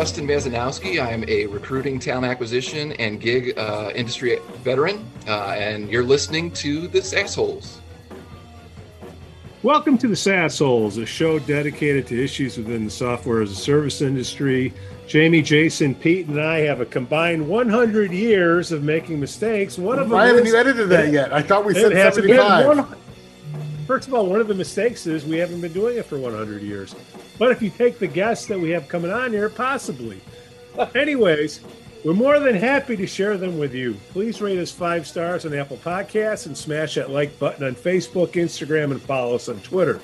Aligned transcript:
Hi, 0.00 0.04
I'm 0.04 0.06
Dustin 0.06 0.26
Mazanowski. 0.26 0.98
I'm 0.98 1.28
a 1.28 1.44
recruiting, 1.44 1.98
talent 1.98 2.24
acquisition, 2.24 2.92
and 2.92 3.20
gig 3.20 3.58
uh, 3.58 3.90
industry 3.94 4.38
veteran, 4.64 5.04
uh, 5.28 5.50
and 5.50 5.90
you're 5.90 6.02
listening 6.02 6.52
to 6.52 6.88
The 6.88 7.00
Sassholes. 7.00 7.80
Welcome 9.62 9.98
to 9.98 10.08
The 10.08 10.14
Sassholes, 10.14 10.96
a 11.02 11.04
show 11.04 11.38
dedicated 11.38 12.06
to 12.06 12.24
issues 12.24 12.56
within 12.56 12.86
the 12.86 12.90
software 12.90 13.42
as 13.42 13.50
a 13.52 13.54
service 13.54 14.00
industry. 14.00 14.72
Jamie, 15.06 15.42
Jason, 15.42 15.94
Pete, 15.94 16.28
and 16.28 16.40
I 16.40 16.60
have 16.60 16.80
a 16.80 16.86
combined 16.86 17.46
100 17.46 18.10
years 18.10 18.72
of 18.72 18.82
making 18.82 19.20
mistakes. 19.20 19.76
One 19.76 19.98
of 19.98 20.08
them 20.08 20.18
I 20.18 20.28
haven't 20.28 20.44
is- 20.44 20.54
even 20.54 20.60
edited 20.60 20.88
that 20.88 21.12
yet. 21.12 21.30
I 21.30 21.42
thought 21.42 21.66
we 21.66 21.74
said 21.74 21.92
75. 21.92 22.96
First 23.90 24.06
of 24.06 24.14
all, 24.14 24.26
one 24.26 24.40
of 24.40 24.46
the 24.46 24.54
mistakes 24.54 25.08
is 25.08 25.24
we 25.24 25.38
haven't 25.38 25.60
been 25.60 25.72
doing 25.72 25.98
it 25.98 26.06
for 26.06 26.16
100 26.16 26.62
years. 26.62 26.94
But 27.40 27.50
if 27.50 27.60
you 27.60 27.70
take 27.70 27.98
the 27.98 28.06
guests 28.06 28.46
that 28.46 28.56
we 28.56 28.70
have 28.70 28.86
coming 28.86 29.10
on 29.10 29.32
here, 29.32 29.48
possibly. 29.48 30.20
Anyways, 30.94 31.58
we're 32.04 32.12
more 32.12 32.38
than 32.38 32.54
happy 32.54 32.96
to 32.96 33.06
share 33.08 33.36
them 33.36 33.58
with 33.58 33.74
you. 33.74 33.94
Please 34.10 34.40
rate 34.40 34.60
us 34.60 34.70
five 34.70 35.08
stars 35.08 35.44
on 35.44 35.54
Apple 35.54 35.76
Podcasts 35.78 36.46
and 36.46 36.56
smash 36.56 36.94
that 36.94 37.10
like 37.10 37.36
button 37.40 37.66
on 37.66 37.74
Facebook, 37.74 38.34
Instagram, 38.34 38.92
and 38.92 39.02
follow 39.02 39.34
us 39.34 39.48
on 39.48 39.58
Twitter. 39.58 39.98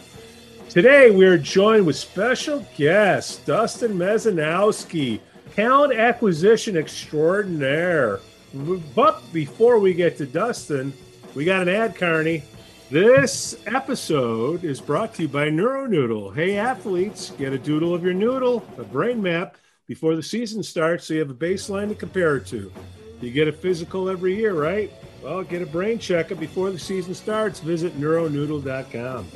Today, 0.69 1.13
we 1.13 1.25
are 1.25 1.39
joined 1.39 1.87
with 1.87 1.95
special 1.95 2.67
guest 2.77 3.47
Dustin 3.47 3.93
Mezanowski, 3.93 5.21
talent 5.55 5.95
acquisition 5.95 6.77
extraordinaire. 6.77 8.19
But 8.53 9.23
before 9.33 9.79
we 9.79 9.95
get 9.95 10.17
to 10.17 10.27
Dustin, 10.27 10.93
we 11.37 11.45
got 11.45 11.63
an 11.63 11.69
ad, 11.69 11.95
Carney. 11.95 12.43
This 12.91 13.57
episode 13.67 14.63
is 14.63 14.81
brought 14.81 15.15
to 15.15 15.23
you 15.23 15.29
by 15.29 15.49
NeuroNoodle. 15.49 16.35
Hey, 16.37 16.57
athletes, 16.57 17.31
get 17.37 17.53
a 17.53 17.59
doodle 17.59 17.95
of 17.95 18.05
your 18.05 18.15
noodle, 18.15 18.65
a 18.79 18.85
brain 18.85 19.21
map, 19.21 19.57
before 19.89 20.15
the 20.15 20.23
season 20.23 20.63
starts 20.63 21.05
so 21.07 21.15
you 21.15 21.21
have 21.21 21.31
a 21.31 21.35
baseline 21.35 21.89
to 21.89 21.95
compare 21.97 22.37
it 22.37 22.47
to. 22.47 22.73
You 23.21 23.31
get 23.33 23.49
a 23.49 23.53
physical 23.53 24.09
every 24.09 24.37
year, 24.37 24.55
right? 24.55 24.93
Well, 25.23 25.43
get 25.43 25.63
a 25.63 25.67
brain 25.67 25.99
checkup 25.99 26.39
before 26.39 26.71
the 26.71 26.79
season 26.79 27.15
starts. 27.15 27.59
Visit 27.61 27.99
neuronoodle.com. 27.99 29.27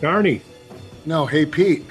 Carney, 0.00 0.40
No, 1.04 1.26
hey 1.26 1.44
Pete. 1.44 1.84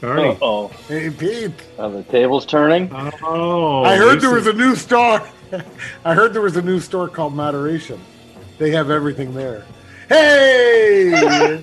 Carney. 0.00 0.38
Oh, 0.40 0.68
Hey 0.88 1.10
Pete. 1.10 1.52
the 1.76 2.04
table's 2.08 2.46
turning. 2.46 2.88
Oh, 3.22 3.82
I 3.84 3.96
heard 3.96 4.20
there 4.20 4.32
was 4.32 4.46
a 4.46 4.52
new 4.52 4.76
store. 4.76 5.26
I 6.04 6.14
heard 6.14 6.32
there 6.34 6.42
was 6.42 6.56
a 6.56 6.62
new 6.62 6.78
store 6.78 7.08
called 7.08 7.34
Moderation. 7.34 8.00
They 8.60 8.70
have 8.72 8.90
everything 8.90 9.32
there. 9.32 9.64
Hey! 10.06 11.62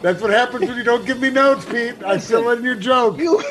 That's 0.00 0.22
what 0.22 0.30
happens 0.30 0.68
when 0.68 0.76
you 0.78 0.84
don't 0.84 1.04
give 1.04 1.18
me 1.20 1.30
notes, 1.30 1.64
Pete. 1.64 2.00
I 2.04 2.16
fill 2.18 2.50
in 2.50 2.62
your 2.62 2.76
joke. 2.76 3.18
You. 3.18 3.42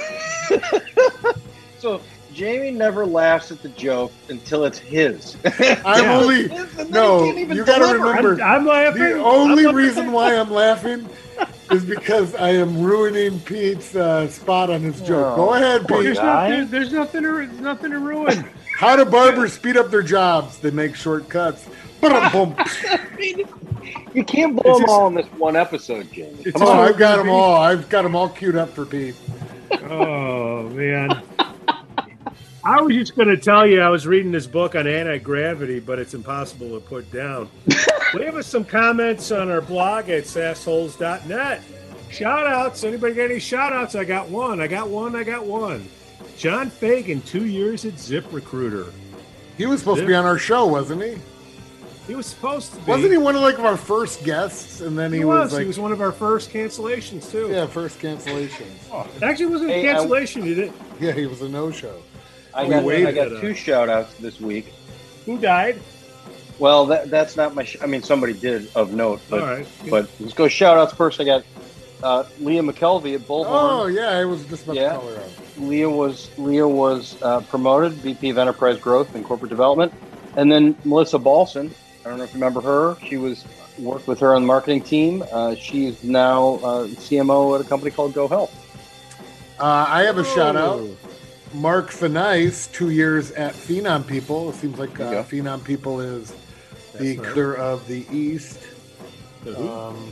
so 1.80 2.00
Jamie 2.34 2.72
never 2.72 3.06
laughs 3.06 3.52
at 3.52 3.62
the 3.62 3.68
joke 3.70 4.14
until 4.30 4.64
it's 4.64 4.78
his. 4.80 5.36
I'm 5.86 6.06
Yeah. 6.06 6.18
only 6.18 6.48
no. 6.90 7.20
he 7.20 7.26
can't 7.26 7.38
even 7.40 7.58
You 7.58 7.66
got 7.66 7.80
to 7.80 7.94
remember. 7.94 8.42
I'm, 8.42 8.62
I'm 8.62 8.66
laughing. 8.68 9.02
The 9.02 9.14
only 9.22 9.66
I'm 9.68 9.76
reason 9.76 9.96
laughing. 9.98 10.12
why 10.14 10.36
I'm 10.38 10.50
laughing 10.50 11.10
is 11.72 11.84
because 11.84 12.36
I 12.36 12.52
am 12.52 12.82
ruining 12.82 13.38
Pete's 13.42 13.96
uh, 13.98 14.30
spot 14.30 14.70
on 14.70 14.80
his 14.80 15.02
joke. 15.02 15.36
Go 15.36 15.50
Oh, 15.50 15.54
ahead, 15.56 15.86
Pete. 15.90 16.04
There's 16.04 16.20
guy. 16.20 16.50
nothing, 16.52 16.70
there's 16.72 16.94
nothing 16.94 17.24
to 17.24 17.48
nothing 17.62 17.92
to 17.92 18.00
ruin. 18.00 18.46
How 18.78 18.96
do 18.96 19.04
barbers 19.04 19.52
speed 19.54 19.76
up 19.76 19.90
their 19.92 20.02
jobs? 20.04 20.60
They 20.60 20.72
make 20.72 20.96
shortcuts. 20.96 21.68
Ba-dum-bum. 22.10 22.66
you 24.14 24.24
can't 24.24 24.56
blow 24.56 24.72
It's 24.72 24.80
them 24.80 24.88
just- 24.88 24.90
all 24.92 25.08
in 25.08 25.16
this 25.16 25.26
one 25.38 25.56
episode, 25.56 26.12
Jamie. 26.12 26.44
Come 26.52 26.62
Oh, 26.62 26.72
on. 26.72 26.80
I've 26.90 26.98
got 26.98 27.18
them 27.18 27.30
all. 27.30 27.56
I've 27.56 27.90
got 27.90 28.02
them 28.04 28.16
all 28.16 28.30
queued 28.30 28.56
up 28.56 28.70
for 28.70 28.86
Pete. 28.86 29.16
Oh 29.90 30.70
man. 30.70 31.22
I 32.66 32.80
was 32.82 32.96
just 32.96 33.16
going 33.16 33.28
to 33.28 33.36
tell 33.36 33.68
you 33.68 33.82
I 33.82 33.90
was 33.90 34.08
reading 34.08 34.32
this 34.32 34.48
book 34.48 34.76
on 34.76 34.88
anti 34.88 35.18
gravity, 35.18 35.80
but 35.82 36.00
it's 36.00 36.14
impossible 36.14 36.70
to 36.80 36.86
put 36.86 37.12
down. 37.12 37.50
Leave 38.14 38.36
us 38.36 38.48
some 38.48 38.64
comments 38.64 39.32
on 39.32 39.52
our 39.52 39.60
blog 39.60 40.08
at 40.10 40.24
sassholes.net. 40.24 41.62
Shout 42.10 42.46
outs. 42.48 42.84
Anybody 42.86 43.16
got 43.16 43.24
any 43.26 43.40
shout 43.40 43.74
outs? 43.74 43.96
I 43.96 44.06
got 44.06 44.30
one. 44.30 44.62
I 44.62 44.68
got 44.68 44.88
one. 44.88 45.16
I 45.16 45.24
got 45.24 45.46
one. 45.46 45.90
John 46.38 46.70
Fagan, 46.70 47.22
two 47.22 47.46
years 47.48 47.84
at 47.86 48.00
Zip 48.00 48.26
Recruiter. 48.32 48.86
He 49.58 49.66
was 49.66 49.80
supposed 49.80 50.02
to 50.02 50.08
be 50.08 50.16
on 50.16 50.26
our 50.26 50.38
show, 50.38 50.66
wasn't 50.66 51.02
he? 51.04 51.16
He 52.08 52.16
was 52.16 52.26
supposed 52.26 52.74
to 52.74 52.80
be. 52.80 52.84
Wasn't 52.92 53.12
he 53.12 53.18
one 53.18 53.36
of 53.36 53.42
like 53.42 53.60
our 53.60 53.78
first 53.78 54.24
guests? 54.26 54.82
And 54.82 54.98
then 54.98 55.12
he, 55.14 55.20
He 55.20 55.26
was, 55.26 55.46
was. 55.46 55.54
like, 55.54 55.62
he 55.62 55.68
was 55.68 55.80
one 55.80 55.92
of 55.94 56.02
our 56.02 56.12
first 56.12 56.50
cancellations 56.52 57.32
too. 57.32 57.50
yeah, 57.50 57.66
first 57.66 58.00
cancellation. 58.00 58.68
Actually, 59.22 59.46
it 59.46 59.50
wasn't 59.52 59.70
a 59.72 59.74
Hey, 59.74 59.90
I- 59.90 59.94
cancellation. 59.94 60.42
He 60.42 60.54
did. 60.54 60.74
Yeah, 61.00 61.14
he 61.14 61.26
was 61.28 61.42
a 61.42 61.48
no-show. 61.50 61.96
I 62.54 62.66
we 62.66 62.70
got, 62.70 62.86
I 63.08 63.12
got 63.14 63.42
two 63.42 63.52
up. 63.52 63.56
shout 63.56 63.90
outs 63.90 64.14
this 64.16 64.40
week. 64.40 64.74
Who 65.26 65.38
died? 65.40 65.80
Well, 66.60 66.86
that, 66.88 67.10
that's 67.10 67.36
not 67.36 67.56
my. 67.56 67.64
Sh- 67.64 67.78
I 67.82 67.88
mean, 67.88 68.04
somebody 68.04 68.34
did 68.34 68.70
of 68.76 68.94
note, 68.94 69.22
but 69.30 69.42
All 69.42 69.48
right. 69.48 69.68
but 69.90 70.08
let's 70.20 70.34
go 70.34 70.48
shout 70.48 70.78
outs 70.78 70.94
first. 70.94 71.20
I 71.20 71.24
got 71.24 71.44
uh, 72.04 72.26
Leah 72.40 72.62
McKelvey 72.62 73.16
at 73.16 73.22
Bullhorn. 73.22 73.46
Oh 73.48 73.86
yeah, 73.88 74.10
I 74.10 74.26
was 74.26 74.46
just 74.46 74.66
about 74.66 74.76
Yeah. 74.76 74.90
to 74.94 75.00
call 75.00 75.08
her 75.10 75.16
out. 75.22 75.32
Leah 75.58 75.90
was 75.90 76.30
Leah 76.38 76.68
was 76.68 77.20
uh, 77.24 77.40
promoted 77.42 77.94
VP 77.94 78.30
of 78.30 78.38
Enterprise 78.38 78.78
Growth 78.78 79.16
and 79.16 79.26
Corporate 79.26 79.50
Development, 79.50 79.92
and 80.36 80.52
then 80.52 80.76
Melissa 80.84 81.18
Balson. 81.18 81.74
I 82.06 82.10
don't 82.10 82.18
know 82.18 82.24
if 82.26 82.32
you 82.34 82.36
remember 82.36 82.62
her. 82.62 82.98
She 83.08 83.18
was 83.18 83.46
worked 83.80 84.08
with 84.08 84.20
her 84.20 84.36
on 84.36 84.42
the 84.44 84.48
marketing 84.48 84.82
team. 84.82 85.24
Uh, 85.32 85.56
she's 85.56 86.04
now 86.04 86.56
uh, 86.56 86.88
CMO 86.88 87.56
at 87.60 87.66
a 87.66 87.68
company 87.68 87.92
called 87.92 88.14
Go 88.14 88.28
Health. 88.28 88.52
Uh, 89.60 89.86
I 89.88 90.04
have 90.04 90.18
a 90.18 90.24
shout 90.26 90.56
out. 90.56 90.80
Oh. 90.80 90.98
Mark 91.54 91.92
Fenice, 91.92 92.68
two 92.68 92.90
years 92.90 93.32
at 93.32 93.54
Phenom 93.54 94.06
People. 94.08 94.50
It 94.50 94.56
seems 94.56 94.80
like 94.80 95.00
uh, 95.00 95.24
Phenom 95.24 95.64
People 95.64 96.02
is 96.02 96.32
the 96.94 97.16
That's 97.16 97.18
nice. 97.20 97.32
clear 97.32 97.54
of 97.56 97.88
the 97.88 98.06
East. 98.12 98.60
The? 99.44 99.58
Um, 99.60 100.12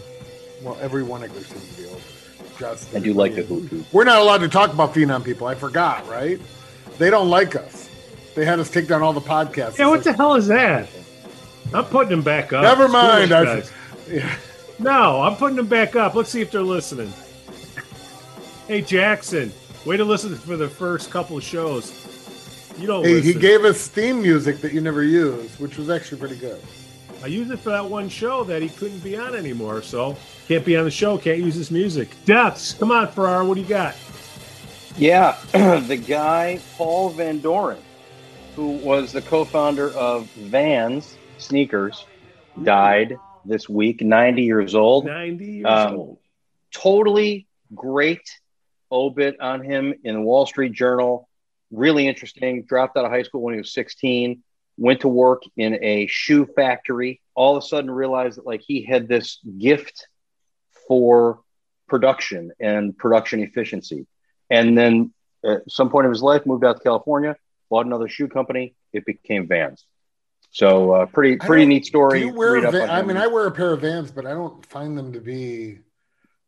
well, 0.61 0.77
every 0.79 1.01
one 1.03 1.23
of 1.23 1.33
them 1.33 1.43
seems 1.43 1.75
to 1.75 1.81
be 1.81 1.87
over. 1.89 1.99
Just 2.59 2.95
I 2.95 2.99
do 2.99 3.13
like 3.13 3.33
the 3.35 3.41
Hoot 3.43 3.85
We're 3.91 4.03
not 4.03 4.19
allowed 4.21 4.39
to 4.39 4.49
talk 4.49 4.71
about 4.71 4.93
Phenom 4.93 5.23
People. 5.25 5.47
I 5.47 5.55
forgot, 5.55 6.07
right? 6.07 6.39
They 6.99 7.09
don't 7.09 7.29
like 7.29 7.55
us. 7.55 7.89
They 8.35 8.45
had 8.45 8.59
us 8.59 8.69
take 8.69 8.87
down 8.87 9.01
all 9.01 9.13
the 9.13 9.19
podcasts. 9.19 9.79
Yeah, 9.79 9.87
what 9.87 9.95
It's 9.97 10.05
the 10.05 10.13
hell 10.13 10.35
is 10.35 10.47
that? 10.47 10.87
I'm 11.73 11.85
putting 11.85 12.09
them 12.09 12.21
back 12.21 12.53
up. 12.53 12.63
Never 12.63 12.83
Screw 12.83 12.93
mind. 12.93 13.31
those 13.31 13.47
I- 13.47 13.55
guys. 13.59 13.71
Yeah. 14.09 14.35
No, 14.79 15.21
I'm 15.21 15.35
putting 15.37 15.55
them 15.55 15.67
back 15.67 15.95
up. 15.95 16.15
Let's 16.15 16.29
see 16.29 16.41
if 16.41 16.51
they're 16.51 16.61
listening. 16.63 17.13
Hey, 18.67 18.81
Jackson, 18.81 19.53
way 19.85 19.95
to 19.95 20.03
listen 20.03 20.35
for 20.35 20.57
the 20.57 20.67
first 20.67 21.11
couple 21.11 21.37
of 21.37 21.43
shows. 21.43 21.93
You 22.79 22.87
don't 22.87 23.05
Hey, 23.05 23.21
he 23.21 23.33
gave 23.33 23.63
us 23.63 23.87
theme 23.87 24.21
music 24.21 24.57
that 24.61 24.73
you 24.73 24.81
never 24.81 25.03
used, 25.03 25.59
which 25.59 25.77
was 25.77 25.89
actually 25.89 26.17
pretty 26.19 26.35
good. 26.37 26.59
I 27.23 27.27
used 27.27 27.51
it 27.51 27.57
for 27.59 27.69
that 27.69 27.85
one 27.85 28.09
show 28.09 28.43
that 28.45 28.61
he 28.61 28.69
couldn't 28.69 28.99
be 29.03 29.15
on 29.15 29.35
anymore, 29.35 29.81
so 29.83 30.17
can't 30.47 30.65
be 30.65 30.75
on 30.75 30.85
the 30.85 30.91
show, 30.91 31.17
can't 31.17 31.37
use 31.39 31.53
his 31.55 31.69
music. 31.69 32.09
Deaths, 32.25 32.73
come 32.73 32.91
on, 32.91 33.07
Farrar, 33.09 33.45
what 33.45 33.55
do 33.55 33.61
you 33.61 33.67
got? 33.67 33.95
Yeah, 34.97 35.37
the 35.51 35.95
guy 36.07 36.59
Paul 36.75 37.09
Van 37.11 37.39
Doren, 37.39 37.77
who 38.55 38.71
was 38.77 39.11
the 39.11 39.21
co-founder 39.21 39.91
of 39.91 40.25
Vans 40.31 41.15
sneakers, 41.41 42.05
died 42.61 43.17
this 43.45 43.67
week, 43.67 44.01
90 44.01 44.43
years 44.43 44.75
old. 44.75 45.05
90 45.05 45.45
years 45.45 45.65
Um, 45.67 45.95
old. 45.95 46.17
totally 46.71 47.47
great 47.73 48.21
obit 48.91 49.39
on 49.39 49.63
him 49.63 49.93
in 50.03 50.15
the 50.15 50.21
Wall 50.21 50.45
Street 50.45 50.73
Journal. 50.73 51.27
Really 51.71 52.07
interesting. 52.07 52.63
Dropped 52.63 52.97
out 52.97 53.05
of 53.05 53.11
high 53.11 53.23
school 53.23 53.41
when 53.41 53.53
he 53.53 53.59
was 53.59 53.73
16. 53.73 54.43
Went 54.77 55.01
to 55.01 55.07
work 55.07 55.43
in 55.57 55.83
a 55.83 56.07
shoe 56.07 56.45
factory. 56.45 57.21
All 57.35 57.55
of 57.55 57.63
a 57.63 57.65
sudden, 57.65 57.89
realized 57.89 58.37
that 58.37 58.45
like 58.45 58.61
he 58.61 58.83
had 58.83 59.07
this 59.07 59.39
gift 59.57 60.07
for 60.87 61.41
production 61.87 62.51
and 62.59 62.97
production 62.97 63.41
efficiency. 63.41 64.05
And 64.49 64.77
then 64.77 65.13
at 65.45 65.69
some 65.69 65.89
point 65.89 66.05
in 66.05 66.11
his 66.11 66.21
life, 66.23 66.45
moved 66.45 66.65
out 66.65 66.77
to 66.77 66.83
California, 66.83 67.35
bought 67.69 67.85
another 67.85 68.07
shoe 68.09 68.27
company. 68.27 68.75
It 68.91 69.05
became 69.05 69.47
Vans. 69.47 69.85
So 70.51 70.91
uh, 70.91 71.05
pretty 71.07 71.37
pretty 71.37 71.65
neat 71.65 71.85
story. 71.85 72.19
Do 72.19 72.25
you 72.27 72.33
wear 72.33 72.53
Read 72.53 72.65
up 72.65 72.73
Va- 72.73 72.83
on 72.83 72.89
I 72.89 73.01
mean, 73.01 73.17
I 73.17 73.27
wear 73.27 73.47
a 73.47 73.51
pair 73.51 73.71
of 73.73 73.81
Vans, 73.81 74.11
but 74.11 74.25
I 74.25 74.31
don't 74.31 74.65
find 74.65 74.97
them 74.97 75.13
to 75.13 75.19
be 75.21 75.79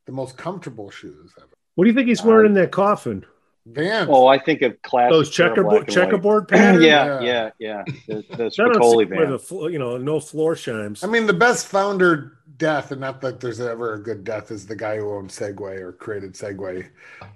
the 0.06 0.12
most 0.12 0.38
comfortable 0.38 0.92
shoes 0.92 1.32
ever. 1.38 1.48
What 1.76 1.86
do 1.86 1.90
you 1.90 1.96
think 1.96 2.10
he's 2.10 2.22
wearing 2.24 2.48
in 2.48 2.54
that 2.56 2.72
coffin? 2.72 3.26
Vans. 3.66 4.10
Oh, 4.12 4.28
I 4.28 4.38
think 4.40 4.62
of 4.62 4.80
classic 4.82 5.12
Those 5.12 5.36
pair 5.36 5.48
of 5.48 5.56
black 5.56 5.88
checkerboard 5.88 5.88
and 5.88 5.94
checkerboard 5.94 6.48
patterns? 6.50 6.84
yeah, 6.84 7.22
Yeah. 7.22 7.50
yeah, 7.60 7.84
yeah. 7.88 7.94
The, 8.08 8.36
the 8.36 8.46
I 8.46 8.50
Spicoli 8.50 9.08
van. 9.08 9.32
the 9.32 9.40
flo- 9.40 9.68
you 9.68 9.80
know 9.80 9.96
no 9.98 10.20
floor 10.20 10.56
chimes. 10.56 11.02
I 11.04 11.08
mean, 11.08 11.26
the 11.26 11.34
best 11.34 11.68
founder 11.68 12.40
death, 12.58 12.92
and 12.92 13.00
not 13.00 13.22
that 13.22 13.40
there's 13.40 13.62
ever 13.62 13.94
a 13.94 14.04
good 14.04 14.26
death, 14.26 14.52
is 14.52 14.68
the 14.68 14.76
guy 14.76 14.98
who 14.98 15.10
owned 15.14 15.30
Segway 15.30 15.80
or 15.80 15.94
created 15.94 16.34
Segway, 16.34 16.90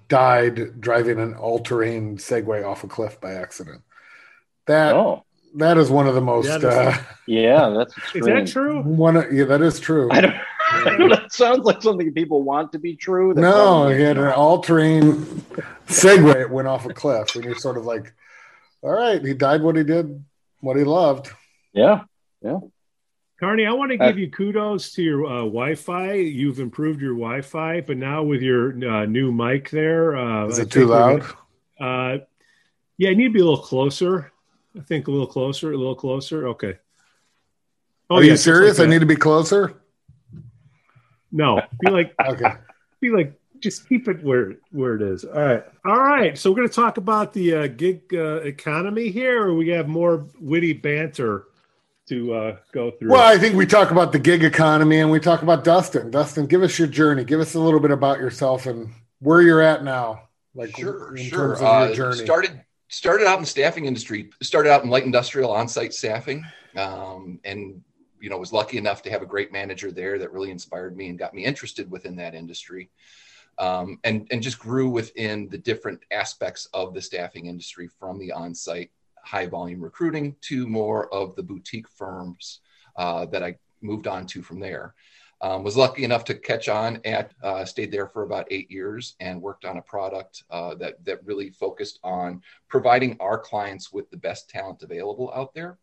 died 0.09 0.81
driving 0.81 1.19
an 1.19 1.33
all-terrain 1.33 2.17
Segway 2.17 2.65
off 2.67 2.83
a 2.83 2.87
cliff 2.87 3.21
by 3.21 3.35
accident. 3.35 3.81
That 4.67 4.95
oh, 4.95 5.23
that 5.57 5.77
is 5.77 5.89
one 5.89 6.07
of 6.07 6.15
the 6.15 6.21
most 6.21 6.47
Yeah, 6.47 6.57
that's- 6.57 6.97
uh, 6.99 7.03
yeah, 7.27 7.69
that's 7.69 7.93
is 8.15 8.25
that 8.25 8.47
true? 8.47 8.81
one. 8.81 9.17
Of, 9.17 9.31
yeah, 9.31 9.45
that 9.45 9.61
is 9.61 9.79
true. 9.79 10.09
I 10.11 10.21
don't. 10.21 10.35
that 11.09 11.27
sounds 11.31 11.63
like 11.65 11.81
something 11.81 12.11
people 12.13 12.43
want 12.43 12.71
to 12.73 12.79
be 12.79 12.95
true. 12.95 13.33
No, 13.33 13.51
probably 13.51 13.97
he 13.97 14.03
had 14.03 14.17
an 14.17 14.25
not. 14.25 14.35
all-terrain 14.35 15.13
Segway. 15.87 16.41
It 16.41 16.49
went 16.49 16.67
off 16.67 16.85
a 16.85 16.93
cliff, 16.93 17.35
and 17.35 17.43
you're 17.45 17.55
sort 17.55 17.77
of 17.77 17.85
like, 17.85 18.13
"All 18.81 18.91
right, 18.91 19.23
he 19.23 19.33
died 19.33 19.61
what 19.61 19.75
he 19.77 19.83
did, 19.83 20.23
what 20.61 20.75
he 20.77 20.83
loved." 20.83 21.29
Yeah. 21.73 22.01
Yeah. 22.41 22.59
Carney, 23.39 23.65
I 23.67 23.71
want 23.73 23.91
to 23.91 23.97
Uh, 23.99 24.07
give 24.07 24.17
you 24.17 24.31
kudos 24.31 24.91
to 24.93 25.03
your 25.03 25.25
uh, 25.25 25.29
Wi-Fi. 25.43 26.13
You've 26.13 26.59
improved 26.59 27.01
your 27.01 27.13
Wi-Fi, 27.13 27.81
but 27.81 27.95
now 27.97 28.23
with 28.23 28.41
your 28.41 28.69
uh, 28.89 29.05
new 29.05 29.31
mic 29.31 29.69
there, 29.69 30.17
uh, 30.17 30.47
Is 30.47 30.57
it 30.59 30.71
too 30.71 30.87
loud? 30.87 31.21
gonna- 31.79 32.13
Uh, 32.15 32.17
yeah, 32.97 33.09
you 33.09 33.15
need 33.15 33.27
to 33.27 33.33
be 33.33 33.39
a 33.41 33.45
little 33.45 33.63
closer. 33.63 34.31
I 34.77 34.81
think 34.81 35.07
a 35.07 35.11
little 35.11 35.27
closer, 35.27 35.71
a 35.71 35.77
little 35.77 35.95
closer. 35.95 36.47
Okay. 36.49 36.77
Oh, 38.09 38.15
Are 38.17 38.19
yeah, 38.23 38.25
you 38.27 38.33
just 38.33 38.47
like 38.47 38.55
serious? 38.55 38.79
I 38.79 38.85
need 38.85 38.99
to 38.99 39.05
be 39.05 39.15
closer. 39.15 39.73
No, 41.31 41.61
be 41.79 41.91
like, 41.91 42.13
Okay. 42.25 42.53
be 43.01 43.09
like, 43.09 43.33
just 43.59 43.89
keep 43.89 44.07
it 44.07 44.23
where 44.23 44.53
where 44.71 44.95
it 44.95 45.01
is. 45.01 45.25
All 45.25 45.41
right, 45.41 45.63
all 45.83 45.97
right. 45.99 46.37
So 46.37 46.51
we're 46.51 46.57
going 46.57 46.69
to 46.69 46.73
talk 46.75 46.97
about 46.97 47.33
the 47.33 47.55
uh, 47.55 47.67
gig 47.67 48.01
uh, 48.13 48.35
economy 48.41 49.09
here, 49.09 49.43
or 49.47 49.55
we 49.55 49.69
have 49.69 49.87
more 49.87 50.27
witty 50.39 50.73
banter 50.73 51.45
to 52.07 52.33
uh, 52.33 52.57
go 52.71 52.91
through. 52.91 53.11
Well, 53.11 53.21
I 53.27 53.37
think 53.37 53.55
we 53.55 53.65
talk 53.65 53.91
about 53.91 54.11
the 54.13 54.19
gig 54.19 54.43
economy 54.43 54.99
and 54.99 55.11
we 55.11 55.19
talk 55.19 55.41
about 55.41 55.63
Dustin. 55.65 56.09
Dustin, 56.11 56.45
give 56.45 56.61
us 56.63 56.77
your 56.79 56.87
journey. 56.87 57.25
Give 57.25 57.39
us 57.41 57.55
a 57.55 57.59
little 57.59 57.79
bit 57.81 57.91
about 57.91 58.19
yourself 58.19 58.65
and 58.67 58.89
where 59.19 59.41
you're 59.41 59.61
at 59.61 59.83
now. 59.83 60.29
Like 60.55 60.77
sure, 60.77 61.15
in 61.17 61.23
sure. 61.25 61.47
terms 61.57 61.59
of 61.61 61.65
Uh, 61.65 61.85
your 61.87 61.95
journey. 61.95 62.23
started 62.25 62.61
started 62.89 63.27
out 63.27 63.37
in 63.37 63.43
the 63.43 63.47
staffing 63.47 63.85
industry. 63.85 64.29
Started 64.41 64.71
out 64.71 64.83
in 64.83 64.89
light 64.89 65.05
industrial 65.05 65.51
on-site 65.51 65.93
staffing, 65.93 66.45
um, 66.75 67.39
and 67.43 67.81
you 68.19 68.29
know 68.29 68.37
was 68.37 68.53
lucky 68.53 68.77
enough 68.77 69.01
to 69.03 69.09
have 69.09 69.21
a 69.21 69.27
great 69.27 69.51
manager 69.51 69.91
there 69.91 70.17
that 70.19 70.31
really 70.31 70.51
inspired 70.51 70.95
me 70.95 71.09
and 71.09 71.19
got 71.19 71.33
me 71.33 71.45
interested 71.45 71.89
within 71.89 72.15
that 72.15 72.35
industry, 72.35 72.89
um, 73.57 73.99
and 74.03 74.27
and 74.31 74.41
just 74.41 74.59
grew 74.59 74.89
within 74.89 75.47
the 75.49 75.57
different 75.57 75.99
aspects 76.11 76.67
of 76.73 76.93
the 76.93 77.01
staffing 77.01 77.47
industry 77.47 77.87
from 77.99 78.17
the 78.19 78.31
on-site 78.31 78.91
high 79.23 79.45
volume 79.45 79.81
recruiting 79.81 80.35
to 80.39 80.67
more 80.67 81.13
of 81.13 81.35
the 81.35 81.43
boutique 81.43 81.89
firms 81.89 82.61
uh, 82.95 83.25
that 83.25 83.43
I 83.43 83.57
moved 83.81 84.07
on 84.07 84.25
to 84.27 84.41
from 84.41 84.59
there. 84.59 84.95
Um, 85.39 85.63
was 85.63 85.77
lucky 85.77 86.03
enough 86.03 86.23
to 86.25 86.33
catch 86.33 86.67
on 86.67 86.99
at 87.05 87.31
uh, 87.43 87.63
stayed 87.63 87.91
there 87.91 88.07
for 88.07 88.23
about 88.23 88.47
eight 88.49 88.71
years 88.71 89.15
and 89.19 89.39
worked 89.39 89.65
on 89.65 89.77
a 89.77 89.83
product 89.83 90.43
uh, 90.49 90.73
that 90.75 91.03
that 91.05 91.23
really 91.25 91.51
focused 91.51 91.99
on 92.03 92.41
providing 92.69 93.17
our 93.19 93.37
clients 93.37 93.93
with 93.93 94.09
the 94.09 94.17
best 94.17 94.49
talent 94.49 94.81
available 94.81 95.31
out 95.35 95.53
there. 95.53 95.77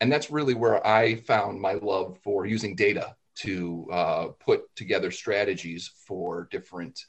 And 0.00 0.10
that's 0.10 0.30
really 0.30 0.54
where 0.54 0.86
i 0.86 1.16
found 1.16 1.60
my 1.60 1.74
love 1.74 2.18
for 2.22 2.46
using 2.46 2.76
data 2.76 3.16
to 3.36 3.86
uh, 3.90 4.26
put 4.38 4.74
together 4.76 5.10
strategies 5.10 5.90
for 6.06 6.48
different 6.50 7.04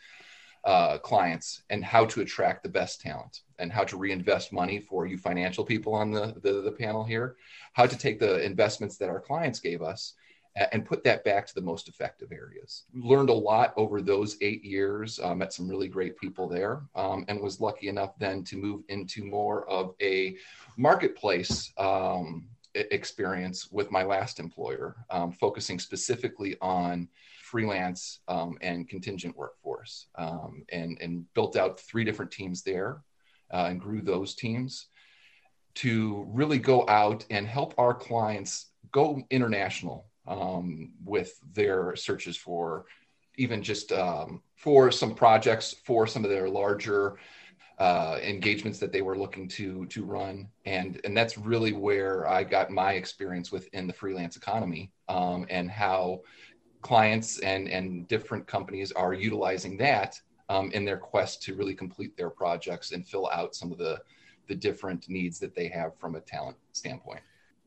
uh, 0.63 0.97
clients 0.99 1.63
and 1.69 1.83
how 1.83 2.05
to 2.05 2.21
attract 2.21 2.63
the 2.63 2.69
best 2.69 3.01
talent 3.01 3.41
and 3.57 3.71
how 3.71 3.83
to 3.83 3.97
reinvest 3.97 4.53
money 4.53 4.79
for 4.79 5.07
you 5.07 5.17
financial 5.17 5.65
people 5.65 5.93
on 5.93 6.11
the, 6.11 6.35
the, 6.43 6.61
the 6.61 6.71
panel 6.71 7.03
here 7.03 7.35
how 7.73 7.85
to 7.85 7.97
take 7.97 8.19
the 8.19 8.43
investments 8.43 8.97
that 8.97 9.09
our 9.09 9.19
clients 9.19 9.59
gave 9.59 9.81
us 9.81 10.13
and 10.71 10.85
put 10.85 11.03
that 11.03 11.23
back 11.23 11.47
to 11.47 11.55
the 11.55 11.61
most 11.61 11.87
effective 11.87 12.31
areas. 12.31 12.83
Learned 12.93 13.29
a 13.29 13.33
lot 13.33 13.73
over 13.77 14.01
those 14.01 14.37
eight 14.41 14.63
years, 14.63 15.19
uh, 15.19 15.33
met 15.33 15.53
some 15.53 15.67
really 15.67 15.87
great 15.87 16.17
people 16.17 16.47
there, 16.47 16.81
um, 16.95 17.23
and 17.27 17.39
was 17.39 17.61
lucky 17.61 17.87
enough 17.87 18.17
then 18.19 18.43
to 18.43 18.57
move 18.57 18.83
into 18.89 19.23
more 19.23 19.67
of 19.69 19.95
a 20.01 20.35
marketplace 20.77 21.71
um, 21.77 22.47
experience 22.73 23.71
with 23.71 23.91
my 23.91 24.03
last 24.03 24.39
employer, 24.39 24.95
um, 25.09 25.31
focusing 25.31 25.79
specifically 25.79 26.57
on 26.61 27.07
freelance 27.41 28.19
um, 28.27 28.57
and 28.61 28.87
contingent 28.89 29.35
workforce, 29.37 30.07
um, 30.15 30.63
and, 30.69 30.97
and 31.01 31.25
built 31.33 31.55
out 31.55 31.79
three 31.79 32.03
different 32.03 32.31
teams 32.31 32.61
there 32.61 33.03
uh, 33.53 33.67
and 33.69 33.79
grew 33.79 34.01
those 34.01 34.35
teams 34.35 34.87
to 35.73 36.25
really 36.29 36.59
go 36.59 36.87
out 36.89 37.25
and 37.29 37.47
help 37.47 37.73
our 37.77 37.93
clients 37.93 38.67
go 38.91 39.21
international 39.29 40.10
um, 40.27 40.91
with 41.03 41.39
their 41.53 41.95
searches 41.95 42.37
for 42.37 42.85
even 43.37 43.63
just 43.63 43.91
um, 43.91 44.41
for 44.55 44.91
some 44.91 45.15
projects 45.15 45.75
for 45.85 46.05
some 46.05 46.23
of 46.23 46.29
their 46.29 46.49
larger 46.49 47.17
uh, 47.79 48.19
engagements 48.21 48.77
that 48.77 48.91
they 48.91 49.01
were 49.01 49.17
looking 49.17 49.47
to 49.47 49.85
to 49.87 50.03
run 50.05 50.47
and 50.65 51.01
and 51.03 51.17
that's 51.17 51.37
really 51.37 51.73
where 51.73 52.27
I 52.27 52.43
got 52.43 52.69
my 52.69 52.93
experience 52.93 53.51
within 53.51 53.87
the 53.87 53.93
freelance 53.93 54.35
economy 54.35 54.91
um, 55.09 55.47
and 55.49 55.71
how 55.71 56.21
clients 56.81 57.39
and 57.39 57.67
and 57.67 58.07
different 58.07 58.45
companies 58.45 58.91
are 58.91 59.13
utilizing 59.13 59.77
that 59.77 60.19
um, 60.49 60.69
in 60.73 60.85
their 60.85 60.97
quest 60.97 61.41
to 61.43 61.55
really 61.55 61.73
complete 61.73 62.15
their 62.17 62.29
projects 62.29 62.91
and 62.91 63.07
fill 63.07 63.29
out 63.33 63.55
some 63.55 63.71
of 63.71 63.77
the 63.77 63.99
the 64.47 64.55
different 64.55 65.07
needs 65.07 65.39
that 65.39 65.55
they 65.55 65.67
have 65.67 65.97
from 65.97 66.15
a 66.15 66.19
talent 66.19 66.57
standpoint. 66.73 67.21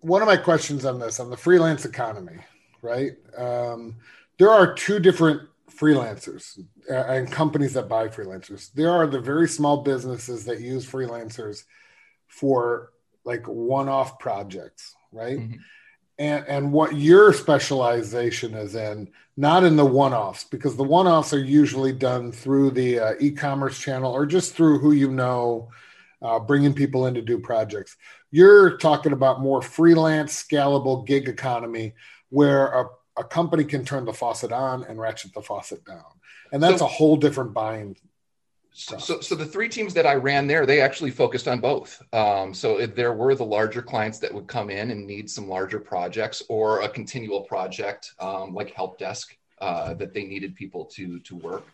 One 0.04 0.20
of 0.20 0.28
my 0.28 0.36
questions 0.36 0.84
on 0.84 0.98
this, 0.98 1.18
on 1.18 1.30
the 1.30 1.36
freelance 1.36 1.86
economy, 1.86 2.36
right? 2.82 3.12
Um, 3.38 3.96
there 4.38 4.50
are 4.50 4.74
two 4.74 5.00
different 5.00 5.48
freelancers 5.70 6.60
uh, 6.90 6.94
and 6.94 7.32
companies 7.32 7.72
that 7.72 7.88
buy 7.88 8.08
freelancers. 8.08 8.70
There 8.74 8.90
are 8.90 9.06
the 9.06 9.18
very 9.20 9.48
small 9.48 9.82
businesses 9.82 10.44
that 10.44 10.60
use 10.60 10.84
freelancers 10.84 11.64
for 12.26 12.92
like 13.24 13.48
one-off 13.48 14.18
projects, 14.18 14.94
right? 15.10 15.38
Mhm. 15.38 15.58
And 16.18 16.44
and 16.46 16.72
what 16.72 16.94
your 16.94 17.32
specialization 17.32 18.52
is 18.54 18.74
in, 18.74 19.08
not 19.38 19.64
in 19.64 19.76
the 19.76 19.86
one-offs, 19.86 20.44
because 20.44 20.76
the 20.76 20.84
one-offs 20.84 21.32
are 21.32 21.42
usually 21.42 21.92
done 21.92 22.30
through 22.30 22.72
the 22.72 23.00
uh, 23.00 23.12
e-commerce 23.20 23.78
channel 23.78 24.12
or 24.12 24.26
just 24.26 24.54
through 24.54 24.80
who 24.80 24.92
you 24.92 25.10
know, 25.10 25.70
uh, 26.24 26.40
bringing 26.40 26.74
people 26.74 27.06
in 27.06 27.14
to 27.14 27.22
do 27.22 27.38
projects. 27.38 27.96
You're 28.30 28.78
talking 28.78 29.12
about 29.12 29.40
more 29.40 29.62
freelance, 29.62 30.42
scalable 30.42 31.06
gig 31.06 31.28
economy, 31.28 31.94
where 32.30 32.66
a, 32.68 32.86
a 33.18 33.24
company 33.24 33.64
can 33.64 33.84
turn 33.84 34.04
the 34.06 34.12
faucet 34.12 34.50
on 34.50 34.82
and 34.84 34.98
ratchet 34.98 35.34
the 35.34 35.42
faucet 35.42 35.84
down, 35.84 36.12
and 36.50 36.62
that's 36.62 36.78
So- 36.80 36.86
a 36.86 36.88
whole 36.88 37.16
different 37.16 37.52
buying 37.52 37.96
So, 38.76 38.98
so, 38.98 39.20
so 39.20 39.36
the 39.36 39.46
three 39.46 39.68
teams 39.68 39.94
that 39.94 40.04
I 40.04 40.14
ran 40.14 40.48
there, 40.48 40.66
they 40.66 40.80
actually 40.80 41.12
focused 41.12 41.46
on 41.46 41.60
both. 41.60 42.02
Um, 42.12 42.52
so 42.52 42.80
if 42.80 42.96
there 42.96 43.12
were 43.12 43.36
the 43.36 43.44
larger 43.44 43.82
clients 43.82 44.18
that 44.18 44.34
would 44.34 44.48
come 44.48 44.68
in 44.68 44.90
and 44.90 45.06
need 45.06 45.30
some 45.30 45.46
larger 45.48 45.78
projects 45.78 46.42
or 46.48 46.80
a 46.80 46.88
continual 46.88 47.42
project 47.42 48.14
um, 48.18 48.52
like 48.52 48.72
help 48.72 48.98
desk 48.98 49.36
uh, 49.60 49.94
that 49.94 50.12
they 50.12 50.24
needed 50.24 50.56
people 50.56 50.84
to 50.96 51.20
to 51.20 51.36
work. 51.36 51.64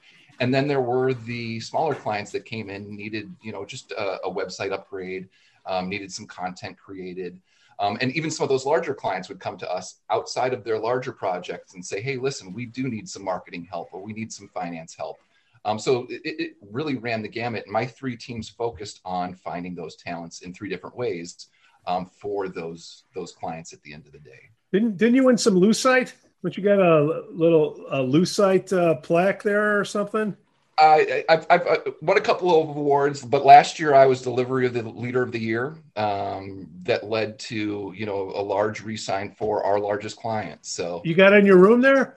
And 0.41 0.53
then 0.53 0.67
there 0.67 0.81
were 0.81 1.15
the 1.15 1.61
smaller 1.61 1.95
clients 1.95 2.33
that 2.33 2.47
came 2.47 2.71
in 2.71 2.97
needed, 2.97 3.35
you 3.43 3.53
know, 3.53 3.65
just 3.65 3.93
a, 3.93 4.21
a 4.25 4.31
website 4.31 4.73
upgrade, 4.73 5.29
um, 5.67 5.89
needed 5.89 6.11
some 6.11 6.27
content 6.27 6.79
created. 6.79 7.39
Um, 7.79 7.97
and 8.01 8.11
even 8.13 8.31
some 8.31 8.45
of 8.45 8.51
those 8.51 8.67
larger 8.67 8.95
clients 8.95 9.29
would 9.29 9.41
come 9.41 9.57
to 9.59 9.71
us 9.71 10.01
outside 10.11 10.53
of 10.53 10.65
their 10.65 10.79
larger 10.79 11.13
projects 11.13 11.75
and 11.75 11.85
say, 11.85 12.01
hey, 12.01 12.17
listen, 12.17 12.53
we 12.53 12.67
do 12.67 12.89
need 12.89 13.09
some 13.09 13.25
marketing 13.25 13.67
help 13.71 13.89
or 13.93 14.03
we 14.03 14.13
need 14.13 14.33
some 14.33 14.49
finance 14.49 14.95
help. 14.95 15.19
Um, 15.65 15.79
so 15.79 16.07
it, 16.09 16.21
it 16.25 16.57
really 16.71 16.97
ran 16.97 17.23
the 17.23 17.29
gamut. 17.29 17.69
My 17.69 17.87
three 17.87 18.17
teams 18.17 18.49
focused 18.49 19.01
on 19.05 19.35
finding 19.35 19.75
those 19.75 19.97
talents 19.97 20.41
in 20.41 20.55
three 20.55 20.69
different 20.69 20.97
ways 20.97 21.49
um, 21.87 22.07
for 22.07 22.49
those 22.49 23.05
those 23.15 23.33
clients 23.33 23.73
at 23.73 23.83
the 23.83 23.93
end 23.93 24.07
of 24.07 24.13
the 24.13 24.19
day. 24.19 24.51
Didn't 24.73 24.97
didn't 24.97 25.15
you 25.17 25.25
win 25.25 25.39
some 25.39 25.55
Lucite? 25.55 26.13
Don't 26.43 26.57
you 26.57 26.63
got 26.63 26.79
a 26.79 27.25
little 27.31 27.85
a 27.91 27.99
Lucite 27.99 28.73
uh, 28.73 28.95
plaque 28.97 29.43
there 29.43 29.79
or 29.79 29.85
something? 29.85 30.37
I, 30.79 31.25
I've, 31.29 31.47
I've 31.51 31.67
uh, 31.67 31.77
won 32.01 32.17
a 32.17 32.23
couple 32.23 32.59
of 32.59 32.75
awards, 32.75 33.23
but 33.23 33.45
last 33.45 33.79
year 33.79 33.95
I 33.95 34.07
was 34.07 34.23
delivery 34.23 34.65
of 34.65 34.73
the 34.73 34.83
leader 34.83 35.23
of 35.23 35.31
the 35.33 35.39
year. 35.39 35.77
Um, 35.97 36.67
that 36.85 37.05
led 37.05 37.39
to 37.41 37.93
you 37.95 38.07
know 38.07 38.33
a 38.35 38.41
large 38.41 38.83
resign 38.83 39.35
for 39.37 39.63
our 39.65 39.79
largest 39.79 40.17
client. 40.17 40.65
So 40.65 41.03
You 41.05 41.15
got 41.15 41.35
it 41.35 41.41
in 41.41 41.47
your 41.47 41.59
room 41.59 41.83
there? 41.83 42.17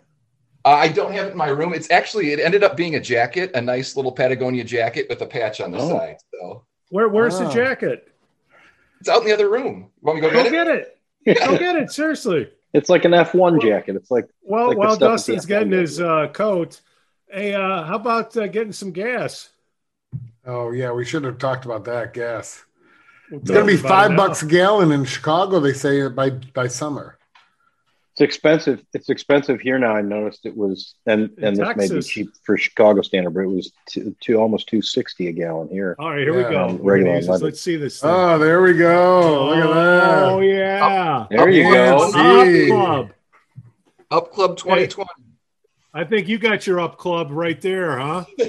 uh, 0.63 0.69
I 0.69 0.87
don't 0.87 1.11
have 1.11 1.27
it 1.27 1.31
in 1.31 1.37
my 1.37 1.49
room. 1.49 1.73
It's 1.73 1.91
actually 1.91 2.31
it 2.31 2.39
ended 2.39 2.63
up 2.63 2.77
being 2.77 2.95
a 2.95 3.01
jacket, 3.01 3.51
a 3.53 3.61
nice 3.61 3.97
little 3.97 4.13
Patagonia 4.13 4.63
jacket 4.63 5.07
with 5.09 5.21
a 5.21 5.25
patch 5.25 5.59
on 5.59 5.71
the 5.71 5.79
Oh. 5.79 5.89
side. 5.89 6.15
So 6.33 6.65
Where 6.89 7.09
where's 7.09 7.37
the 7.37 7.45
Ah. 7.45 7.53
jacket? 7.53 8.07
it's 9.01 9.09
out 9.09 9.21
in 9.23 9.27
the 9.27 9.33
other 9.33 9.49
room. 9.49 9.91
You 9.97 10.03
want 10.03 10.21
me 10.21 10.21
to 10.21 10.33
go 10.33 10.43
Go 10.43 10.49
get 10.49 10.67
it? 10.67 11.01
get 11.25 11.35
it. 11.35 11.45
Go 11.45 11.57
get 11.57 11.75
it. 11.75 11.91
Seriously. 11.91 12.49
It's 12.73 12.89
like 12.89 13.05
an 13.05 13.11
F1 13.11 13.61
jacket. 13.61 13.95
It's 13.95 14.09
like 14.09 14.27
Well, 14.41 14.69
Like 14.69 14.77
while 14.77 14.97
Dustin's 14.97 15.45
getting 15.45 15.69
F1 15.69 15.79
his 15.79 16.01
uh, 16.01 16.27
coat, 16.33 16.81
hey, 17.31 17.53
uh, 17.53 17.83
how 17.83 17.95
about 17.95 18.35
uh, 18.35 18.47
getting 18.47 18.73
some 18.73 18.91
gas? 18.91 19.49
Oh 20.45 20.71
yeah, 20.71 20.91
we 20.91 21.05
should 21.05 21.23
have 21.23 21.37
talked 21.37 21.65
about 21.65 21.85
that 21.85 22.13
gas. 22.13 22.63
We'll 23.31 23.41
It's 23.41 23.51
gonna 23.51 23.65
be 23.65 23.77
five 23.77 24.15
bucks 24.17 24.43
a 24.43 24.45
gallon 24.45 24.91
in 24.91 25.05
Chicago. 25.05 25.59
They 25.59 25.73
say 25.73 26.07
by 26.09 26.31
by 26.31 26.67
summer. 26.67 27.17
It's 28.13 28.21
expensive. 28.21 28.85
It's 28.93 29.09
expensive 29.09 29.59
here 29.59 29.79
now. 29.79 29.95
I 29.95 30.01
noticed 30.03 30.45
it 30.45 30.55
was, 30.55 30.93
and 31.07 31.31
and 31.41 31.57
this 31.57 31.75
may 31.75 31.89
be 31.89 31.99
cheap 32.03 32.29
for 32.43 32.59
Chicago 32.59 33.01
standard, 33.01 33.31
but 33.31 33.39
it 33.39 33.47
was 33.47 33.71
two, 33.87 34.15
two 34.21 34.35
almost 34.37 34.67
two 34.67 34.83
sixty 34.83 35.29
a 35.29 35.31
gallon 35.31 35.67
here. 35.69 35.95
All 35.97 36.11
right, 36.11 36.19
here 36.19 36.39
Yeah, 36.39 36.47
we 36.47 36.53
go. 36.53 36.63
um, 36.65 36.77
regular 36.77 37.15
use 37.15 37.23
this. 37.23 37.29
London. 37.29 37.45
Let's 37.47 37.61
see 37.61 37.75
this. 37.75 38.01
Thing. 38.01 38.11
Oh, 38.11 38.37
there 38.37 38.61
we 38.61 38.73
go. 38.73 39.47
Look 39.47 39.65
at 39.65 39.73
that. 39.73 40.23
Oh 40.25 40.41
yeah. 40.41 41.25
There 41.31 41.49
you 41.49 41.63
go. 41.63 42.11
see. 42.11 42.71
Up 42.71 42.77
club. 42.77 43.13
Up 44.11 44.31
Club 44.31 44.57
2020. 44.57 45.09
I 45.95 46.03
think 46.03 46.27
you 46.27 46.37
got 46.37 46.67
your 46.67 46.79
up 46.79 46.97
club 46.97 47.29
right 47.31 47.59
there, 47.61 47.97
huh? 47.97 48.25
and 48.37 48.47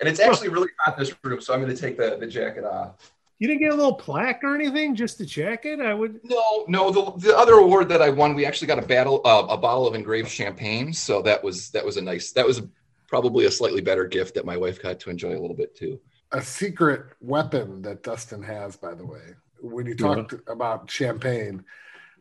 it's 0.00 0.20
actually 0.20 0.48
really 0.48 0.68
hot 0.78 0.98
in 0.98 1.04
this 1.04 1.14
room, 1.22 1.42
so 1.42 1.52
I'm 1.52 1.60
going 1.60 1.74
to 1.74 1.80
take 1.80 1.98
the, 1.98 2.16
the 2.18 2.26
jacket 2.26 2.64
off. 2.64 3.12
You 3.38 3.48
didn't 3.48 3.60
get 3.60 3.72
a 3.72 3.74
little 3.74 3.94
plaque 3.94 4.40
or 4.44 4.54
anything, 4.54 4.94
just 4.94 5.18
the 5.18 5.26
jacket? 5.26 5.80
I 5.80 5.92
would. 5.92 6.20
No, 6.22 6.64
no. 6.68 6.90
The, 6.90 7.28
the 7.28 7.36
other 7.36 7.54
award 7.54 7.88
that 7.88 8.00
I 8.00 8.08
won, 8.08 8.34
we 8.34 8.46
actually 8.46 8.68
got 8.68 8.78
a 8.78 8.86
battle, 8.86 9.20
uh, 9.24 9.46
a 9.48 9.56
bottle 9.56 9.86
of 9.86 9.94
engraved 9.94 10.28
champagne. 10.28 10.92
So 10.92 11.20
that 11.22 11.42
was 11.42 11.70
that 11.70 11.84
was 11.84 11.96
a 11.96 12.02
nice. 12.02 12.32
That 12.32 12.46
was 12.46 12.62
probably 13.08 13.46
a 13.46 13.50
slightly 13.50 13.80
better 13.80 14.04
gift 14.06 14.34
that 14.34 14.44
my 14.44 14.56
wife 14.56 14.80
got 14.80 15.00
to 15.00 15.10
enjoy 15.10 15.30
a 15.30 15.40
little 15.40 15.56
bit 15.56 15.76
too. 15.76 16.00
A 16.32 16.42
secret 16.42 17.06
weapon 17.20 17.82
that 17.82 18.02
Dustin 18.02 18.42
has, 18.42 18.76
by 18.76 18.94
the 18.94 19.06
way, 19.06 19.34
when 19.60 19.86
you 19.86 19.94
talked 19.94 20.32
yeah. 20.32 20.52
about 20.52 20.90
champagne, 20.90 21.64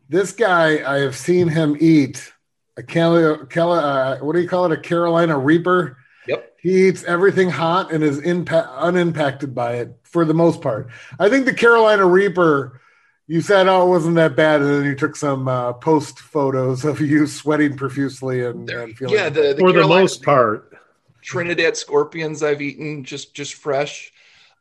this 0.10 0.32
guy 0.32 0.84
I 0.84 1.00
have 1.00 1.15
seen 1.15 1.48
him 1.48 1.77
eat 1.79 2.34
a 2.75 2.84
Cali, 2.84 3.38
Cali 3.48 3.79
uh, 3.79 4.17
what 4.17 4.34
do 4.34 4.41
you 4.41 4.50
call 4.50 4.65
it? 4.65 4.72
A 4.72 4.77
Carolina 4.77 5.38
Reaper 5.38 5.98
Yep. 6.27 6.53
He 6.62 6.88
eats 6.88 7.03
everything 7.03 7.50
hot 7.50 7.91
and 7.91 8.03
is 8.03 8.20
impa- 8.22 8.70
unimpacted 8.77 9.53
by 9.53 9.75
it 9.75 9.98
for 10.13 10.24
the 10.24 10.34
most 10.34 10.62
part. 10.62 10.88
I 11.20 11.27
think 11.27 11.46
the 11.46 11.53
Carolina 11.53 12.05
Reaper, 12.05 12.79
you 13.27 13.41
said, 13.41 13.67
oh, 13.67 13.86
it 13.86 13.89
wasn't 13.89 14.15
that 14.15 14.36
bad. 14.36 14.62
And 14.62 14.70
then 14.70 14.86
you 14.86 14.96
took 14.96 15.17
some 15.17 15.48
uh, 15.48 15.74
post 15.74 16.20
photos 16.20 16.86
of 16.86 17.01
you 17.01 17.27
sweating 17.27 17.75
profusely 17.75 18.46
and, 18.46 18.70
and 18.70 18.96
feeling. 18.96 19.15
Yeah, 19.15 19.29
the, 19.29 19.41
the 19.41 19.55
for 19.55 19.72
Carolina 19.72 19.82
the 19.82 19.88
most 19.88 20.24
part. 20.24 20.77
Trinidad 21.22 21.75
scorpions 21.75 22.43
I've 22.43 22.62
eaten 22.62 23.03
just 23.03 23.34
just 23.34 23.55
fresh. 23.55 24.12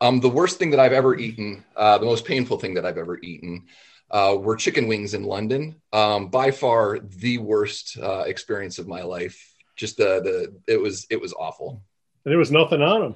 Um, 0.01 0.21
the 0.21 0.29
worst 0.29 0.59
thing 0.59 0.71
that 0.71 0.81
I've 0.81 0.93
ever 0.93 1.17
eaten, 1.17 1.65
uh, 1.77 1.99
the 1.99 2.07
most 2.07 2.25
painful 2.25 2.59
thing 2.59 2.75
that 2.75 2.85
I've 2.85 2.99
ever 2.99 3.19
eaten, 3.21 3.67
uh, 4.11 4.37
were 4.39 4.57
chicken 4.57 4.89
wings 4.89 5.15
in 5.15 5.23
London. 5.23 5.77
Um, 5.93 6.29
by 6.29 6.51
far 6.51 6.99
the 6.99 7.39
worst 7.39 7.99
uh, 8.01 8.25
experience 8.27 8.79
of 8.79 8.89
my 8.89 9.03
life 9.03 9.53
just 9.77 9.97
the 9.97 10.21
the 10.67 10.73
it 10.73 10.81
was 10.81 11.07
it 11.11 11.21
was 11.21 11.33
awful. 11.33 11.83
And 12.25 12.31
there 12.31 12.39
was 12.39 12.53
nothing 12.53 12.83
on 12.83 13.01
them. 13.01 13.15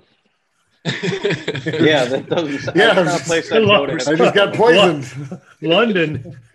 Yeah, 0.86 2.04
that 2.04 2.26
doesn't. 2.30 2.76
Yeah, 2.76 2.92
not 3.02 3.20
place 3.22 3.50
I, 3.50 3.58
I 3.58 3.96
just 3.96 4.34
got 4.34 4.54
poisoned. 4.54 5.40
London. 5.60 6.38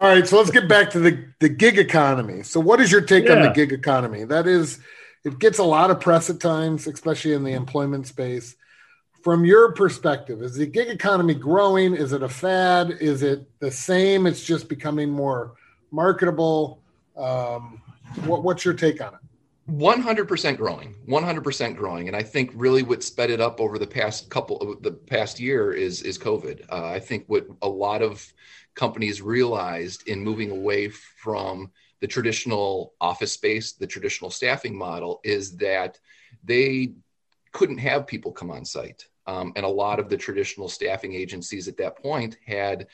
All 0.00 0.08
right, 0.08 0.26
so 0.26 0.36
let's 0.36 0.50
get 0.50 0.68
back 0.68 0.90
to 0.90 1.00
the 1.00 1.24
the 1.40 1.48
gig 1.48 1.78
economy. 1.78 2.42
So, 2.44 2.60
what 2.60 2.80
is 2.80 2.92
your 2.92 3.00
take 3.00 3.24
yeah. 3.24 3.34
on 3.34 3.42
the 3.42 3.50
gig 3.50 3.72
economy? 3.72 4.24
That 4.24 4.46
is, 4.46 4.78
it 5.24 5.38
gets 5.38 5.58
a 5.58 5.64
lot 5.64 5.90
of 5.90 6.00
press 6.00 6.30
at 6.30 6.38
times, 6.38 6.86
especially 6.86 7.32
in 7.32 7.42
the 7.42 7.52
employment 7.52 8.06
space. 8.06 8.54
From 9.24 9.44
your 9.44 9.72
perspective, 9.72 10.42
is 10.42 10.54
the 10.54 10.66
gig 10.66 10.88
economy 10.88 11.34
growing? 11.34 11.94
Is 11.94 12.12
it 12.12 12.22
a 12.22 12.28
fad? 12.28 12.92
Is 13.00 13.22
it 13.22 13.48
the 13.58 13.70
same? 13.70 14.26
It's 14.26 14.44
just 14.44 14.68
becoming 14.68 15.10
more 15.10 15.54
marketable. 15.90 16.80
Um, 17.16 17.82
what, 18.24 18.44
what's 18.44 18.64
your 18.64 18.74
take 18.74 19.02
on 19.02 19.14
it? 19.14 19.20
100% 19.68 20.56
growing 20.56 20.94
100% 21.06 21.76
growing. 21.76 22.08
And 22.08 22.16
i 22.16 22.22
think 22.22 22.50
really 22.54 22.82
what 22.82 23.02
sped 23.02 23.30
it 23.30 23.40
up 23.40 23.60
over 23.60 23.78
the 23.78 23.86
past 23.86 24.30
couple 24.30 24.56
of 24.58 24.82
the 24.82 24.92
past 24.92 25.38
year 25.38 25.72
is 25.72 26.02
is 26.02 26.18
covid. 26.18 26.64
Uh, 26.70 26.86
i 26.86 26.98
think 26.98 27.24
what 27.26 27.46
a 27.62 27.68
lot 27.68 28.02
of 28.02 28.24
companies 28.74 29.20
realized 29.20 30.08
in 30.08 30.22
moving 30.22 30.50
away 30.50 30.88
from 30.88 31.70
the 32.00 32.06
traditional 32.06 32.94
office 33.00 33.32
space 33.32 33.72
the 33.72 33.86
traditional 33.86 34.30
staffing 34.30 34.76
model 34.76 35.20
is 35.24 35.56
that 35.56 35.98
they 36.44 36.94
couldn't 37.52 37.78
have 37.78 38.06
people 38.06 38.32
come 38.32 38.50
on 38.50 38.64
site. 38.64 39.06
Um, 39.26 39.52
and 39.56 39.64
a 39.64 39.68
lot 39.68 39.98
of 39.98 40.08
the 40.08 40.16
traditional 40.16 40.68
staffing 40.68 41.14
agencies 41.14 41.68
at 41.68 41.76
that 41.78 42.00
point 42.00 42.36
had 42.46 42.86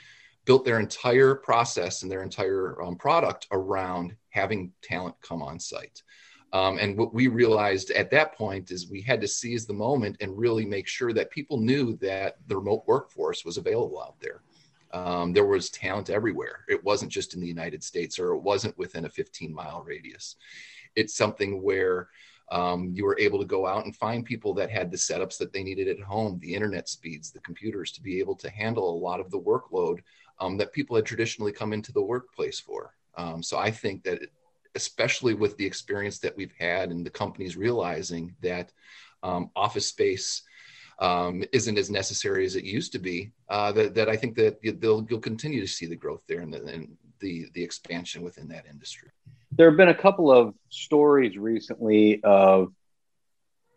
built 0.45 0.65
their 0.65 0.81
entire 0.81 1.35
process 1.35 2.03
and 2.03 2.11
their 2.11 2.23
entire 2.23 2.83
um, 2.83 2.97
product 2.97 3.47
around 3.51 4.17
having 4.31 4.73
talent 4.83 5.15
come 5.23 5.43
on 5.43 5.59
site. 5.59 6.03
Um, 6.55 6.79
and 6.79 6.97
what 6.97 7.13
we 7.13 7.27
realized 7.27 7.91
at 7.91 8.13
that 8.13 8.37
point 8.37 8.71
is 8.71 8.89
we 8.89 9.03
had 9.03 9.21
to 9.21 9.29
seize 9.29 9.67
the 9.67 9.73
moment 9.73 10.17
and 10.21 10.39
really 10.39 10.65
make 10.65 10.87
sure 10.87 11.13
that 11.13 11.33
people 11.33 11.59
knew 11.59 11.97
that 11.97 12.37
the 12.47 12.57
remote 12.57 12.85
workforce 12.87 13.45
was 13.45 13.57
available 13.57 14.01
out 14.01 14.15
there. 14.21 14.43
Um, 14.93 15.33
there 15.33 15.47
was 15.47 15.69
talent 15.69 16.11
everywhere. 16.11 16.65
It 16.69 16.85
wasn't 16.85 17.11
just 17.11 17.35
in 17.35 17.41
the 17.41 17.49
United 17.49 17.83
States 17.83 18.21
or 18.21 18.35
it 18.35 18.39
wasn't 18.39 18.79
within 18.79 19.05
a 19.05 19.09
15 19.09 19.53
mile 19.53 19.83
radius. 19.83 20.37
It's 20.95 21.17
something 21.17 21.61
where 21.61 22.09
um, 22.53 22.93
you 22.95 23.05
were 23.05 23.19
able 23.19 23.41
to 23.41 23.45
go 23.45 23.67
out 23.67 23.85
and 23.85 23.97
find 23.97 24.25
people 24.25 24.55
that 24.55 24.71
had 24.71 24.93
the 24.93 24.97
setups 24.97 25.39
that 25.39 25.53
they 25.53 25.65
needed 25.65 25.89
at 25.89 25.99
home, 25.99 26.39
the 26.39 26.55
internet 26.55 26.89
speeds, 26.89 27.33
the 27.33 27.41
computers 27.41 27.91
to 27.93 28.01
be 28.01 28.21
able 28.21 28.37
to 28.37 28.49
handle 28.49 28.89
a 28.89 29.03
lot 29.03 29.19
of 29.19 29.29
the 29.33 29.41
workload 29.41 30.03
um, 30.39 30.57
that 30.59 30.73
people 30.73 30.95
had 30.95 31.05
traditionally 31.05 31.51
come 31.51 31.73
into 31.73 31.91
the 31.91 32.01
workplace 32.01 32.61
for. 32.61 32.95
Um, 33.17 33.43
so 33.43 33.59
I 33.59 33.73
think 33.73 34.05
that, 34.05 34.23
especially 34.75 35.35
with 35.35 35.57
the 35.57 35.67
experience 35.67 36.19
that 36.21 36.37
we've 36.37 36.55
had 36.59 36.91
and 36.91 37.05
the 37.05 37.11
companies 37.11 37.57
realizing 37.57 38.35
that 38.43 38.73
um, 39.23 39.51
office 39.55 39.87
space 39.87 40.43
um, 40.99 41.43
isn't 41.53 41.79
as 41.79 41.91
necessary 41.91 42.45
as 42.45 42.57
it 42.57 42.65
used 42.65 42.93
to 42.93 42.99
be, 42.99 43.33
uh, 43.49 43.73
that, 43.73 43.95
that 43.95 44.09
I 44.09 44.17
think 44.17 44.37
that 44.37 44.59
they'll, 44.81 45.07
you'll 45.09 45.21
continue 45.21 45.61
to 45.61 45.67
see 45.67 45.87
the 45.87 45.97
growth 45.97 46.23
there 46.29 46.41
and 46.41 46.53
the, 46.53 46.65
and 46.65 46.97
the, 47.21 47.47
the 47.55 47.63
expansion 47.63 48.23
within 48.23 48.49
that 48.49 48.67
industry. 48.71 49.11
There 49.53 49.69
have 49.69 49.77
been 49.77 49.89
a 49.89 49.95
couple 49.95 50.33
of 50.33 50.55
stories 50.69 51.37
recently 51.37 52.23
of 52.23 52.73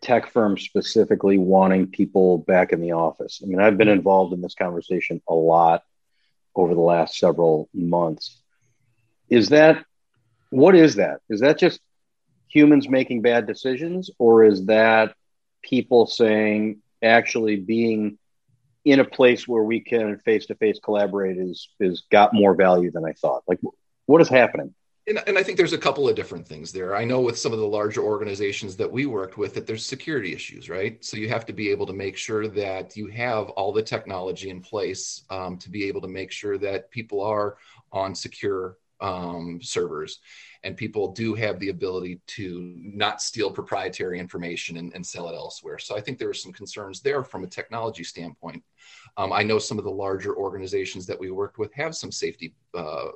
tech 0.01 0.31
firms 0.31 0.63
specifically 0.63 1.37
wanting 1.37 1.87
people 1.87 2.39
back 2.39 2.71
in 2.71 2.81
the 2.81 2.91
office. 2.91 3.41
I 3.43 3.47
mean, 3.47 3.59
I've 3.59 3.77
been 3.77 3.87
involved 3.87 4.33
in 4.33 4.41
this 4.41 4.55
conversation 4.55 5.21
a 5.27 5.33
lot 5.33 5.83
over 6.55 6.73
the 6.73 6.81
last 6.81 7.17
several 7.17 7.69
months. 7.73 8.41
Is 9.29 9.49
that 9.49 9.83
what 10.49 10.75
is 10.75 10.95
that? 10.95 11.19
Is 11.29 11.41
that 11.41 11.59
just 11.59 11.79
humans 12.49 12.87
making 12.89 13.21
bad 13.21 13.47
decisions, 13.47 14.09
or 14.17 14.43
is 14.43 14.65
that 14.65 15.15
people 15.61 16.07
saying 16.07 16.81
actually 17.03 17.57
being 17.57 18.17
in 18.85 18.99
a 18.99 19.05
place 19.05 19.47
where 19.47 19.63
we 19.63 19.81
can 19.81 20.17
face 20.19 20.45
to 20.45 20.55
face 20.55 20.79
collaborate 20.81 21.37
is 21.37 21.69
is 21.79 22.03
got 22.09 22.33
more 22.33 22.55
value 22.55 22.91
than 22.91 23.05
I 23.05 23.13
thought? 23.13 23.43
Like, 23.47 23.59
what 24.05 24.21
is 24.21 24.29
happening? 24.29 24.73
And, 25.07 25.23
and, 25.25 25.37
I 25.37 25.43
think 25.43 25.57
there's 25.57 25.71
a 25.71 25.77
couple 25.77 26.09
of 26.09 26.17
different 26.17 26.45
things 26.45 26.73
there. 26.73 26.93
I 26.93 27.05
know 27.05 27.21
with 27.21 27.39
some 27.39 27.53
of 27.53 27.59
the 27.59 27.65
larger 27.65 28.01
organizations 28.01 28.75
that 28.75 28.91
we 28.91 29.05
worked 29.05 29.37
with 29.37 29.53
that 29.53 29.65
there's 29.65 29.85
security 29.85 30.33
issues, 30.33 30.69
right? 30.69 31.03
So 31.03 31.15
you 31.15 31.29
have 31.29 31.45
to 31.45 31.53
be 31.53 31.69
able 31.69 31.85
to 31.85 31.93
make 31.93 32.17
sure 32.17 32.49
that 32.49 32.97
you 32.97 33.07
have 33.07 33.49
all 33.51 33.71
the 33.71 33.81
technology 33.81 34.49
in 34.49 34.59
place 34.59 35.23
um, 35.29 35.57
to 35.59 35.69
be 35.69 35.85
able 35.85 36.01
to 36.01 36.09
make 36.09 36.33
sure 36.33 36.57
that 36.57 36.91
people 36.91 37.21
are 37.21 37.55
on 37.93 38.15
secure 38.15 38.77
um, 38.99 39.59
servers 39.61 40.19
and 40.63 40.75
people 40.75 41.11
do 41.11 41.33
have 41.35 41.59
the 41.59 41.69
ability 41.69 42.19
to 42.27 42.73
not 42.77 43.21
steal 43.21 43.51
proprietary 43.51 44.19
information 44.19 44.77
and, 44.77 44.93
and, 44.93 45.05
sell 45.05 45.29
it 45.29 45.35
elsewhere. 45.35 45.77
So 45.77 45.95
I 45.95 46.01
think 46.01 46.17
there 46.17 46.29
are 46.29 46.33
some 46.33 46.51
concerns 46.51 47.01
there 47.01 47.23
from 47.23 47.43
a 47.43 47.47
technology 47.47 48.03
standpoint. 48.03 48.63
Um, 49.15 49.31
I 49.31 49.43
know 49.43 49.59
some 49.59 49.77
of 49.77 49.83
the 49.83 49.91
larger 49.91 50.35
organizations 50.35 51.05
that 51.05 51.19
we 51.19 51.31
worked 51.31 51.57
with 51.57 51.73
have 51.73 51.95
some 51.95 52.11
safety 52.11 52.53
uh, 52.73 53.07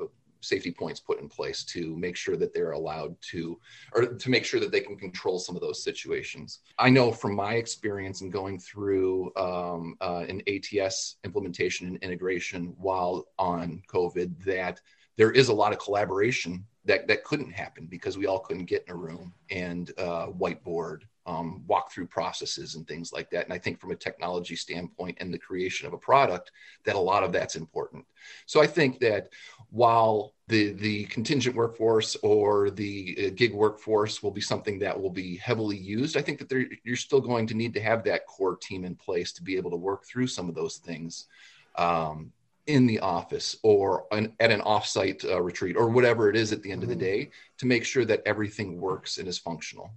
safety 0.41 0.71
points 0.71 0.99
put 0.99 1.19
in 1.19 1.29
place 1.29 1.63
to 1.63 1.95
make 1.95 2.15
sure 2.15 2.35
that 2.35 2.53
they're 2.53 2.71
allowed 2.71 3.15
to 3.21 3.59
or 3.93 4.05
to 4.05 4.29
make 4.29 4.45
sure 4.45 4.59
that 4.59 4.71
they 4.71 4.81
can 4.81 4.97
control 4.97 5.39
some 5.39 5.55
of 5.55 5.61
those 5.61 5.83
situations. 5.83 6.59
I 6.77 6.89
know 6.89 7.11
from 7.11 7.35
my 7.35 7.53
experience 7.53 8.21
in 8.21 8.29
going 8.29 8.59
through 8.59 9.31
um, 9.35 9.95
uh, 10.01 10.25
an 10.27 10.41
ats 10.47 11.15
implementation 11.23 11.87
and 11.87 11.97
integration 11.97 12.73
while 12.77 13.27
on 13.37 13.81
covid 13.87 14.43
that 14.43 14.79
there 15.17 15.31
is 15.31 15.49
a 15.49 15.53
lot 15.53 15.71
of 15.71 15.79
collaboration 15.79 16.65
that 16.85 17.07
that 17.07 17.23
couldn't 17.23 17.51
happen 17.51 17.85
because 17.85 18.17
we 18.17 18.25
all 18.25 18.39
couldn't 18.39 18.65
get 18.65 18.83
in 18.87 18.93
a 18.93 18.97
room 18.97 19.33
and 19.49 19.91
uh, 19.97 20.27
whiteboard 20.27 21.01
um, 21.25 21.63
walk 21.67 21.91
through 21.91 22.07
processes 22.07 22.75
and 22.75 22.87
things 22.87 23.13
like 23.13 23.29
that. 23.29 23.45
And 23.45 23.53
I 23.53 23.57
think 23.57 23.79
from 23.79 23.91
a 23.91 23.95
technology 23.95 24.55
standpoint 24.55 25.17
and 25.19 25.33
the 25.33 25.37
creation 25.37 25.87
of 25.87 25.93
a 25.93 25.97
product, 25.97 26.51
that 26.85 26.95
a 26.95 26.99
lot 26.99 27.23
of 27.23 27.31
that's 27.31 27.55
important. 27.55 28.05
So 28.45 28.61
I 28.61 28.67
think 28.67 28.99
that 28.99 29.29
while 29.69 30.33
the 30.47 30.73
the 30.73 31.05
contingent 31.05 31.55
workforce 31.55 32.15
or 32.23 32.71
the 32.71 33.17
uh, 33.17 33.29
gig 33.35 33.53
workforce 33.53 34.21
will 34.23 34.31
be 34.31 34.41
something 34.41 34.79
that 34.79 34.99
will 34.99 35.11
be 35.11 35.37
heavily 35.37 35.77
used, 35.77 36.17
I 36.17 36.21
think 36.21 36.39
that 36.39 36.69
you're 36.83 36.95
still 36.95 37.21
going 37.21 37.47
to 37.47 37.53
need 37.53 37.73
to 37.75 37.81
have 37.81 38.03
that 38.05 38.25
core 38.25 38.57
team 38.57 38.83
in 38.83 38.95
place 38.95 39.31
to 39.33 39.43
be 39.43 39.57
able 39.57 39.71
to 39.71 39.77
work 39.77 40.05
through 40.05 40.27
some 40.27 40.49
of 40.49 40.55
those 40.55 40.77
things. 40.77 41.27
Um, 41.75 42.31
in 42.67 42.85
the 42.85 42.99
office 42.99 43.57
or 43.63 44.05
an, 44.11 44.33
at 44.39 44.51
an 44.51 44.61
offsite 44.61 45.25
uh, 45.25 45.41
retreat 45.41 45.75
or 45.75 45.89
whatever 45.89 46.29
it 46.29 46.35
is 46.35 46.51
at 46.51 46.61
the 46.61 46.71
end 46.71 46.83
mm-hmm. 46.83 46.91
of 46.91 46.99
the 46.99 47.05
mm-hmm. 47.05 47.23
day 47.23 47.31
to 47.57 47.65
make 47.65 47.83
sure 47.83 48.05
that 48.05 48.21
everything 48.25 48.79
works 48.79 49.17
and 49.17 49.27
is 49.27 49.37
functional 49.37 49.91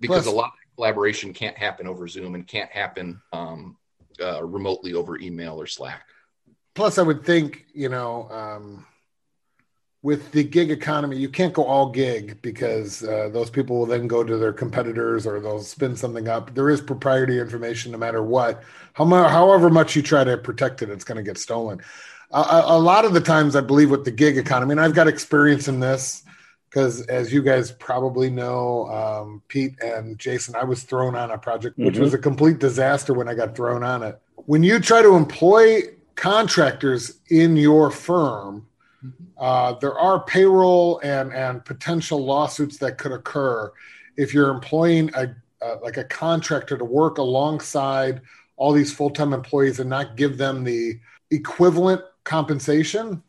because 0.00 0.24
Plus, 0.24 0.34
a 0.34 0.36
lot 0.36 0.46
of 0.46 0.65
collaboration 0.76 1.32
can't 1.32 1.56
happen 1.56 1.86
over 1.86 2.06
zoom 2.06 2.34
and 2.34 2.46
can't 2.46 2.70
happen 2.70 3.20
um, 3.32 3.76
uh, 4.22 4.44
remotely 4.44 4.94
over 4.94 5.18
email 5.18 5.60
or 5.60 5.66
slack. 5.66 6.06
Plus 6.74 6.98
i 6.98 7.02
would 7.02 7.24
think 7.24 7.66
you 7.72 7.88
know 7.88 8.28
um, 8.30 8.86
with 10.02 10.30
the 10.32 10.44
gig 10.44 10.70
economy 10.70 11.16
you 11.16 11.28
can't 11.28 11.54
go 11.54 11.64
all 11.64 11.90
gig 11.90 12.40
because 12.42 13.02
uh, 13.02 13.28
those 13.32 13.50
people 13.50 13.78
will 13.78 13.86
then 13.86 14.06
go 14.06 14.22
to 14.22 14.36
their 14.36 14.52
competitors 14.52 15.26
or 15.26 15.40
they'll 15.40 15.62
spin 15.62 15.96
something 15.96 16.28
up. 16.28 16.54
There 16.54 16.70
is 16.70 16.80
proprietary 16.80 17.40
information 17.40 17.92
no 17.92 17.98
matter 17.98 18.22
what. 18.22 18.62
How, 18.92 19.04
however 19.06 19.70
much 19.70 19.96
you 19.96 20.02
try 20.02 20.22
to 20.22 20.36
protect 20.36 20.82
it 20.82 20.90
it's 20.90 21.04
going 21.04 21.16
to 21.16 21.22
get 21.22 21.38
stolen. 21.38 21.80
A 22.32 22.78
lot 22.78 23.04
of 23.04 23.14
the 23.14 23.20
times, 23.20 23.54
I 23.54 23.60
believe 23.60 23.88
with 23.88 24.04
the 24.04 24.10
gig 24.10 24.36
economy, 24.36 24.72
and 24.72 24.80
I've 24.80 24.94
got 24.94 25.06
experience 25.06 25.68
in 25.68 25.78
this 25.78 26.24
because 26.76 27.00
as 27.06 27.32
you 27.32 27.40
guys 27.40 27.72
probably 27.72 28.28
know, 28.28 28.86
um, 28.88 29.42
Pete 29.48 29.80
and 29.82 30.18
Jason, 30.18 30.54
I 30.54 30.64
was 30.64 30.82
thrown 30.82 31.16
on 31.16 31.30
a 31.30 31.38
project 31.38 31.78
which 31.78 31.94
mm-hmm. 31.94 32.02
was 32.02 32.12
a 32.12 32.18
complete 32.18 32.58
disaster 32.58 33.14
when 33.14 33.28
I 33.28 33.34
got 33.34 33.56
thrown 33.56 33.82
on 33.82 34.02
it. 34.02 34.20
When 34.44 34.62
you 34.62 34.78
try 34.78 35.00
to 35.00 35.14
employ 35.14 35.84
contractors 36.16 37.20
in 37.30 37.56
your 37.56 37.90
firm, 37.90 38.66
mm-hmm. 39.02 39.24
uh, 39.38 39.78
there 39.80 39.98
are 39.98 40.22
payroll 40.24 41.00
and 41.02 41.32
and 41.32 41.64
potential 41.64 42.22
lawsuits 42.22 42.76
that 42.76 42.98
could 42.98 43.12
occur 43.12 43.72
if 44.18 44.34
you're 44.34 44.50
employing 44.50 45.10
a 45.14 45.34
uh, 45.62 45.76
like 45.82 45.96
a 45.96 46.04
contractor 46.04 46.76
to 46.76 46.84
work 46.84 47.16
alongside 47.16 48.20
all 48.58 48.72
these 48.72 48.92
full-time 48.92 49.32
employees 49.32 49.80
and 49.80 49.88
not 49.88 50.14
give 50.14 50.36
them 50.36 50.62
the 50.62 51.00
equivalent 51.30 52.02
compensation 52.24 53.22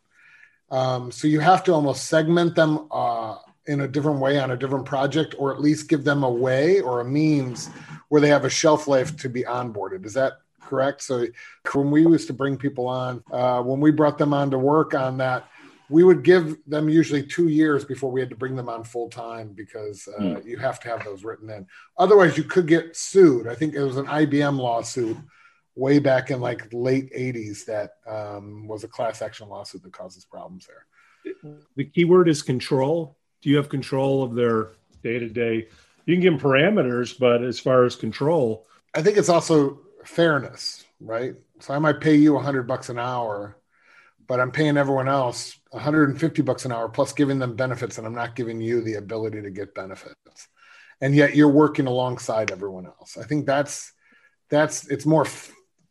um, 0.70 1.10
so 1.10 1.28
you 1.28 1.40
have 1.40 1.64
to 1.64 1.72
almost 1.72 2.06
segment 2.06 2.54
them 2.54 2.88
uh, 2.90 3.36
in 3.66 3.80
a 3.82 3.88
different 3.88 4.20
way 4.20 4.38
on 4.38 4.50
a 4.50 4.56
different 4.56 4.84
project, 4.84 5.34
or 5.38 5.52
at 5.52 5.60
least 5.60 5.88
give 5.88 6.04
them 6.04 6.22
a 6.22 6.30
way 6.30 6.80
or 6.80 7.00
a 7.00 7.04
means 7.04 7.70
where 8.08 8.20
they 8.20 8.28
have 8.28 8.44
a 8.44 8.50
shelf 8.50 8.88
life 8.88 9.16
to 9.18 9.28
be 9.28 9.42
onboarded. 9.42 10.04
Is 10.04 10.14
that 10.14 10.34
correct? 10.62 11.02
So 11.02 11.26
when 11.72 11.90
we 11.90 12.02
used 12.02 12.26
to 12.28 12.32
bring 12.32 12.56
people 12.56 12.88
on, 12.88 13.22
uh, 13.30 13.62
when 13.62 13.80
we 13.80 13.90
brought 13.90 14.18
them 14.18 14.34
on 14.34 14.50
to 14.50 14.58
work 14.58 14.94
on 14.94 15.18
that, 15.18 15.48
we 15.90 16.04
would 16.04 16.22
give 16.22 16.56
them 16.66 16.88
usually 16.90 17.22
two 17.22 17.48
years 17.48 17.84
before 17.84 18.10
we 18.10 18.20
had 18.20 18.28
to 18.28 18.36
bring 18.36 18.56
them 18.56 18.68
on 18.68 18.84
full 18.84 19.08
time 19.08 19.52
because 19.54 20.06
uh, 20.06 20.20
mm. 20.20 20.44
you 20.44 20.58
have 20.58 20.78
to 20.80 20.88
have 20.88 21.02
those 21.04 21.24
written 21.24 21.48
in. 21.48 21.66
Otherwise, 21.96 22.36
you 22.36 22.44
could 22.44 22.66
get 22.66 22.94
sued. 22.94 23.46
I 23.46 23.54
think 23.54 23.74
it 23.74 23.82
was 23.82 23.96
an 23.96 24.06
IBM 24.06 24.58
lawsuit 24.58 25.16
way 25.78 26.00
back 26.00 26.30
in 26.30 26.40
like 26.40 26.66
late 26.72 27.12
80s 27.14 27.64
that 27.66 27.92
um, 28.06 28.66
was 28.66 28.82
a 28.82 28.88
class 28.88 29.22
action 29.22 29.48
lawsuit 29.48 29.82
that 29.84 29.92
causes 29.92 30.24
problems 30.24 30.66
there. 30.66 31.54
The 31.76 31.84
key 31.84 32.04
word 32.04 32.28
is 32.28 32.42
control. 32.42 33.16
Do 33.42 33.50
you 33.50 33.56
have 33.56 33.68
control 33.68 34.24
of 34.24 34.34
their 34.34 34.72
day 35.04 35.20
to 35.20 35.28
day? 35.28 35.68
You 36.04 36.14
can 36.14 36.20
give 36.20 36.32
them 36.32 36.40
parameters, 36.40 37.16
but 37.16 37.44
as 37.44 37.60
far 37.60 37.84
as 37.84 37.94
control, 37.94 38.66
I 38.94 39.02
think 39.02 39.18
it's 39.18 39.28
also 39.28 39.80
fairness, 40.04 40.84
right? 41.00 41.34
So 41.60 41.74
I 41.74 41.78
might 41.78 42.00
pay 42.00 42.16
you 42.16 42.34
100 42.34 42.64
bucks 42.64 42.88
an 42.88 42.98
hour, 42.98 43.56
but 44.26 44.40
I'm 44.40 44.50
paying 44.50 44.76
everyone 44.76 45.08
else 45.08 45.58
150 45.70 46.42
bucks 46.42 46.64
an 46.64 46.72
hour 46.72 46.88
plus 46.88 47.12
giving 47.12 47.38
them 47.38 47.54
benefits, 47.54 47.98
and 47.98 48.06
I'm 48.06 48.14
not 48.14 48.34
giving 48.34 48.60
you 48.60 48.80
the 48.80 48.94
ability 48.94 49.42
to 49.42 49.50
get 49.50 49.74
benefits. 49.74 50.48
And 51.00 51.14
yet 51.14 51.36
you're 51.36 51.48
working 51.48 51.86
alongside 51.86 52.50
everyone 52.50 52.86
else. 52.86 53.16
I 53.16 53.22
think 53.22 53.46
that's 53.46 53.92
that's 54.50 54.88
it's 54.88 55.06
more 55.06 55.26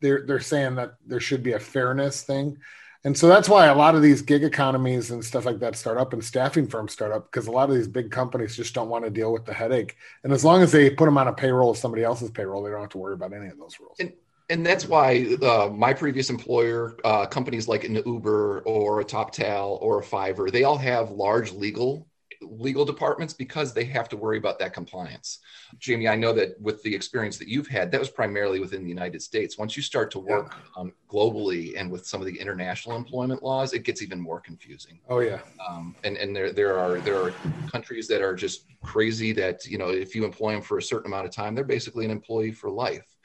they're 0.00 0.24
they're 0.26 0.40
saying 0.40 0.76
that 0.76 0.94
there 1.06 1.20
should 1.20 1.42
be 1.42 1.52
a 1.52 1.60
fairness 1.60 2.22
thing. 2.22 2.58
And 3.04 3.16
so 3.16 3.28
that's 3.28 3.48
why 3.48 3.66
a 3.66 3.74
lot 3.74 3.94
of 3.94 4.02
these 4.02 4.22
gig 4.22 4.42
economies 4.42 5.12
and 5.12 5.24
stuff 5.24 5.46
like 5.46 5.60
that 5.60 5.76
start 5.76 5.98
up 5.98 6.12
and 6.12 6.22
staffing 6.22 6.66
firms 6.66 6.92
start 6.92 7.12
up 7.12 7.30
because 7.30 7.46
a 7.46 7.52
lot 7.52 7.70
of 7.70 7.76
these 7.76 7.86
big 7.86 8.10
companies 8.10 8.56
just 8.56 8.74
don't 8.74 8.88
want 8.88 9.04
to 9.04 9.10
deal 9.10 9.32
with 9.32 9.44
the 9.44 9.54
headache. 9.54 9.96
And 10.24 10.32
as 10.32 10.44
long 10.44 10.62
as 10.62 10.72
they 10.72 10.90
put 10.90 11.04
them 11.04 11.16
on 11.16 11.28
a 11.28 11.32
payroll 11.32 11.70
of 11.70 11.76
somebody 11.76 12.02
else's 12.02 12.30
payroll, 12.30 12.62
they 12.62 12.70
don't 12.70 12.80
have 12.80 12.90
to 12.90 12.98
worry 12.98 13.14
about 13.14 13.32
any 13.32 13.46
of 13.46 13.56
those 13.56 13.78
rules. 13.78 13.96
And, 14.00 14.12
and 14.50 14.66
that's 14.66 14.88
why 14.88 15.36
uh, 15.42 15.70
my 15.72 15.94
previous 15.94 16.28
employer, 16.28 16.96
uh, 17.04 17.26
companies 17.26 17.68
like 17.68 17.84
an 17.84 18.02
Uber 18.04 18.62
or 18.62 19.00
a 19.00 19.04
TopTal 19.04 19.80
or 19.80 20.00
a 20.00 20.04
Fiverr, 20.04 20.50
they 20.50 20.64
all 20.64 20.78
have 20.78 21.12
large 21.12 21.52
legal 21.52 22.07
legal 22.40 22.84
departments 22.84 23.32
because 23.34 23.72
they 23.72 23.84
have 23.84 24.08
to 24.08 24.16
worry 24.16 24.38
about 24.38 24.58
that 24.58 24.72
compliance. 24.72 25.40
Jamie, 25.78 26.08
I 26.08 26.16
know 26.16 26.32
that 26.32 26.60
with 26.60 26.82
the 26.82 26.94
experience 26.94 27.36
that 27.38 27.48
you've 27.48 27.66
had, 27.66 27.90
that 27.90 28.00
was 28.00 28.10
primarily 28.10 28.60
within 28.60 28.82
the 28.82 28.88
United 28.88 29.22
States. 29.22 29.58
Once 29.58 29.76
you 29.76 29.82
start 29.82 30.10
to 30.12 30.18
work 30.18 30.54
yeah. 30.54 30.80
um, 30.80 30.92
globally 31.08 31.74
and 31.76 31.90
with 31.90 32.06
some 32.06 32.20
of 32.20 32.26
the 32.26 32.38
international 32.38 32.96
employment 32.96 33.42
laws, 33.42 33.72
it 33.72 33.84
gets 33.84 34.02
even 34.02 34.20
more 34.20 34.40
confusing. 34.40 35.00
Oh 35.08 35.20
yeah. 35.20 35.40
Um, 35.68 35.96
and 36.04 36.16
and 36.16 36.34
there 36.34 36.52
there 36.52 36.78
are 36.78 36.98
there 37.00 37.20
are 37.22 37.32
countries 37.70 38.08
that 38.08 38.22
are 38.22 38.34
just 38.34 38.66
crazy 38.82 39.32
that 39.32 39.66
you 39.66 39.78
know 39.78 39.88
if 39.88 40.14
you 40.14 40.24
employ 40.24 40.52
them 40.52 40.62
for 40.62 40.78
a 40.78 40.82
certain 40.82 41.10
amount 41.12 41.26
of 41.26 41.32
time, 41.32 41.54
they're 41.54 41.64
basically 41.64 42.04
an 42.04 42.10
employee 42.10 42.52
for 42.52 42.70
life. 42.70 43.16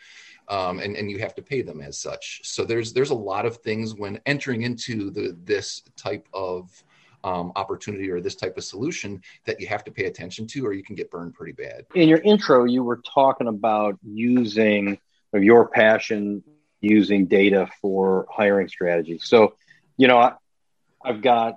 Um, 0.50 0.80
and, 0.80 0.98
and 0.98 1.10
you 1.10 1.20
have 1.20 1.34
to 1.36 1.42
pay 1.42 1.62
them 1.62 1.80
as 1.80 1.98
such. 1.98 2.42
So 2.44 2.66
there's 2.66 2.92
there's 2.92 3.12
a 3.12 3.16
lot 3.16 3.46
of 3.46 3.58
things 3.58 3.96
when 3.96 4.20
entering 4.26 4.64
into 4.64 5.10
the 5.10 5.38
this 5.46 5.84
type 5.96 6.28
of 6.34 6.84
um, 7.24 7.52
opportunity 7.56 8.10
or 8.10 8.22
this 8.22 8.36
type 8.36 8.58
of 8.58 8.64
solution 8.64 9.22
that 9.46 9.60
you 9.60 9.68
have 9.68 9.84
to 9.86 9.92
pay 9.92 10.06
attention 10.06 10.48
to, 10.48 10.66
or 10.66 10.74
you 10.74 10.84
can 10.84 10.96
get 10.96 11.10
burned 11.10 11.34
pretty 11.34 11.54
bad. 11.54 11.86
In 11.96 12.10
your 12.10 12.20
intro, 12.20 12.66
you 12.66 12.84
were 12.84 13.02
talking 13.14 13.48
about 13.48 13.98
using 14.04 14.98
your 15.34 15.68
passion 15.68 16.44
using 16.82 17.26
data 17.26 17.68
for 17.82 18.28
hiring 18.30 18.68
strategies. 18.68 19.24
So, 19.26 19.56
you 19.98 20.08
know, 20.08 20.18
I, 20.18 20.34
I've 21.04 21.22
got 21.22 21.56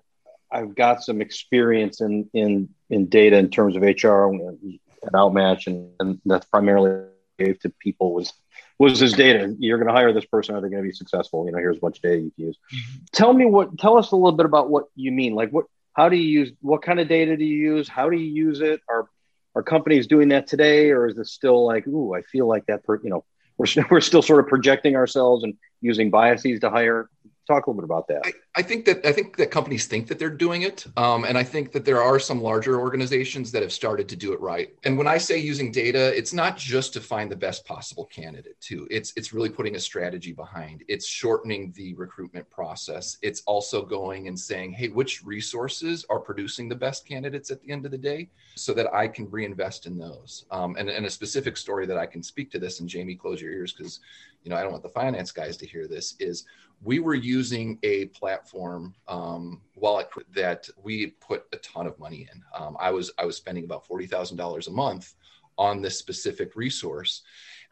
I've 0.50 0.74
got 0.74 1.02
some 1.02 1.20
experience 1.20 2.00
in 2.00 2.30
in 2.32 2.68
in 2.88 3.06
data 3.06 3.36
in 3.36 3.50
terms 3.50 3.76
of 3.76 3.82
HR 3.82 4.28
and 4.28 4.78
Outmatch, 5.12 5.66
and, 5.66 5.90
and 6.00 6.20
that's 6.24 6.46
primarily 6.46 7.08
gave 7.38 7.58
to 7.60 7.70
people 7.80 8.14
was 8.14 8.32
was 8.78 9.00
this 9.00 9.12
data. 9.12 9.54
You're 9.58 9.78
going 9.78 9.88
to 9.88 9.94
hire 9.94 10.12
this 10.12 10.26
person 10.26 10.54
are 10.54 10.60
they 10.60 10.68
going 10.68 10.82
to 10.82 10.88
be 10.88 10.94
successful. 10.94 11.46
You 11.46 11.52
know 11.52 11.58
here's 11.58 11.78
a 11.78 11.80
bunch 11.80 11.96
of 11.98 12.02
data 12.02 12.16
you 12.16 12.32
can 12.36 12.46
use. 12.46 12.58
Mm-hmm. 12.74 13.04
tell 13.12 13.32
me 13.32 13.46
what 13.46 13.78
tell 13.78 13.98
us 13.98 14.12
a 14.12 14.16
little 14.16 14.32
bit 14.32 14.46
about 14.46 14.70
what 14.70 14.84
you 14.94 15.12
mean. 15.12 15.34
Like 15.34 15.50
what 15.50 15.66
how 15.94 16.08
do 16.08 16.16
you 16.16 16.28
use 16.28 16.52
what 16.60 16.82
kind 16.82 17.00
of 17.00 17.08
data 17.08 17.36
do 17.36 17.44
you 17.44 17.76
use? 17.76 17.88
How 17.88 18.10
do 18.10 18.16
you 18.16 18.32
use 18.32 18.60
it? 18.60 18.80
Are 18.88 19.08
are 19.56 19.62
companies 19.62 20.06
doing 20.06 20.28
that 20.28 20.46
today 20.46 20.90
or 20.90 21.08
is 21.08 21.18
it 21.18 21.26
still 21.26 21.66
like 21.66 21.86
ooh 21.88 22.14
i 22.14 22.22
feel 22.22 22.46
like 22.46 22.66
that 22.66 22.84
per, 22.84 23.00
you 23.02 23.10
know 23.10 23.24
we're, 23.56 23.66
we're 23.90 24.00
still 24.00 24.22
sort 24.22 24.38
of 24.38 24.46
projecting 24.46 24.94
ourselves 24.94 25.42
and 25.42 25.54
using 25.80 26.10
biases 26.10 26.60
to 26.60 26.70
hire 26.70 27.08
talk 27.46 27.66
a 27.66 27.70
little 27.70 27.80
bit 27.80 27.84
about 27.84 28.08
that. 28.08 28.22
I, 28.24 28.32
I, 28.56 28.62
think 28.62 28.84
that 28.86 29.06
I 29.06 29.12
think 29.12 29.36
that 29.36 29.50
companies 29.50 29.86
think 29.86 30.08
that 30.08 30.18
they're 30.18 30.30
doing 30.30 30.62
it, 30.62 30.86
um, 30.96 31.24
and 31.24 31.38
I 31.38 31.44
think 31.44 31.72
that 31.72 31.84
there 31.84 32.02
are 32.02 32.18
some 32.18 32.42
larger 32.42 32.80
organizations 32.80 33.52
that 33.52 33.62
have 33.62 33.72
started 33.72 34.08
to 34.08 34.16
do 34.16 34.32
it 34.32 34.40
right. 34.40 34.74
And 34.84 34.98
when 34.98 35.06
I 35.06 35.18
say 35.18 35.38
using 35.38 35.70
data, 35.70 36.16
it's 36.16 36.32
not 36.32 36.56
just 36.56 36.92
to 36.94 37.00
find 37.00 37.30
the 37.30 37.36
best 37.36 37.64
possible 37.64 38.04
candidate. 38.06 38.60
Too, 38.60 38.86
it's 38.90 39.12
it's 39.16 39.32
really 39.32 39.48
putting 39.48 39.76
a 39.76 39.80
strategy 39.80 40.32
behind. 40.32 40.82
It's 40.88 41.06
shortening 41.06 41.72
the 41.76 41.94
recruitment 41.94 42.48
process. 42.50 43.18
It's 43.22 43.42
also 43.46 43.84
going 43.84 44.28
and 44.28 44.38
saying, 44.38 44.72
hey, 44.72 44.88
which 44.88 45.24
resources 45.24 46.04
are 46.10 46.20
producing 46.20 46.68
the 46.68 46.74
best 46.74 47.06
candidates 47.06 47.50
at 47.50 47.60
the 47.62 47.70
end 47.70 47.84
of 47.84 47.92
the 47.92 47.98
day, 47.98 48.28
so 48.56 48.74
that 48.74 48.92
I 48.92 49.06
can 49.08 49.30
reinvest 49.30 49.86
in 49.86 49.96
those. 49.96 50.46
Um, 50.50 50.76
and, 50.78 50.88
and 50.88 51.06
a 51.06 51.10
specific 51.10 51.56
story 51.56 51.86
that 51.86 51.98
I 51.98 52.06
can 52.06 52.22
speak 52.22 52.50
to 52.52 52.58
this, 52.58 52.80
and 52.80 52.88
Jamie, 52.88 53.14
close 53.14 53.40
your 53.40 53.52
ears 53.52 53.72
because 53.72 54.00
you 54.42 54.50
know 54.50 54.56
I 54.56 54.62
don't 54.62 54.72
want 54.72 54.82
the 54.82 54.88
finance 54.88 55.30
guys 55.30 55.56
to 55.58 55.66
hear 55.66 55.86
this. 55.86 56.14
Is 56.18 56.44
we 56.82 56.98
were 56.98 57.14
using 57.14 57.78
a 57.82 58.06
platform 58.06 58.94
um, 59.08 59.62
wallet 59.74 60.08
that 60.34 60.68
we 60.82 61.08
put 61.20 61.44
a 61.52 61.56
ton 61.58 61.86
of 61.86 61.98
money 61.98 62.28
in. 62.32 62.42
Um, 62.58 62.76
I 62.78 62.90
was 62.90 63.10
I 63.18 63.24
was 63.24 63.36
spending 63.36 63.64
about 63.64 63.86
forty 63.86 64.06
thousand 64.06 64.36
dollars 64.36 64.68
a 64.68 64.72
month 64.72 65.14
on 65.58 65.80
this 65.80 65.98
specific 65.98 66.54
resource 66.54 67.22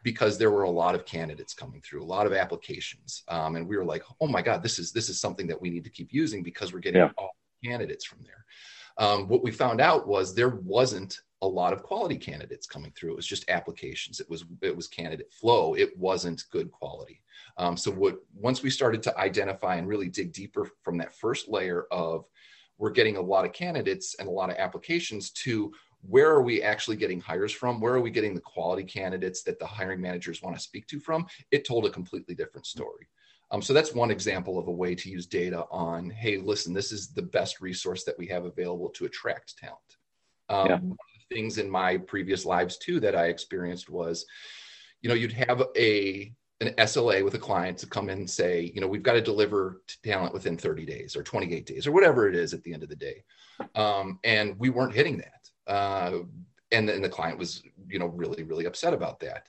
because 0.03 0.37
there 0.37 0.51
were 0.51 0.63
a 0.63 0.69
lot 0.69 0.95
of 0.95 1.05
candidates 1.05 1.53
coming 1.53 1.81
through, 1.81 2.03
a 2.03 2.05
lot 2.05 2.25
of 2.25 2.33
applications, 2.33 3.23
um, 3.27 3.55
and 3.55 3.67
we 3.67 3.77
were 3.77 3.85
like, 3.85 4.03
oh 4.21 4.27
my 4.27 4.41
god, 4.41 4.63
this 4.63 4.79
is 4.79 4.91
this 4.91 5.09
is 5.09 5.19
something 5.19 5.47
that 5.47 5.61
we 5.61 5.69
need 5.69 5.83
to 5.83 5.89
keep 5.89 6.11
using 6.11 6.43
because 6.43 6.73
we're 6.73 6.79
getting 6.79 7.01
yeah. 7.01 7.11
all 7.17 7.35
candidates 7.63 8.05
from 8.05 8.19
there. 8.23 8.45
Um, 8.97 9.27
what 9.27 9.43
we 9.43 9.51
found 9.51 9.81
out 9.81 10.07
was 10.07 10.33
there 10.33 10.49
wasn't 10.49 11.19
a 11.45 11.47
lot 11.47 11.73
of 11.73 11.83
quality 11.83 12.17
candidates 12.17 12.65
coming 12.65 12.91
through. 12.95 13.11
It 13.11 13.15
was 13.15 13.27
just 13.27 13.49
applications. 13.49 14.19
It 14.19 14.29
was 14.29 14.45
it 14.61 14.75
was 14.75 14.87
candidate 14.87 15.31
flow. 15.31 15.75
It 15.75 15.97
wasn't 15.97 16.43
good 16.51 16.71
quality. 16.71 17.21
Um, 17.57 17.77
so 17.77 17.91
what 17.91 18.17
once 18.33 18.63
we 18.63 18.69
started 18.69 19.03
to 19.03 19.17
identify 19.17 19.75
and 19.75 19.87
really 19.87 20.09
dig 20.09 20.33
deeper 20.33 20.69
from 20.83 20.97
that 20.97 21.15
first 21.15 21.47
layer 21.47 21.85
of 21.91 22.25
we're 22.77 22.91
getting 22.91 23.17
a 23.17 23.21
lot 23.21 23.45
of 23.45 23.53
candidates 23.53 24.15
and 24.19 24.27
a 24.27 24.31
lot 24.31 24.49
of 24.49 24.57
applications 24.57 25.29
to 25.31 25.71
where 26.01 26.29
are 26.29 26.41
we 26.41 26.61
actually 26.61 26.97
getting 26.97 27.19
hires 27.19 27.51
from? 27.51 27.79
Where 27.79 27.93
are 27.93 28.01
we 28.01 28.11
getting 28.11 28.35
the 28.35 28.41
quality 28.41 28.83
candidates 28.83 29.43
that 29.43 29.59
the 29.59 29.65
hiring 29.65 30.01
managers 30.01 30.41
want 30.41 30.55
to 30.55 30.61
speak 30.61 30.87
to 30.87 30.99
from? 30.99 31.25
It 31.51 31.65
told 31.65 31.85
a 31.85 31.89
completely 31.89 32.35
different 32.35 32.67
story. 32.67 33.07
Um, 33.51 33.61
so 33.61 33.73
that's 33.73 33.93
one 33.93 34.11
example 34.11 34.57
of 34.59 34.67
a 34.67 34.71
way 34.71 34.95
to 34.95 35.09
use 35.09 35.25
data 35.25 35.65
on, 35.71 36.09
hey, 36.09 36.37
listen, 36.37 36.73
this 36.73 36.91
is 36.91 37.09
the 37.09 37.21
best 37.21 37.61
resource 37.61 38.03
that 38.03 38.17
we 38.17 38.27
have 38.27 38.45
available 38.45 38.89
to 38.89 39.05
attract 39.05 39.57
talent. 39.57 39.79
Um, 40.49 40.67
yeah. 40.67 40.79
Things 41.31 41.57
in 41.57 41.69
my 41.69 41.97
previous 41.97 42.45
lives 42.45 42.77
too 42.77 42.99
that 42.99 43.15
I 43.15 43.25
experienced 43.25 43.89
was, 43.89 44.25
you 45.01 45.09
know, 45.09 45.15
you'd 45.15 45.31
have 45.33 45.63
a 45.77 46.33
an 46.61 46.69
SLA 46.77 47.23
with 47.23 47.33
a 47.33 47.39
client 47.39 47.77
to 47.79 47.87
come 47.87 48.09
in 48.09 48.19
and 48.19 48.29
say, 48.29 48.71
you 48.73 48.79
know, 48.79 48.87
we've 48.87 49.03
got 49.03 49.13
to 49.13 49.21
deliver 49.21 49.81
talent 50.03 50.33
within 50.33 50.57
30 50.57 50.85
days 50.85 51.15
or 51.15 51.23
28 51.23 51.65
days 51.65 51.85
or 51.85 51.91
whatever 51.91 52.29
it 52.29 52.35
is 52.35 52.53
at 52.53 52.63
the 52.63 52.73
end 52.73 52.83
of 52.83 52.89
the 52.89 52.95
day. 52.95 53.23
Um, 53.75 54.19
and 54.23 54.57
we 54.57 54.69
weren't 54.69 54.95
hitting 54.95 55.17
that. 55.17 55.71
Uh, 55.71 56.19
and 56.71 56.87
then 56.87 57.01
the 57.01 57.09
client 57.09 57.37
was, 57.37 57.61
you 57.87 57.99
know, 57.99 58.07
really, 58.07 58.43
really 58.43 58.65
upset 58.65 58.93
about 58.93 59.19
that. 59.19 59.47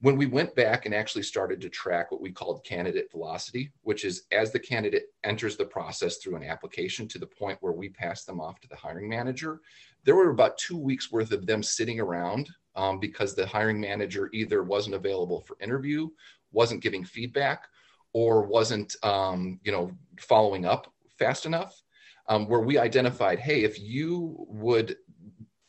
When 0.00 0.16
we 0.16 0.26
went 0.26 0.54
back 0.54 0.86
and 0.86 0.94
actually 0.94 1.24
started 1.24 1.60
to 1.60 1.68
track 1.68 2.12
what 2.12 2.20
we 2.20 2.30
called 2.30 2.64
candidate 2.64 3.10
velocity, 3.10 3.72
which 3.82 4.04
is 4.04 4.22
as 4.30 4.52
the 4.52 4.58
candidate 4.58 5.06
enters 5.24 5.56
the 5.56 5.64
process 5.64 6.18
through 6.18 6.36
an 6.36 6.44
application 6.44 7.08
to 7.08 7.18
the 7.18 7.26
point 7.26 7.58
where 7.60 7.72
we 7.72 7.88
pass 7.88 8.24
them 8.24 8.40
off 8.40 8.60
to 8.60 8.68
the 8.68 8.76
hiring 8.76 9.08
manager, 9.08 9.60
there 10.04 10.16
were 10.16 10.30
about 10.30 10.58
two 10.58 10.76
weeks 10.76 11.12
worth 11.12 11.32
of 11.32 11.46
them 11.46 11.62
sitting 11.62 12.00
around 12.00 12.48
um, 12.76 12.98
because 12.98 13.34
the 13.34 13.46
hiring 13.46 13.80
manager 13.80 14.30
either 14.32 14.62
wasn't 14.62 14.94
available 14.94 15.40
for 15.40 15.56
interview 15.60 16.08
wasn't 16.52 16.82
giving 16.82 17.04
feedback 17.04 17.66
or 18.12 18.46
wasn't 18.46 18.96
um, 19.02 19.60
you 19.62 19.72
know 19.72 19.90
following 20.18 20.64
up 20.64 20.92
fast 21.18 21.46
enough 21.46 21.82
um, 22.28 22.46
where 22.46 22.60
we 22.60 22.78
identified, 22.78 23.38
hey, 23.38 23.64
if 23.64 23.80
you 23.80 24.36
would 24.48 24.96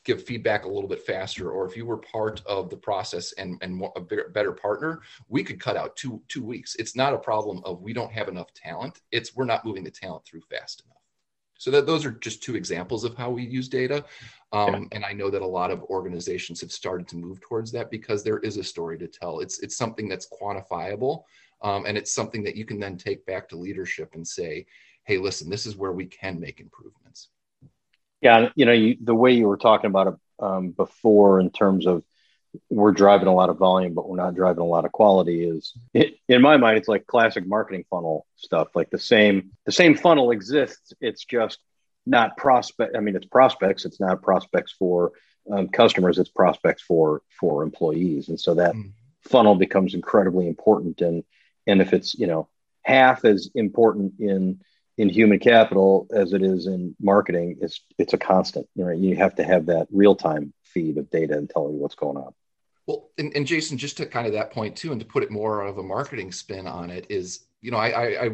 give 0.03 0.23
feedback 0.23 0.65
a 0.65 0.67
little 0.67 0.89
bit 0.89 1.01
faster, 1.05 1.51
or 1.51 1.65
if 1.65 1.75
you 1.75 1.85
were 1.85 1.97
part 1.97 2.41
of 2.45 2.69
the 2.69 2.77
process 2.77 3.31
and, 3.33 3.57
and 3.61 3.81
a 3.95 4.01
better 4.29 4.51
partner, 4.51 5.01
we 5.27 5.43
could 5.43 5.59
cut 5.59 5.77
out 5.77 5.95
two 5.95 6.21
two 6.27 6.43
weeks. 6.43 6.75
It's 6.75 6.95
not 6.95 7.13
a 7.13 7.17
problem 7.17 7.61
of 7.63 7.81
we 7.81 7.93
don't 7.93 8.11
have 8.11 8.27
enough 8.27 8.53
talent. 8.53 9.01
It's 9.11 9.35
we're 9.35 9.45
not 9.45 9.65
moving 9.65 9.83
the 9.83 9.91
talent 9.91 10.25
through 10.25 10.41
fast 10.41 10.83
enough. 10.85 10.98
So 11.59 11.69
that 11.71 11.85
those 11.85 12.05
are 12.05 12.11
just 12.11 12.41
two 12.41 12.55
examples 12.55 13.03
of 13.03 13.15
how 13.15 13.29
we 13.29 13.45
use 13.45 13.67
data. 13.67 14.05
Um, 14.53 14.73
yeah. 14.73 14.79
And 14.93 15.05
I 15.05 15.11
know 15.11 15.29
that 15.29 15.41
a 15.41 15.45
lot 15.45 15.71
of 15.71 15.83
organizations 15.83 16.61
have 16.61 16.71
started 16.71 17.07
to 17.09 17.17
move 17.17 17.41
towards 17.41 17.69
that 17.73 17.91
because 17.91 18.23
there 18.23 18.39
is 18.39 18.55
a 18.55 18.63
story 18.63 18.97
to 18.97 19.07
tell. 19.07 19.41
It's 19.41 19.59
it's 19.59 19.75
something 19.75 20.07
that's 20.07 20.27
quantifiable, 20.41 21.23
um, 21.61 21.85
and 21.85 21.97
it's 21.97 22.13
something 22.13 22.43
that 22.45 22.55
you 22.55 22.65
can 22.65 22.79
then 22.79 22.97
take 22.97 23.25
back 23.25 23.49
to 23.49 23.57
leadership 23.57 24.15
and 24.15 24.25
say, 24.25 24.65
"Hey, 25.03 25.17
listen, 25.17 25.49
this 25.49 25.65
is 25.65 25.75
where 25.75 25.91
we 25.91 26.05
can 26.05 26.39
make 26.39 26.61
improvements." 26.61 27.27
Yeah, 28.21 28.49
you 28.55 28.65
know, 28.65 28.71
you, 28.71 28.97
the 29.01 29.13
way 29.13 29.33
you 29.33 29.47
were 29.47 29.57
talking 29.57 29.89
about 29.89 30.07
it 30.07 30.15
um, 30.39 30.69
before, 30.69 31.41
in 31.41 31.49
terms 31.49 31.85
of 31.85 32.03
we're 32.69 32.91
driving 32.91 33.27
a 33.27 33.33
lot 33.33 33.49
of 33.49 33.57
volume, 33.57 33.93
but 33.93 34.09
we're 34.09 34.17
not 34.17 34.35
driving 34.35 34.61
a 34.61 34.65
lot 34.65 34.85
of 34.85 34.91
quality. 34.91 35.43
Is 35.43 35.73
it, 35.93 36.15
in 36.27 36.41
my 36.41 36.57
mind, 36.57 36.77
it's 36.77 36.87
like 36.87 37.05
classic 37.05 37.45
marketing 37.45 37.85
funnel 37.89 38.25
stuff. 38.35 38.69
Like 38.75 38.89
the 38.89 38.99
same, 38.99 39.51
the 39.65 39.71
same 39.71 39.95
funnel 39.95 40.31
exists. 40.31 40.93
It's 40.99 41.25
just 41.25 41.59
not 42.05 42.37
prospect. 42.37 42.95
I 42.95 42.99
mean, 42.99 43.15
it's 43.15 43.25
prospects. 43.25 43.85
It's 43.85 43.99
not 43.99 44.21
prospects 44.21 44.73
for 44.77 45.11
um, 45.51 45.69
customers. 45.69 46.17
It's 46.17 46.29
prospects 46.29 46.81
for 46.81 47.21
for 47.39 47.63
employees. 47.63 48.29
And 48.29 48.39
so 48.39 48.55
that 48.55 48.73
mm. 48.73 48.91
funnel 49.21 49.55
becomes 49.55 49.93
incredibly 49.93 50.47
important. 50.47 51.01
And 51.01 51.23
and 51.67 51.81
if 51.81 51.93
it's 51.93 52.15
you 52.15 52.27
know 52.27 52.47
half 52.81 53.25
as 53.25 53.49
important 53.55 54.13
in 54.19 54.61
in 54.99 55.07
human 55.07 55.39
capital 55.39 56.05
as 56.11 56.33
it 56.33 56.43
is 56.43 56.67
in 56.67 56.93
marketing, 56.99 57.57
it's 57.61 57.81
it's 57.97 58.13
a 58.13 58.17
constant. 58.17 58.67
You 58.75 58.83
know, 58.85 58.91
you 58.91 59.15
have 59.15 59.33
to 59.35 59.43
have 59.45 59.65
that 59.67 59.87
real 59.91 60.13
time 60.13 60.53
feed 60.65 60.97
of 60.97 61.09
data 61.09 61.37
and 61.37 61.49
telling 61.49 61.75
you 61.75 61.79
what's 61.79 61.95
going 61.95 62.17
on. 62.17 62.33
Well, 62.85 63.09
and, 63.17 63.31
and, 63.35 63.45
Jason, 63.45 63.77
just 63.77 63.97
to 63.97 64.05
kind 64.05 64.27
of 64.27 64.33
that 64.33 64.51
point 64.51 64.75
too, 64.75 64.91
and 64.91 64.99
to 64.99 65.05
put 65.05 65.23
it 65.23 65.31
more 65.31 65.61
of 65.61 65.77
a 65.77 65.83
marketing 65.83 66.33
spin 66.33 66.67
on 66.67 66.89
it, 66.89 67.05
is 67.09 67.45
you 67.61 67.71
know 67.71 67.77
I 67.77 67.87
I, 67.87 68.25
I 68.25 68.29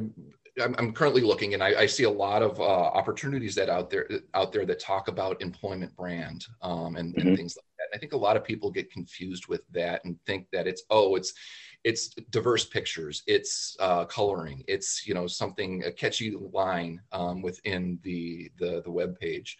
I'm 0.79 0.91
currently 0.91 1.21
looking, 1.21 1.53
and 1.53 1.61
I, 1.61 1.81
I 1.81 1.85
see 1.85 2.05
a 2.05 2.09
lot 2.09 2.41
of 2.41 2.59
uh, 2.59 2.63
opportunities 2.63 3.53
that 3.55 3.69
out 3.69 3.91
there 3.91 4.09
out 4.33 4.51
there 4.51 4.65
that 4.65 4.79
talk 4.79 5.07
about 5.07 5.41
employment 5.43 5.95
brand 5.95 6.47
um, 6.63 6.95
and, 6.95 7.13
mm-hmm. 7.13 7.27
and 7.27 7.37
things 7.37 7.55
like 7.57 7.65
that. 7.77 7.95
I 7.95 7.99
think 7.99 8.13
a 8.13 8.17
lot 8.17 8.37
of 8.37 8.43
people 8.43 8.71
get 8.71 8.91
confused 8.91 9.47
with 9.47 9.61
that 9.71 10.03
and 10.03 10.17
think 10.25 10.47
that 10.51 10.65
it's 10.65 10.81
oh 10.89 11.15
it's 11.15 11.33
it's 11.85 12.09
diverse 12.31 12.65
pictures 12.65 13.23
it's 13.27 13.77
uh, 13.79 14.03
coloring 14.05 14.63
it's 14.67 15.07
you 15.07 15.13
know 15.13 15.27
something 15.27 15.83
a 15.85 15.91
catchy 15.91 16.35
line 16.51 16.99
um, 17.13 17.41
within 17.41 17.99
the 18.03 18.51
the, 18.57 18.81
the 18.83 18.91
web 18.91 19.17
page 19.19 19.57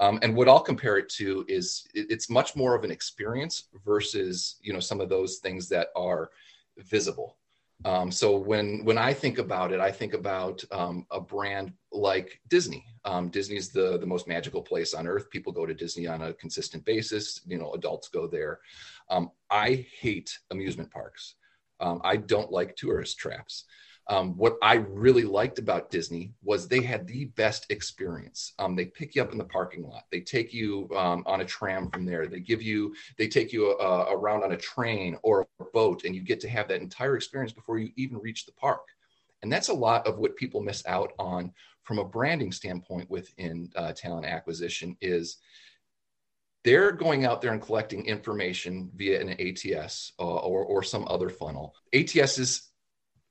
um, 0.00 0.18
and 0.22 0.34
what 0.34 0.48
i'll 0.48 0.58
compare 0.72 0.96
it 0.96 1.08
to 1.08 1.44
is 1.46 1.86
it, 1.94 2.06
it's 2.10 2.28
much 2.30 2.56
more 2.56 2.74
of 2.74 2.82
an 2.82 2.90
experience 2.90 3.64
versus 3.84 4.56
you 4.62 4.72
know 4.72 4.80
some 4.80 5.00
of 5.00 5.08
those 5.08 5.36
things 5.36 5.68
that 5.68 5.88
are 5.94 6.30
visible 6.78 7.36
um, 7.84 8.10
so 8.10 8.36
when 8.36 8.84
when 8.84 8.96
I 8.96 9.12
think 9.12 9.38
about 9.38 9.70
it, 9.70 9.80
I 9.80 9.92
think 9.92 10.14
about 10.14 10.64
um, 10.72 11.06
a 11.10 11.20
brand 11.20 11.72
like 11.92 12.40
Disney. 12.48 12.86
Um, 13.04 13.28
Disney 13.28 13.56
is 13.56 13.68
the 13.68 13.98
the 13.98 14.06
most 14.06 14.26
magical 14.26 14.62
place 14.62 14.94
on 14.94 15.06
earth. 15.06 15.28
People 15.30 15.52
go 15.52 15.66
to 15.66 15.74
Disney 15.74 16.06
on 16.06 16.22
a 16.22 16.32
consistent 16.32 16.86
basis. 16.86 17.42
You 17.46 17.58
know, 17.58 17.72
adults 17.74 18.08
go 18.08 18.26
there. 18.26 18.60
Um, 19.10 19.30
I 19.50 19.86
hate 20.00 20.38
amusement 20.50 20.90
parks. 20.90 21.34
Um, 21.80 22.00
I 22.04 22.16
don't 22.16 22.50
like 22.50 22.76
tourist 22.76 23.18
traps. 23.18 23.64
Um, 24.08 24.36
what 24.36 24.56
I 24.62 24.74
really 24.74 25.24
liked 25.24 25.58
about 25.58 25.90
Disney 25.90 26.32
was 26.44 26.68
they 26.68 26.80
had 26.80 27.06
the 27.06 27.24
best 27.36 27.66
experience. 27.70 28.52
Um, 28.58 28.76
they 28.76 28.86
pick 28.86 29.16
you 29.16 29.22
up 29.22 29.32
in 29.32 29.38
the 29.38 29.44
parking 29.44 29.82
lot. 29.82 30.04
They 30.12 30.20
take 30.20 30.54
you 30.54 30.88
um, 30.96 31.24
on 31.26 31.40
a 31.40 31.44
tram 31.44 31.90
from 31.90 32.04
there. 32.04 32.28
They 32.28 32.38
give 32.38 32.62
you, 32.62 32.94
they 33.18 33.26
take 33.26 33.52
you 33.52 33.72
uh, 33.72 34.06
around 34.10 34.44
on 34.44 34.52
a 34.52 34.56
train 34.56 35.18
or 35.24 35.48
a 35.58 35.64
boat, 35.72 36.04
and 36.04 36.14
you 36.14 36.22
get 36.22 36.38
to 36.40 36.48
have 36.48 36.68
that 36.68 36.82
entire 36.82 37.16
experience 37.16 37.52
before 37.52 37.78
you 37.78 37.90
even 37.96 38.18
reach 38.18 38.46
the 38.46 38.52
park. 38.52 38.86
And 39.42 39.52
that's 39.52 39.68
a 39.68 39.74
lot 39.74 40.06
of 40.06 40.18
what 40.18 40.36
people 40.36 40.62
miss 40.62 40.86
out 40.86 41.12
on 41.18 41.52
from 41.82 41.98
a 41.98 42.04
branding 42.04 42.52
standpoint 42.52 43.10
within 43.10 43.70
uh, 43.74 43.92
talent 43.92 44.26
acquisition. 44.26 44.96
Is 45.00 45.38
they're 46.66 46.90
going 46.90 47.24
out 47.24 47.40
there 47.40 47.52
and 47.52 47.62
collecting 47.62 48.04
information 48.06 48.90
via 48.96 49.20
an 49.20 49.30
ATS 49.40 50.12
uh, 50.18 50.24
or, 50.24 50.64
or 50.64 50.82
some 50.82 51.06
other 51.08 51.30
funnel. 51.30 51.76
ATS 51.94 52.38
is 52.38 52.70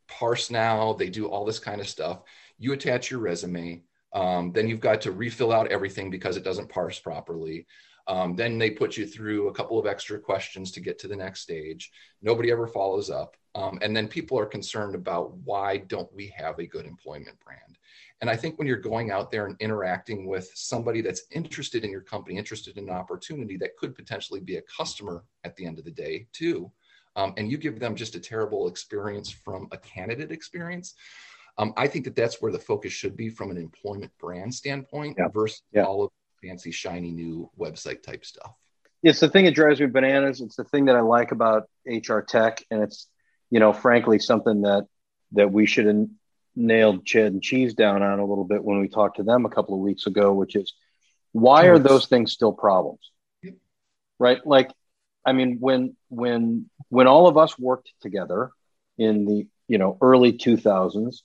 parse 0.08 0.50
now, 0.50 0.94
they 0.94 1.10
do 1.10 1.28
all 1.28 1.44
this 1.44 1.60
kind 1.60 1.82
of 1.82 1.90
stuff. 1.90 2.22
You 2.58 2.72
attach 2.72 3.12
your 3.12 3.20
resume, 3.20 3.84
um, 4.14 4.54
then 4.54 4.70
you've 4.70 4.80
got 4.80 5.02
to 5.02 5.12
refill 5.12 5.52
out 5.52 5.68
everything 5.70 6.10
because 6.10 6.38
it 6.38 6.46
doesn't 6.46 6.70
parse 6.70 6.98
properly. 6.98 7.68
Um, 8.08 8.38
then 8.38 8.58
they 8.58 8.70
put 8.70 8.96
you 8.96 9.06
through 9.06 9.50
a 9.50 9.54
couple 9.54 9.78
of 9.78 9.86
extra 9.86 10.18
questions 10.18 10.72
to 10.72 10.80
get 10.80 10.98
to 11.00 11.10
the 11.10 11.16
next 11.18 11.42
stage. 11.42 11.92
Nobody 12.22 12.52
ever 12.52 12.68
follows 12.68 13.10
up. 13.10 13.36
Um, 13.54 13.80
and 13.82 13.94
then 13.94 14.08
people 14.08 14.40
are 14.40 14.46
concerned 14.46 14.96
about 14.96 15.36
why 15.40 15.78
don't 15.78 16.14
we 16.14 16.34
have 16.38 16.58
a 16.60 16.68
good 16.68 16.86
employment 16.86 17.38
brand? 17.44 17.78
And 18.22 18.30
I 18.30 18.36
think 18.36 18.58
when 18.58 18.68
you're 18.68 18.78
going 18.78 19.12
out 19.12 19.30
there 19.30 19.46
and 19.46 19.56
interacting 19.60 20.26
with 20.26 20.50
somebody 20.56 21.02
that's 21.02 21.24
interested 21.32 21.84
in 21.84 21.92
your 21.92 22.02
company, 22.02 22.38
interested 22.38 22.78
in 22.78 22.90
an 22.90 22.96
opportunity 22.96 23.58
that 23.58 23.76
could 23.78 23.96
potentially 23.96 24.40
be 24.40 24.56
a 24.56 24.62
customer 24.62 25.24
at 25.44 25.56
the 25.56 25.66
end 25.66 25.80
of 25.80 25.86
the 25.86 25.92
day, 25.92 26.28
too, 26.32 26.72
um, 27.16 27.34
and 27.38 27.52
you 27.52 27.58
give 27.58 27.80
them 27.80 27.96
just 27.96 28.16
a 28.16 28.20
terrible 28.20 28.68
experience 28.68 29.30
from 29.30 29.68
a 29.72 29.78
candidate 29.78 30.32
experience, 30.32 30.96
um, 31.58 31.74
I 31.78 31.88
think 31.88 32.06
that 32.06 32.16
that's 32.16 32.42
where 32.42 32.52
the 32.52 32.60
focus 32.60 32.92
should 32.92 33.16
be 33.16 33.30
from 33.30 33.52
an 33.52 33.58
employment 33.58 34.12
brand 34.20 34.54
standpoint 34.54 35.16
yeah. 35.18 35.28
versus 35.34 35.62
yeah. 35.72 35.84
all 35.84 36.04
of 36.04 36.12
fancy, 36.42 36.72
shiny 36.72 37.12
new 37.12 37.50
website 37.58 38.04
type 38.04 38.26
stuff. 38.26 38.54
It's 39.04 39.20
the 39.20 39.30
thing 39.30 39.46
that 39.46 39.56
drives 39.56 39.80
me 39.80 39.86
bananas. 39.86 40.42
It's 40.42 40.56
the 40.56 40.64
thing 40.64 40.86
that 40.86 40.96
I 40.96 41.02
like 41.02 41.32
about 41.32 41.70
HR 41.86 42.20
tech, 42.20 42.64
and 42.72 42.82
it's 42.82 43.08
you 43.52 43.60
know, 43.60 43.72
frankly, 43.72 44.20
something 44.20 44.62
that 44.62 44.88
that 45.34 45.52
we 45.52 45.66
should 45.66 45.86
nailed 46.56 47.06
Chad 47.06 47.34
and 47.34 47.42
Cheese 47.42 47.74
down 47.74 48.02
on 48.02 48.20
a 48.20 48.26
little 48.26 48.44
bit 48.44 48.64
when 48.64 48.80
we 48.80 48.88
talked 48.88 49.18
to 49.18 49.24
them 49.24 49.46
a 49.46 49.50
couple 49.50 49.74
of 49.74 49.82
weeks 49.82 50.08
ago, 50.08 50.34
which 50.34 50.56
is 50.56 50.74
why 51.32 51.66
are 51.66 51.80
those 51.80 52.08
things 52.08 52.32
still 52.32 52.54
problems? 52.54 53.12
Right? 54.20 54.46
Like, 54.46 54.72
I 55.26 55.34
mean, 55.34 55.58
when 55.60 55.96
when 56.10 56.70
when 56.90 57.08
all 57.08 57.28
of 57.28 57.38
us 57.38 57.60
worked 57.60 57.92
together 58.02 58.52
in 58.98 59.26
the 59.26 59.48
you 59.68 59.78
know 59.78 59.98
early 60.02 60.34
2000s, 60.34 61.18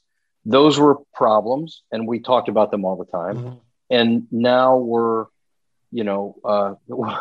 those 0.45 0.79
were 0.79 0.97
problems, 1.15 1.83
and 1.93 2.09
we 2.09 2.21
talked 2.21 2.49
about 2.49 2.71
them 2.71 2.85
all 2.85 2.97
the 2.97 3.05
time. 3.05 3.37
Mm-hmm. 3.37 3.57
And 3.91 4.27
now 4.31 4.79
we're, 4.79 5.27
you 5.91 6.05
know, 6.05 6.37
uh, 6.45 6.75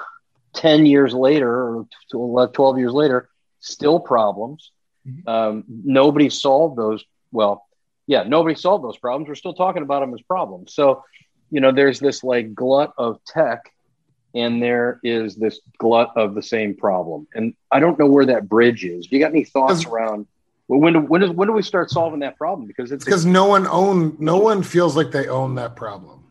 10 0.54 0.86
years 0.86 1.14
later 1.14 1.86
or 2.12 2.48
12 2.48 2.80
years 2.80 2.94
later, 2.94 3.30
still 3.60 4.00
problems. 4.00 4.72
Mm-hmm. 5.08 5.30
Um, 5.30 5.64
nobody 5.68 6.30
solved 6.30 6.78
those. 6.78 7.04
Well, 7.32 7.66
yeah, 8.10 8.24
nobody 8.24 8.56
solved 8.56 8.84
those 8.84 8.98
problems. 8.98 9.30
We're 9.30 9.36
still 9.36 9.54
talking 9.54 9.84
about 9.84 10.00
them 10.00 10.16
as 10.16 10.22
problems. 10.24 10.74
So, 10.74 11.04
you 11.52 11.62
know, 11.62 11.72
there's 11.72 12.00
this 12.00 12.24
like 12.24 12.56
glut 12.56 12.92
of 12.98 13.24
tech 13.24 13.72
and 14.34 14.64
there 14.64 15.00
is 15.04 15.36
this 15.36 15.60
glut 15.78 16.14
of 16.16 16.34
the 16.34 16.42
same 16.42 16.76
problem. 16.76 17.28
And 17.36 17.54
I 17.72 17.80
don't 17.80 18.00
know 18.00 18.08
where 18.08 18.26
that 18.26 18.50
bridge 18.50 18.84
is. 18.84 19.06
Do 19.06 19.16
you 19.16 19.22
got 19.22 19.30
any 19.30 19.44
thoughts 19.44 19.86
around 19.86 20.26
well, 20.68 20.80
when 20.80 20.94
do, 20.94 21.00
when, 21.02 21.22
do, 21.22 21.32
when 21.32 21.48
do 21.50 21.54
we 21.54 21.62
start 21.62 21.92
solving 21.92 22.22
that 22.22 22.36
problem? 22.36 22.68
Because 22.68 22.92
it's 22.92 23.06
because 23.06 23.28
no 23.28 23.46
one 23.46 23.68
own 23.68 24.18
no 24.18 24.38
one 24.38 24.64
feels 24.64 24.96
like 24.98 25.12
they 25.12 25.28
own 25.28 25.54
that 25.56 25.76
problem. 25.76 26.24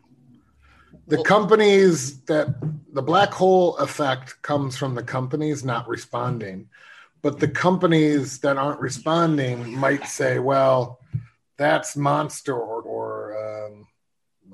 The 1.07 1.15
well, 1.15 1.23
companies 1.23 2.19
that 2.23 2.55
the 2.91 3.01
black 3.01 3.31
hole 3.31 3.77
effect 3.77 4.41
comes 4.41 4.75
from 4.75 4.95
the 4.95 5.03
companies 5.03 5.63
not 5.63 5.87
responding, 5.87 6.67
but 7.21 7.39
the 7.39 7.47
companies 7.47 8.39
that 8.39 8.57
aren't 8.57 8.81
responding 8.81 9.77
might 9.77 10.05
say, 10.07 10.39
well, 10.39 10.99
that's 11.59 11.95
Monster 11.95 12.55
or, 12.55 12.81
or 12.81 13.67
um, 13.67 13.87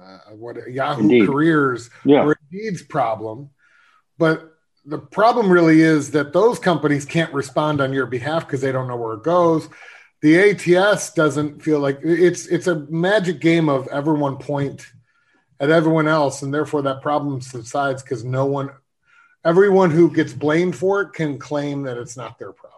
uh, 0.02 0.36
what 0.36 0.58
Yahoo 0.70 1.04
Indeed. 1.04 1.28
Careers 1.28 1.90
yeah. 2.04 2.24
or 2.24 2.36
Indeed's 2.52 2.82
problem. 2.82 3.52
But 4.18 4.52
the 4.86 4.98
problem 4.98 5.50
really 5.50 5.82
is 5.82 6.12
that 6.12 6.34
those 6.34 6.60
companies 6.60 7.06
can't 7.06 7.34
respond 7.34 7.80
on 7.80 7.94
your 7.94 8.08
behalf 8.08 8.46
because 8.46 8.62
they 8.62 8.72
don't 8.72 8.88
know 8.88 8.98
where 8.98 9.14
it 9.14 9.24
goes. 9.24 9.70
The 10.22 10.78
ATS 10.78 11.14
doesn't 11.14 11.62
feel 11.62 11.80
like 11.80 12.00
it's 12.04 12.48
it's 12.48 12.68
a 12.68 12.80
magic 12.90 13.40
game 13.40 13.70
of 13.70 13.88
everyone 13.90 14.38
point 14.38 14.86
at 15.60 15.70
everyone 15.70 16.08
else, 16.08 16.42
and 16.42 16.54
therefore 16.54 16.82
that 16.84 17.02
problem 17.02 17.40
subsides 17.42 18.02
because 18.02 18.24
no 18.24 18.46
one, 18.46 18.72
everyone 19.44 19.92
who 19.92 20.12
gets 20.12 20.34
blamed 20.34 20.76
for 20.76 21.02
it 21.02 21.14
can 21.14 21.38
claim 21.38 21.84
that 21.84 21.98
it's 21.98 22.18
not 22.18 22.40
their 22.40 22.52
problem. 22.52 22.75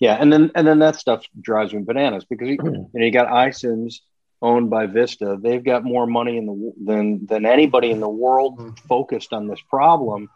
Yeah, 0.00 0.14
and 0.14 0.32
then 0.32 0.52
and 0.54 0.66
then 0.66 0.78
that 0.78 0.96
stuff 0.96 1.24
drives 1.40 1.72
me 1.72 1.82
bananas 1.82 2.24
because 2.24 2.48
you, 2.48 2.58
you 2.62 2.70
know 2.70 3.04
you 3.04 3.10
got 3.10 3.28
iCIMS 3.28 4.00
owned 4.40 4.70
by 4.70 4.86
Vista. 4.86 5.36
They've 5.40 5.62
got 5.62 5.84
more 5.84 6.06
money 6.06 6.36
in 6.36 6.46
the 6.46 6.72
than 6.84 7.26
than 7.26 7.44
anybody 7.44 7.90
in 7.90 8.00
the 8.00 8.08
world 8.08 8.58
mm-hmm. 8.58 8.74
focused 8.86 9.32
on 9.32 9.48
this 9.48 9.60
problem, 9.60 10.30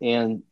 and 0.00 0.42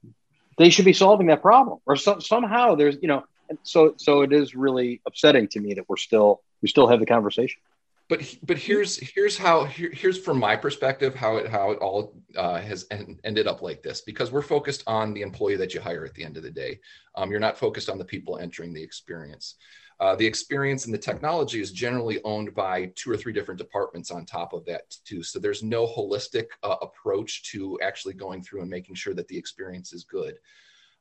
they 0.57 0.71
should 0.71 0.87
be 0.87 0.95
solving 0.95 1.27
that 1.27 1.43
problem 1.43 1.79
or 1.87 1.97
so, 1.97 2.19
somehow 2.19 2.75
there's 2.75 2.97
you 3.03 3.09
know 3.09 3.25
so 3.63 3.95
so 3.99 4.23
it 4.23 4.33
is 4.33 4.55
really 4.55 5.01
upsetting 5.07 5.49
to 5.49 5.61
me 5.61 5.75
that 5.75 5.89
we're 5.89 5.97
still 5.97 6.43
we 6.63 6.69
still 6.69 6.89
have 6.89 7.01
the 7.01 7.07
conversation. 7.07 7.61
But 8.09 8.23
but 8.43 8.57
here's 8.57 8.97
here's 8.97 9.37
how 9.37 9.65
here, 9.65 9.91
here's 9.93 10.19
from 10.19 10.39
my 10.39 10.55
perspective 10.55 11.15
how 11.15 11.37
it 11.37 11.49
how 11.49 11.73
it 11.73 11.79
all 11.79 12.15
uh, 12.37 12.61
has 12.61 12.87
en- 12.91 13.19
ended 13.25 13.47
up 13.47 13.63
like 13.63 13.83
this 13.83 14.01
because 14.01 14.31
we're 14.31 14.43
focused 14.43 14.85
on 14.87 15.13
the 15.13 15.23
employee 15.23 15.57
that 15.57 15.75
you 15.75 15.81
hire 15.81 16.05
at 16.05 16.15
the 16.15 16.25
end 16.25 16.37
of 16.37 16.43
the 16.43 16.51
day. 16.51 16.79
Um, 17.17 17.31
you're 17.31 17.41
not 17.41 17.59
focused 17.59 17.89
on 17.89 17.99
the 17.99 18.05
people 18.05 18.39
entering 18.39 18.73
the 18.73 18.83
experience. 18.83 19.57
Uh, 19.99 20.15
the 20.15 20.27
experience 20.27 20.85
and 20.85 20.93
the 20.93 20.99
technology 20.99 21.61
is 21.61 21.73
generally 21.73 22.21
owned 22.23 22.55
by 22.55 22.93
two 22.97 23.11
or 23.11 23.17
three 23.17 23.33
different 23.33 23.59
departments 23.59 24.11
on 24.11 24.27
top 24.27 24.53
of 24.53 24.65
that 24.67 24.83
too. 25.05 25.23
So 25.23 25.39
there's 25.39 25.63
no 25.63 25.87
holistic 25.87 26.47
uh, 26.63 26.77
approach 26.83 27.51
to 27.53 27.79
actually 27.83 28.15
going 28.15 28.43
through 28.43 28.61
and 28.61 28.71
making 28.71 28.95
sure 28.95 29.15
that 29.15 29.27
the 29.29 29.39
experience 29.39 29.95
is 29.95 30.05
good. 30.05 30.35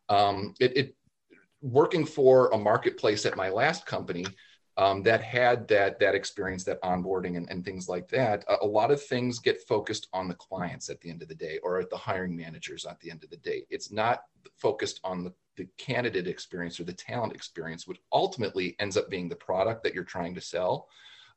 Um, 0.08 0.54
it, 0.62 0.78
it 0.78 0.96
working 1.62 2.06
for 2.06 2.48
a 2.50 2.58
marketplace 2.58 3.26
at 3.26 3.36
my 3.36 3.50
last 3.50 3.86
company 3.86 4.26
um, 4.78 5.02
that 5.04 5.22
had 5.22 5.68
that 5.70 6.00
that 6.00 6.16
experience, 6.16 6.64
that 6.66 6.82
onboarding 6.82 7.38
and, 7.38 7.50
and 7.50 7.64
things 7.64 7.88
like 7.88 8.10
that, 8.10 8.44
a, 8.50 8.58
a, 8.62 8.68
lot 8.68 8.92
of 8.92 9.02
things 9.02 9.40
get 9.40 9.62
focused 9.68 10.08
on 10.12 10.28
the 10.28 10.34
clients 10.36 10.90
at 10.90 11.00
the 11.00 11.10
end 11.10 11.22
of 11.22 11.30
the 11.30 11.36
day 11.36 11.60
or 11.64 11.80
at 11.80 11.90
the 11.90 11.98
hiring 11.98 12.36
managers 12.36 12.86
at 12.86 13.00
the 13.00 13.10
end 13.10 13.24
of 13.24 13.30
the 13.30 13.38
day. 13.38 13.66
It's 13.70 13.92
not 13.92 14.24
focused 14.58 15.00
on 15.04 15.24
the, 15.24 15.34
the 15.56 15.68
candidate 15.78 16.28
experience 16.28 16.80
or 16.80 16.84
the 16.84 16.94
talent 16.94 17.34
experience, 17.34 17.88
which 17.88 18.02
ultimately 18.12 18.76
ends 18.80 18.98
up 18.98 19.10
being 19.10 19.30
the 19.30 19.36
product 19.36 19.84
that 19.84 19.94
you're 19.94 20.04
trying 20.04 20.36
to 20.36 20.42
sell 20.42 20.90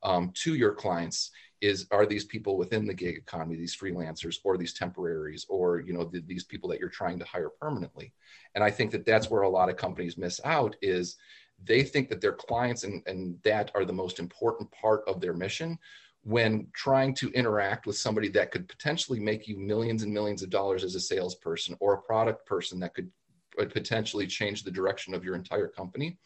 um, 0.02 0.32
to 0.34 0.54
your 0.54 0.74
clients 0.74 1.30
is 1.60 1.86
are 1.90 2.06
these 2.06 2.24
people 2.24 2.56
within 2.56 2.86
the 2.86 2.94
gig 2.94 3.16
economy 3.16 3.56
these 3.56 3.76
freelancers 3.76 4.36
or 4.44 4.56
these 4.56 4.72
temporaries 4.72 5.44
or 5.48 5.80
you 5.80 5.92
know 5.92 6.04
the, 6.04 6.20
these 6.20 6.44
people 6.44 6.68
that 6.68 6.78
you're 6.78 6.88
trying 6.88 7.18
to 7.18 7.24
hire 7.24 7.50
permanently 7.60 8.12
and 8.54 8.62
i 8.62 8.70
think 8.70 8.92
that 8.92 9.04
that's 9.04 9.28
where 9.28 9.42
a 9.42 9.48
lot 9.48 9.68
of 9.68 9.76
companies 9.76 10.16
miss 10.16 10.40
out 10.44 10.76
is 10.82 11.16
they 11.64 11.82
think 11.82 12.08
that 12.08 12.20
their 12.20 12.32
clients 12.32 12.84
and, 12.84 13.02
and 13.06 13.38
that 13.44 13.70
are 13.74 13.84
the 13.84 13.92
most 13.92 14.18
important 14.18 14.70
part 14.70 15.02
of 15.06 15.20
their 15.20 15.34
mission 15.34 15.78
when 16.24 16.66
trying 16.74 17.14
to 17.14 17.30
interact 17.30 17.86
with 17.86 17.96
somebody 17.96 18.28
that 18.28 18.50
could 18.50 18.68
potentially 18.68 19.20
make 19.20 19.48
you 19.48 19.58
millions 19.58 20.02
and 20.02 20.12
millions 20.12 20.42
of 20.42 20.50
dollars 20.50 20.84
as 20.84 20.94
a 20.94 21.00
salesperson 21.00 21.76
or 21.80 21.94
a 21.94 22.02
product 22.02 22.44
person 22.46 22.78
that 22.80 22.94
could 22.94 23.10
potentially 23.56 24.26
change 24.26 24.62
the 24.62 24.70
direction 24.70 25.14
of 25.14 25.24
your 25.24 25.34
entire 25.34 25.66
company 25.66 26.16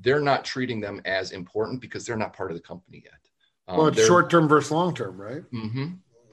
they're 0.00 0.20
not 0.20 0.44
treating 0.44 0.80
them 0.80 1.00
as 1.04 1.32
important 1.32 1.80
because 1.80 2.04
they're 2.04 2.16
not 2.16 2.32
part 2.32 2.50
of 2.50 2.56
the 2.56 2.62
company 2.62 3.02
yet. 3.04 3.14
Um, 3.68 3.78
well 3.78 3.86
it's 3.88 4.04
short 4.06 4.30
term 4.30 4.48
versus 4.48 4.70
long 4.70 4.94
term 4.94 5.20
right? 5.20 5.42
Mm-hmm, 5.52 5.84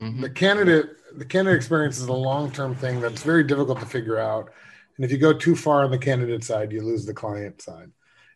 mm-hmm. 0.02 0.22
the 0.22 0.30
candidate 0.30 0.90
the 1.16 1.26
candidate 1.26 1.58
experience 1.58 2.00
is 2.00 2.08
a 2.08 2.14
long 2.14 2.52
term 2.52 2.76
thing 2.76 3.00
that's 3.00 3.24
very 3.24 3.44
difficult 3.44 3.80
to 3.80 3.86
figure 3.86 4.18
out. 4.18 4.52
And 4.96 5.06
if 5.06 5.12
you 5.12 5.18
go 5.18 5.34
too 5.34 5.56
far 5.56 5.84
on 5.84 5.92
the 5.92 5.98
candidate 5.98 6.44
side 6.44 6.72
you 6.72 6.82
lose 6.82 7.06
the 7.06 7.14
client 7.14 7.62
side 7.62 7.92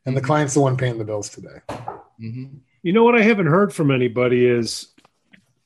and 0.05 0.15
the 0.15 0.21
client's 0.21 0.53
the 0.53 0.61
one 0.61 0.77
paying 0.77 0.97
the 0.97 1.03
bills 1.03 1.29
today. 1.29 1.59
Mm-hmm. 1.69 2.45
You 2.83 2.93
know 2.93 3.03
what 3.03 3.15
I 3.15 3.21
haven't 3.21 3.47
heard 3.47 3.73
from 3.73 3.91
anybody 3.91 4.45
is 4.45 4.87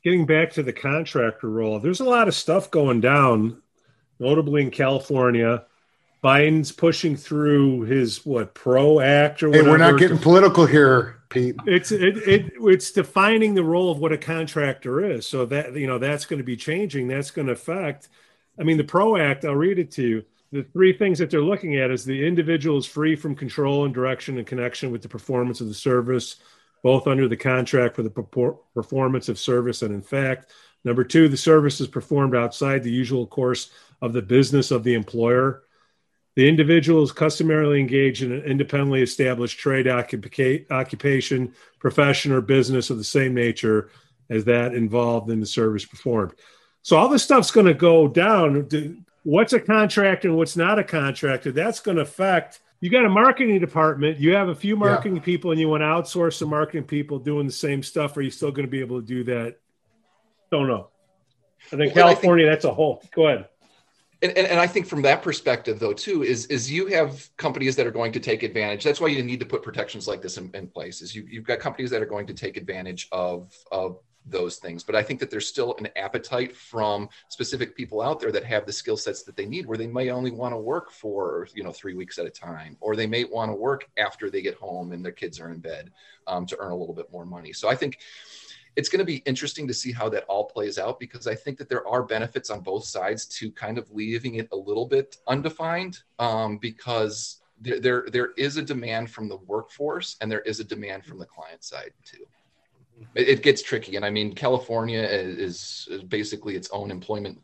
getting 0.04 0.26
back 0.26 0.52
to 0.54 0.64
the 0.64 0.74
contractor 0.74 1.50
role. 1.50 1.80
There's 1.80 2.02
a 2.02 2.06
lot 2.06 2.28
of 2.28 2.36
stuff 2.36 2.70
going 2.70 3.02
down, 3.02 3.62
notably 4.20 4.62
in 4.62 4.72
California. 4.72 5.66
Biden's 6.24 6.72
pushing 6.72 7.16
through 7.16 7.82
his 7.82 8.26
what 8.26 8.54
PRO 8.54 9.00
Act 9.00 9.44
or 9.44 9.50
whatever. 9.50 9.66
Hey, 9.66 9.72
we're 9.72 9.78
not 9.78 10.00
getting 10.00 10.18
political 10.18 10.66
here, 10.66 11.18
Pete. 11.30 11.56
It's 11.68 11.92
it, 11.92 12.18
it 12.18 12.54
it's 12.62 12.92
defining 12.92 13.54
the 13.54 13.64
role 13.64 13.92
of 13.92 14.00
what 14.00 14.12
a 14.12 14.18
contractor 14.18 15.06
is. 15.06 15.28
So 15.28 15.46
that 15.46 15.76
you 15.76 15.86
know 15.86 16.00
that's 16.00 16.26
going 16.26 16.40
to 16.40 16.44
be 16.44 16.58
changing. 16.58 17.08
That's 17.08 17.30
going 17.32 17.46
to 17.46 17.54
affect. 17.54 18.10
I 18.60 18.64
mean, 18.64 18.78
the 18.78 18.84
PRO 18.84 19.18
Act. 19.18 19.46
I'll 19.46 19.56
read 19.56 19.78
it 19.78 19.92
to 19.92 20.04
you 20.04 20.26
the 20.56 20.64
three 20.64 20.94
things 20.94 21.20
that 21.20 21.30
they're 21.30 21.42
looking 21.42 21.76
at 21.76 21.92
is 21.92 22.06
the 22.06 22.26
individual 22.26 22.78
is 22.78 22.86
free 22.86 23.14
from 23.14 23.36
control 23.36 23.84
and 23.84 23.94
direction 23.94 24.38
and 24.38 24.48
connection 24.48 24.90
with 24.90 25.02
the 25.02 25.10
performance 25.10 25.60
of 25.60 25.68
the 25.68 25.74
service, 25.74 26.38
both 26.82 27.08
under 27.08 27.28
the 27.28 27.36
contract 27.36 27.94
for 27.94 28.04
the 28.04 28.56
performance 28.74 29.28
of 29.28 29.38
service 29.38 29.82
and 29.82 29.94
in 29.94 30.02
fact. 30.02 30.52
Number 30.86 31.04
two, 31.04 31.28
the 31.28 31.36
service 31.36 31.82
is 31.82 31.88
performed 31.90 32.36
outside 32.36 32.84
the 32.84 32.92
usual 32.92 33.28
course 33.28 33.72
of 34.02 34.14
the 34.14 34.22
business 34.22 34.72
of 34.72 34.86
the 34.86 34.94
employer. 34.94 35.64
The 36.36 36.48
individual 36.48 37.04
is 37.04 37.12
customarily 37.12 37.82
engaged 37.82 38.24
in 38.24 38.32
an 38.32 38.44
independently 38.44 39.02
established 39.02 39.60
trade 39.60 39.90
occupation, 39.90 41.54
profession, 41.80 42.32
or 42.32 42.40
business 42.40 42.90
of 42.90 42.98
the 42.98 43.04
same 43.04 43.34
nature 43.34 43.90
as 44.30 44.46
that 44.46 44.74
involved 44.74 45.30
in 45.30 45.42
the 45.42 45.46
service 45.46 45.84
performed. 45.84 46.34
So 46.82 46.96
all 46.96 47.10
this 47.10 47.24
stuff's 47.24 47.52
going 47.52 47.68
to 47.68 47.74
go 47.74 48.08
down 48.08 48.70
what's 49.26 49.54
a 49.54 49.60
contractor 49.60 50.30
and 50.30 50.38
what's 50.38 50.56
not 50.56 50.80
a 50.80 50.84
contractor. 50.84 51.52
That's 51.52 51.82
going 51.82 51.98
to 51.98 52.04
affect. 52.04 52.62
You 52.80 52.90
got 52.90 53.06
a 53.06 53.10
marketing 53.10 53.60
department. 53.60 54.20
You 54.20 54.36
have 54.36 54.50
a 54.50 54.56
few 54.56 54.76
marketing 54.76 55.18
yeah. 55.18 55.24
people, 55.24 55.52
and 55.52 55.60
you 55.60 55.68
want 55.68 55.82
to 55.82 55.86
outsource 55.86 56.40
the 56.40 56.46
marketing 56.46 56.84
people 56.84 57.20
doing 57.20 57.48
the 57.48 57.52
same 57.52 57.82
stuff. 57.84 58.16
Are 58.16 58.22
you 58.22 58.30
still 58.30 58.52
going 58.52 58.66
to 58.66 58.72
be 58.72 58.80
able 58.80 59.02
to 59.02 59.06
do 59.06 59.24
that? 59.26 59.58
Don't 60.52 60.68
know. 60.68 60.90
I 61.74 61.78
think 61.78 61.96
well, 61.96 62.06
California. 62.06 62.46
Think, 62.46 62.56
that's 62.56 62.66
a 62.66 62.74
whole. 62.74 63.04
Go 63.14 63.28
ahead. 63.28 63.50
And, 64.22 64.38
and, 64.38 64.48
and, 64.48 64.60
I 64.60 64.68
think 64.68 64.88
from 64.88 65.02
that 65.02 65.22
perspective, 65.22 65.80
though, 65.80 65.94
too, 65.94 66.24
is 66.24 66.46
is 66.48 66.72
you 66.72 66.88
have 66.88 67.30
companies 67.38 67.76
that 67.76 67.88
are 67.88 67.92
going 67.92 68.12
to 68.14 68.20
take 68.20 68.44
advantage. 68.44 68.84
That's 68.84 69.02
why 69.02 69.08
you 69.08 69.22
need 69.24 69.40
to 69.40 69.46
put 69.46 69.62
protections 69.64 70.08
like 70.08 70.22
this 70.22 70.38
in, 70.38 70.52
in 70.54 70.68
place. 70.68 71.02
Is 71.02 71.16
you, 71.16 71.26
you've 71.30 71.44
got 71.44 71.60
companies 71.60 71.90
that 71.90 72.02
are 72.02 72.08
going 72.08 72.28
to 72.28 72.34
take 72.34 72.58
advantage 72.58 73.08
of 73.12 73.52
of 73.72 74.00
those 74.26 74.58
things. 74.58 74.84
But 74.84 74.96
I 74.96 75.04
think 75.04 75.20
that 75.20 75.30
there's 75.30 75.48
still 75.48 75.76
an 75.78 75.88
appetite 75.96 76.56
from 76.56 77.10
specific 77.30 77.76
people 77.76 78.02
out 78.02 78.20
there 78.20 78.32
that 78.32 78.44
have 78.44 78.66
the 78.66 78.74
skill 78.74 78.98
sets 78.98 79.24
that 79.24 79.36
they 79.36 79.46
need, 79.46 79.66
where 79.66 79.78
they 79.78 79.88
may 79.88 80.10
only 80.10 80.32
want 80.32 80.54
to 80.54 80.58
work 80.58 80.92
for 80.92 81.48
you 81.54 81.64
know 81.64 81.72
three 81.72 81.94
weeks 81.94 82.18
at 82.18 82.26
a 82.26 82.30
time, 82.30 82.78
or 82.80 82.96
they 82.96 83.08
may 83.08 83.24
want 83.24 83.52
to 83.52 83.56
work 83.56 83.88
after 83.98 84.30
they 84.30 84.42
get 84.42 84.56
home 84.56 84.92
and 84.92 85.04
their 85.04 85.12
kids 85.12 85.40
are 85.40 85.52
in 85.52 85.60
bed 85.60 85.92
um, 86.28 86.46
to 86.46 86.58
earn 86.60 86.72
a 86.72 86.76
little 86.76 86.96
bit 86.96 87.12
more 87.12 87.26
money. 87.26 87.54
So 87.54 87.70
I 87.70 87.76
think 87.76 88.00
it's 88.76 88.90
going 88.90 89.00
to 89.00 89.06
be 89.06 89.18
interesting 89.26 89.68
to 89.68 89.74
see 89.74 89.92
how 89.92 90.10
that 90.10 90.26
all 90.26 90.46
plays 90.46 90.78
out 90.78 91.00
because 91.00 91.28
I 91.28 91.36
think 91.36 91.58
that 91.60 91.70
there 91.70 91.88
are 91.88 92.04
benefits 92.04 92.50
on 92.50 92.60
both 92.60 92.84
sides 92.84 93.26
to 93.40 93.50
kind 93.52 93.78
of 93.78 93.90
leaving 93.92 94.36
it 94.36 94.50
a 94.52 94.56
little 94.56 94.86
bit 94.86 95.18
undefined 95.28 96.00
um, 96.20 96.58
because 96.58 97.42
there, 97.62 97.80
there 97.80 98.06
there 98.12 98.32
is 98.34 98.58
a 98.58 98.62
demand 98.62 99.10
from 99.10 99.30
the 99.30 99.38
workforce 99.38 100.18
and 100.20 100.30
there 100.30 100.42
is 100.42 100.60
a 100.60 100.64
demand 100.64 101.06
from 101.06 101.20
the 101.20 101.26
client 101.26 101.64
side 101.64 101.92
too 102.04 102.26
it, 103.16 103.30
it 103.30 103.44
gets 103.44 103.62
tricky. 103.62 103.96
And 103.96 104.06
I 104.06 104.10
mean, 104.10 104.34
California 104.34 105.02
is, 105.02 105.88
is 105.90 106.04
basically 106.04 106.56
its 106.56 106.70
own 106.72 106.92
employment 106.92 107.42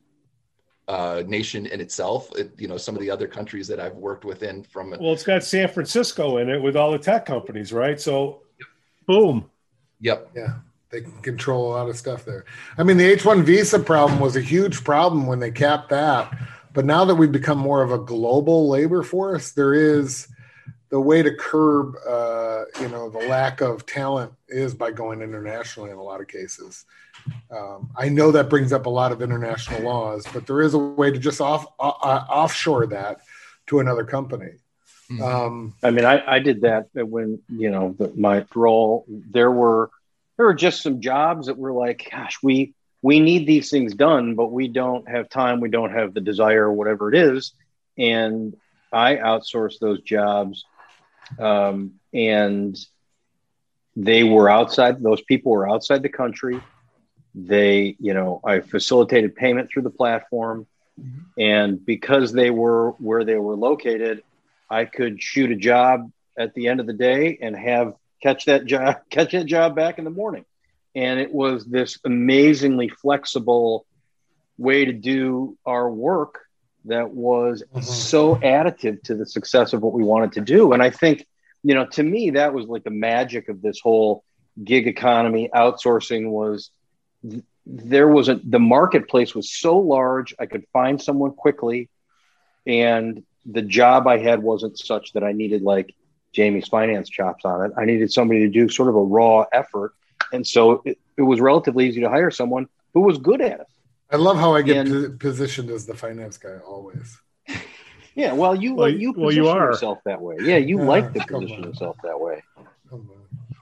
uh, 0.87 1.23
nation 1.25 1.65
in 1.65 1.79
itself. 1.79 2.29
It, 2.37 2.51
you 2.57 2.67
know, 2.67 2.77
some 2.77 2.95
of 2.95 3.01
the 3.01 3.09
other 3.09 3.27
countries 3.27 3.67
that 3.67 3.79
I've 3.79 3.95
worked 3.95 4.25
within 4.25 4.63
from. 4.63 4.91
Well, 4.91 5.13
it's 5.13 5.23
got 5.23 5.43
San 5.43 5.67
Francisco 5.69 6.37
in 6.37 6.49
it 6.49 6.61
with 6.61 6.75
all 6.75 6.91
the 6.91 6.99
tech 6.99 7.25
companies, 7.25 7.71
right? 7.71 7.99
So, 7.99 8.41
yep. 8.59 8.67
boom. 9.05 9.49
Yep. 10.01 10.31
Yeah. 10.35 10.53
They 10.89 11.01
can 11.01 11.21
control 11.21 11.71
a 11.71 11.71
lot 11.77 11.89
of 11.89 11.95
stuff 11.95 12.25
there. 12.25 12.43
I 12.77 12.83
mean, 12.83 12.97
the 12.97 13.05
H 13.05 13.23
1 13.23 13.43
visa 13.43 13.79
problem 13.79 14.19
was 14.19 14.35
a 14.35 14.41
huge 14.41 14.83
problem 14.83 15.25
when 15.25 15.39
they 15.39 15.51
capped 15.51 15.89
that. 15.89 16.37
But 16.73 16.85
now 16.85 17.05
that 17.05 17.15
we've 17.15 17.31
become 17.31 17.57
more 17.57 17.81
of 17.81 17.91
a 17.91 17.97
global 17.97 18.69
labor 18.69 19.03
force, 19.03 19.51
there 19.51 19.73
is 19.73 20.27
the 20.91 20.99
way 20.99 21.23
to 21.23 21.33
curb, 21.33 21.95
uh, 22.07 22.65
you 22.81 22.89
know, 22.89 23.09
the 23.09 23.25
lack 23.27 23.61
of 23.61 23.85
talent 23.85 24.33
is 24.49 24.75
by 24.75 24.91
going 24.91 25.21
internationally 25.21 25.89
in 25.89 25.97
a 25.97 26.03
lot 26.03 26.19
of 26.19 26.27
cases. 26.27 26.85
Um, 27.49 27.89
I 27.97 28.09
know 28.09 28.31
that 28.31 28.49
brings 28.49 28.73
up 28.73 28.85
a 28.85 28.89
lot 28.89 29.13
of 29.13 29.21
international 29.21 29.81
laws, 29.83 30.27
but 30.33 30.45
there 30.45 30.61
is 30.61 30.73
a 30.73 30.77
way 30.77 31.09
to 31.09 31.17
just 31.17 31.39
off 31.39 31.65
uh, 31.79 31.89
uh 31.89 32.25
offshore 32.29 32.87
that 32.87 33.21
to 33.67 33.79
another 33.79 34.03
company. 34.03 34.51
Mm-hmm. 35.09 35.23
Um, 35.23 35.73
I 35.81 35.91
mean, 35.91 36.05
I, 36.05 36.23
I, 36.25 36.39
did 36.39 36.61
that 36.61 36.87
when 36.93 37.39
you 37.49 37.69
know 37.69 37.95
the, 37.97 38.11
my 38.15 38.45
role. 38.53 39.05
There 39.07 39.51
were 39.51 39.91
there 40.35 40.45
were 40.45 40.53
just 40.53 40.81
some 40.81 40.99
jobs 40.99 41.47
that 41.47 41.57
were 41.57 41.73
like, 41.73 42.09
gosh, 42.11 42.37
we 42.43 42.73
we 43.01 43.19
need 43.19 43.45
these 43.45 43.69
things 43.69 43.93
done, 43.93 44.35
but 44.35 44.51
we 44.51 44.67
don't 44.67 45.07
have 45.07 45.29
time. 45.29 45.61
We 45.61 45.69
don't 45.69 45.91
have 45.91 46.13
the 46.13 46.21
desire, 46.21 46.71
whatever 46.71 47.13
it 47.13 47.17
is, 47.17 47.53
and 47.97 48.55
I 48.91 49.15
outsourced 49.15 49.79
those 49.79 50.01
jobs 50.01 50.65
um, 51.39 51.93
and 52.13 52.77
they 53.95 54.23
were 54.23 54.49
outside. 54.49 55.01
Those 55.01 55.21
people 55.21 55.51
were 55.51 55.69
outside 55.69 56.03
the 56.03 56.09
country. 56.09 56.61
They, 57.33 57.95
you 57.99 58.13
know, 58.13 58.41
I 58.43 58.59
facilitated 58.59 59.35
payment 59.35 59.69
through 59.69 59.83
the 59.83 59.89
platform, 59.89 60.67
mm-hmm. 60.99 61.21
and 61.39 61.85
because 61.85 62.33
they 62.33 62.49
were 62.49 62.91
where 62.91 63.23
they 63.23 63.35
were 63.35 63.55
located, 63.55 64.23
I 64.69 64.85
could 64.85 65.21
shoot 65.21 65.51
a 65.51 65.55
job 65.55 66.11
at 66.37 66.53
the 66.53 66.67
end 66.67 66.79
of 66.79 66.87
the 66.87 66.93
day 66.93 67.37
and 67.41 67.55
have 67.55 67.93
catch 68.21 68.45
that 68.45 68.65
job 68.65 68.97
catch 69.09 69.31
that 69.31 69.45
job 69.45 69.75
back 69.75 69.97
in 69.97 70.03
the 70.03 70.11
morning. 70.11 70.45
And 70.93 71.19
it 71.19 71.33
was 71.33 71.65
this 71.65 71.97
amazingly 72.03 72.89
flexible 72.89 73.85
way 74.57 74.85
to 74.85 74.91
do 74.91 75.57
our 75.65 75.89
work 75.89 76.39
that 76.85 77.11
was 77.11 77.63
mm-hmm. 77.63 77.81
so 77.81 78.35
additive 78.37 79.01
to 79.03 79.15
the 79.15 79.25
success 79.25 79.73
of 79.73 79.81
what 79.81 79.93
we 79.93 80.03
wanted 80.03 80.33
to 80.33 80.41
do. 80.41 80.73
And 80.73 80.81
I 80.81 80.89
think, 80.89 81.25
you 81.63 81.75
know, 81.75 81.85
to 81.87 82.03
me, 82.03 82.31
that 82.31 82.53
was 82.53 82.65
like 82.65 82.83
the 82.83 82.89
magic 82.89 83.49
of 83.49 83.61
this 83.61 83.79
whole 83.79 84.23
gig 84.63 84.87
economy 84.87 85.49
outsourcing 85.53 86.29
was 86.29 86.71
there 87.65 88.07
wasn't 88.07 88.49
the 88.49 88.59
marketplace 88.59 89.35
was 89.35 89.51
so 89.51 89.77
large 89.77 90.33
I 90.39 90.45
could 90.45 90.65
find 90.73 91.01
someone 91.01 91.31
quickly 91.31 91.89
and 92.65 93.23
the 93.45 93.61
job 93.61 94.07
I 94.07 94.17
had 94.17 94.41
wasn't 94.41 94.77
such 94.77 95.13
that 95.13 95.23
I 95.23 95.31
needed 95.31 95.61
like 95.61 95.95
Jamie's 96.33 96.67
finance 96.67 97.09
chops 97.09 97.45
on 97.45 97.65
it. 97.65 97.71
I 97.77 97.85
needed 97.85 98.11
somebody 98.11 98.41
to 98.41 98.49
do 98.49 98.69
sort 98.69 98.89
of 98.89 98.95
a 98.95 99.01
raw 99.01 99.45
effort 99.51 99.93
and 100.33 100.45
so 100.45 100.81
it, 100.85 100.99
it 101.17 101.21
was 101.21 101.39
relatively 101.39 101.87
easy 101.87 102.01
to 102.01 102.09
hire 102.09 102.31
someone 102.31 102.67
who 102.93 103.01
was 103.01 103.17
good 103.17 103.41
at 103.41 103.61
it. 103.61 103.67
I 104.11 104.17
love 104.17 104.37
how 104.37 104.53
I 104.55 104.61
get 104.61 104.87
And- 104.87 105.19
po- 105.19 105.27
positioned 105.29 105.69
as 105.69 105.85
the 105.85 105.95
finance 105.95 106.37
guy 106.37 106.57
always. 106.65 107.17
Yeah, 108.13 108.33
well, 108.33 108.53
you 108.55 108.75
Well, 108.75 108.89
you 108.89 109.13
well, 109.15 109.31
you 109.31 109.43
position 109.43 109.57
are. 109.57 109.65
yourself 109.71 109.99
that 110.05 110.21
way. 110.21 110.35
Yeah, 110.41 110.57
you 110.57 110.79
Yeah, 110.79 110.85
like 110.85 111.13
to 111.13 111.25
position 111.25 111.63
on. 111.63 111.69
yourself 111.69 111.95
that 112.03 112.19
way. 112.19 112.43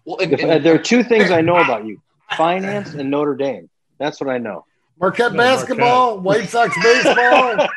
Well, 0.06 0.18
and, 0.20 0.34
If, 0.34 0.40
and- 0.42 0.52
uh, 0.52 0.58
there 0.60 0.74
are 0.74 0.80
two 0.80 1.04
things 1.04 1.30
I 1.30 1.42
know 1.42 1.58
about 1.58 1.86
you: 1.86 2.02
finance 2.32 2.94
and 2.96 3.12
Notre 3.12 3.36
Dame. 3.36 3.70
That's 4.00 4.20
what 4.20 4.30
I 4.30 4.40
know. 4.40 4.66
Marquette 5.00 5.34
No, 5.34 5.38
basketball, 5.38 6.20
White 6.20 6.50
Sox 6.50 6.76
baseball. 6.84 7.68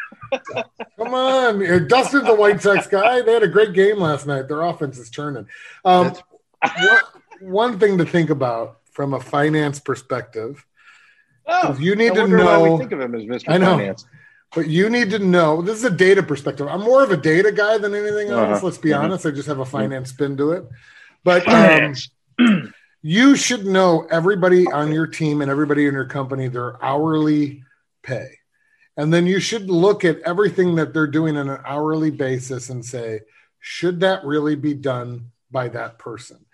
Come 0.98 1.14
on, 1.14 1.86
Dustin's 1.88 2.26
a 2.28 2.34
White 2.34 2.62
Sox 2.62 2.86
guy. 2.86 3.20
They 3.20 3.34
had 3.34 3.42
a 3.42 3.48
great 3.48 3.74
game 3.74 3.98
last 3.98 4.26
night. 4.26 4.48
Their 4.48 4.62
offense 4.62 4.98
is 4.98 5.10
turning. 5.10 5.46
Um, 5.84 6.14
That's- 6.62 6.82
what, 6.88 7.04
one 7.42 7.78
thing 7.78 7.98
to 7.98 8.04
think 8.06 8.30
about 8.30 8.78
from 8.92 9.12
a 9.14 9.20
finance 9.20 9.78
perspective, 9.78 10.64
Oh, 11.46 11.76
you 11.78 11.94
need 11.96 12.14
to 12.14 12.26
know. 12.26 12.72
we 12.74 12.78
think 12.78 12.92
of 12.92 13.00
him 13.00 13.14
as 13.14 13.22
Mr. 13.22 13.44
I 13.48 13.58
know. 13.58 13.76
Finance. 13.76 14.06
But 14.54 14.68
you 14.68 14.90
need 14.90 15.10
to 15.10 15.18
know 15.18 15.62
this 15.62 15.78
is 15.78 15.84
a 15.84 15.90
data 15.90 16.22
perspective. 16.22 16.68
I'm 16.68 16.82
more 16.82 17.02
of 17.02 17.10
a 17.10 17.16
data 17.16 17.50
guy 17.50 17.78
than 17.78 17.94
anything 17.94 18.28
else. 18.28 18.56
Uh-huh. 18.58 18.66
Let's 18.66 18.78
be 18.78 18.90
Mhm. 18.90 19.00
honest. 19.00 19.24
I 19.26 19.30
just 19.30 19.48
have 19.48 19.60
a 19.60 19.64
finance 19.64 20.10
spin 20.10 20.36
to 20.36 20.52
it. 20.52 20.64
But 21.24 21.48
um, 21.48 21.94
you 23.02 23.34
should 23.36 23.64
know 23.66 24.06
everybody 24.10 24.66
on 24.70 24.92
your 24.92 25.06
team 25.06 25.40
and 25.40 25.50
everybody 25.50 25.86
in 25.86 25.94
your 25.94 26.04
company 26.04 26.48
their 26.48 26.82
hourly 26.84 27.62
pay. 28.02 28.28
And 28.96 29.12
then 29.12 29.26
you 29.26 29.40
should 29.40 29.70
look 29.70 30.04
at 30.04 30.18
everything 30.20 30.74
that 30.74 30.92
they're 30.92 31.06
doing 31.06 31.36
on 31.38 31.48
an 31.48 31.60
hourly 31.64 32.10
basis 32.10 32.68
and 32.68 32.84
say, 32.84 33.20
should 33.58 34.00
that 34.00 34.22
really 34.24 34.54
be 34.54 34.74
done 34.74 35.30
by 35.50 35.68
that 35.68 35.98
person? 35.98 36.44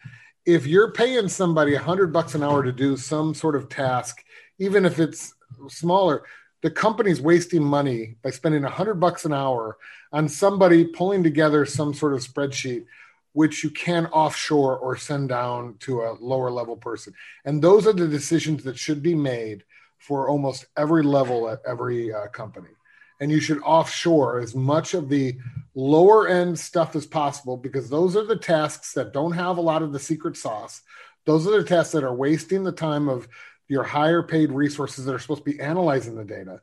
If 0.47 0.67
you're 0.67 0.93
paying 0.93 1.29
somebody 1.29 1.75
a 1.75 1.81
hundred 1.81 2.13
bucks 2.13 2.35
an 2.37 2.45
hour 2.45 2.63
to 2.63 2.71
do 2.73 2.97
some 2.97 3.35
sort 3.35 3.57
of 3.57 3.69
task, 3.69 4.23
even 4.59 4.85
if 4.85 4.99
it's 4.99 5.35
smaller, 5.69 6.25
the 6.63 6.71
company's 6.71 7.21
wasting 7.21 7.63
money 7.63 8.17
by 8.23 8.31
spending 8.31 8.65
a 8.65 8.71
hundred 8.71 8.95
bucks 8.95 9.25
an 9.25 9.33
hour 9.33 9.79
on 10.13 10.29
somebody 10.29 10.85
pulling 10.85 11.23
together 11.23 11.65
some 11.65 11.95
sort 11.95 12.15
of 12.15 12.21
spreadsheet 12.21 12.85
which 13.39 13.63
you 13.63 13.71
can 13.71 14.07
offshore 14.07 14.77
or 14.79 14.97
send 14.97 15.29
down 15.29 15.77
to 15.79 16.01
a 16.03 16.17
lower 16.21 16.51
level 16.51 16.77
person. 16.77 17.15
And 17.45 17.63
those 17.63 17.87
are 17.87 17.93
the 17.93 18.09
decisions 18.09 18.65
that 18.65 18.77
should 18.77 19.01
be 19.01 19.15
made 19.15 19.63
for 19.99 20.29
almost 20.29 20.67
every 20.77 21.05
level 21.05 21.49
at 21.49 21.61
every 21.65 22.13
uh, 22.13 22.27
company. 22.29 22.71
And 23.21 23.31
you 23.31 23.39
should 23.39 23.61
offshore 23.63 24.41
as 24.41 24.57
much 24.57 24.93
of 24.95 25.09
the 25.09 25.39
lower 25.77 26.27
end 26.27 26.59
stuff 26.59 26.97
as 26.97 27.07
possible 27.07 27.57
because 27.57 27.89
those 27.89 28.17
are 28.17 28.25
the 28.25 28.35
tasks 28.35 28.93
that 28.95 29.13
don't 29.13 29.33
have 29.33 29.57
a 29.57 29.61
lot 29.61 29.83
of 29.83 29.93
the 29.93 30.01
secret 30.01 30.37
sauce. 30.37 30.83
Those 31.25 31.47
are 31.47 31.63
the 31.63 31.69
tasks 31.69 31.93
that 31.93 32.03
are 32.03 32.15
wasting 32.15 32.65
the 32.65 32.73
time 32.73 33.09
of 33.09 33.29
your 33.69 33.85
higher 33.85 34.23
paid 34.23 34.51
resources 34.51 35.05
that 35.05 35.15
are 35.15 35.19
supposed 35.19 35.45
to 35.45 35.51
be 35.51 35.61
analyzing 35.61 36.15
the 36.17 36.25
data. 36.25 36.61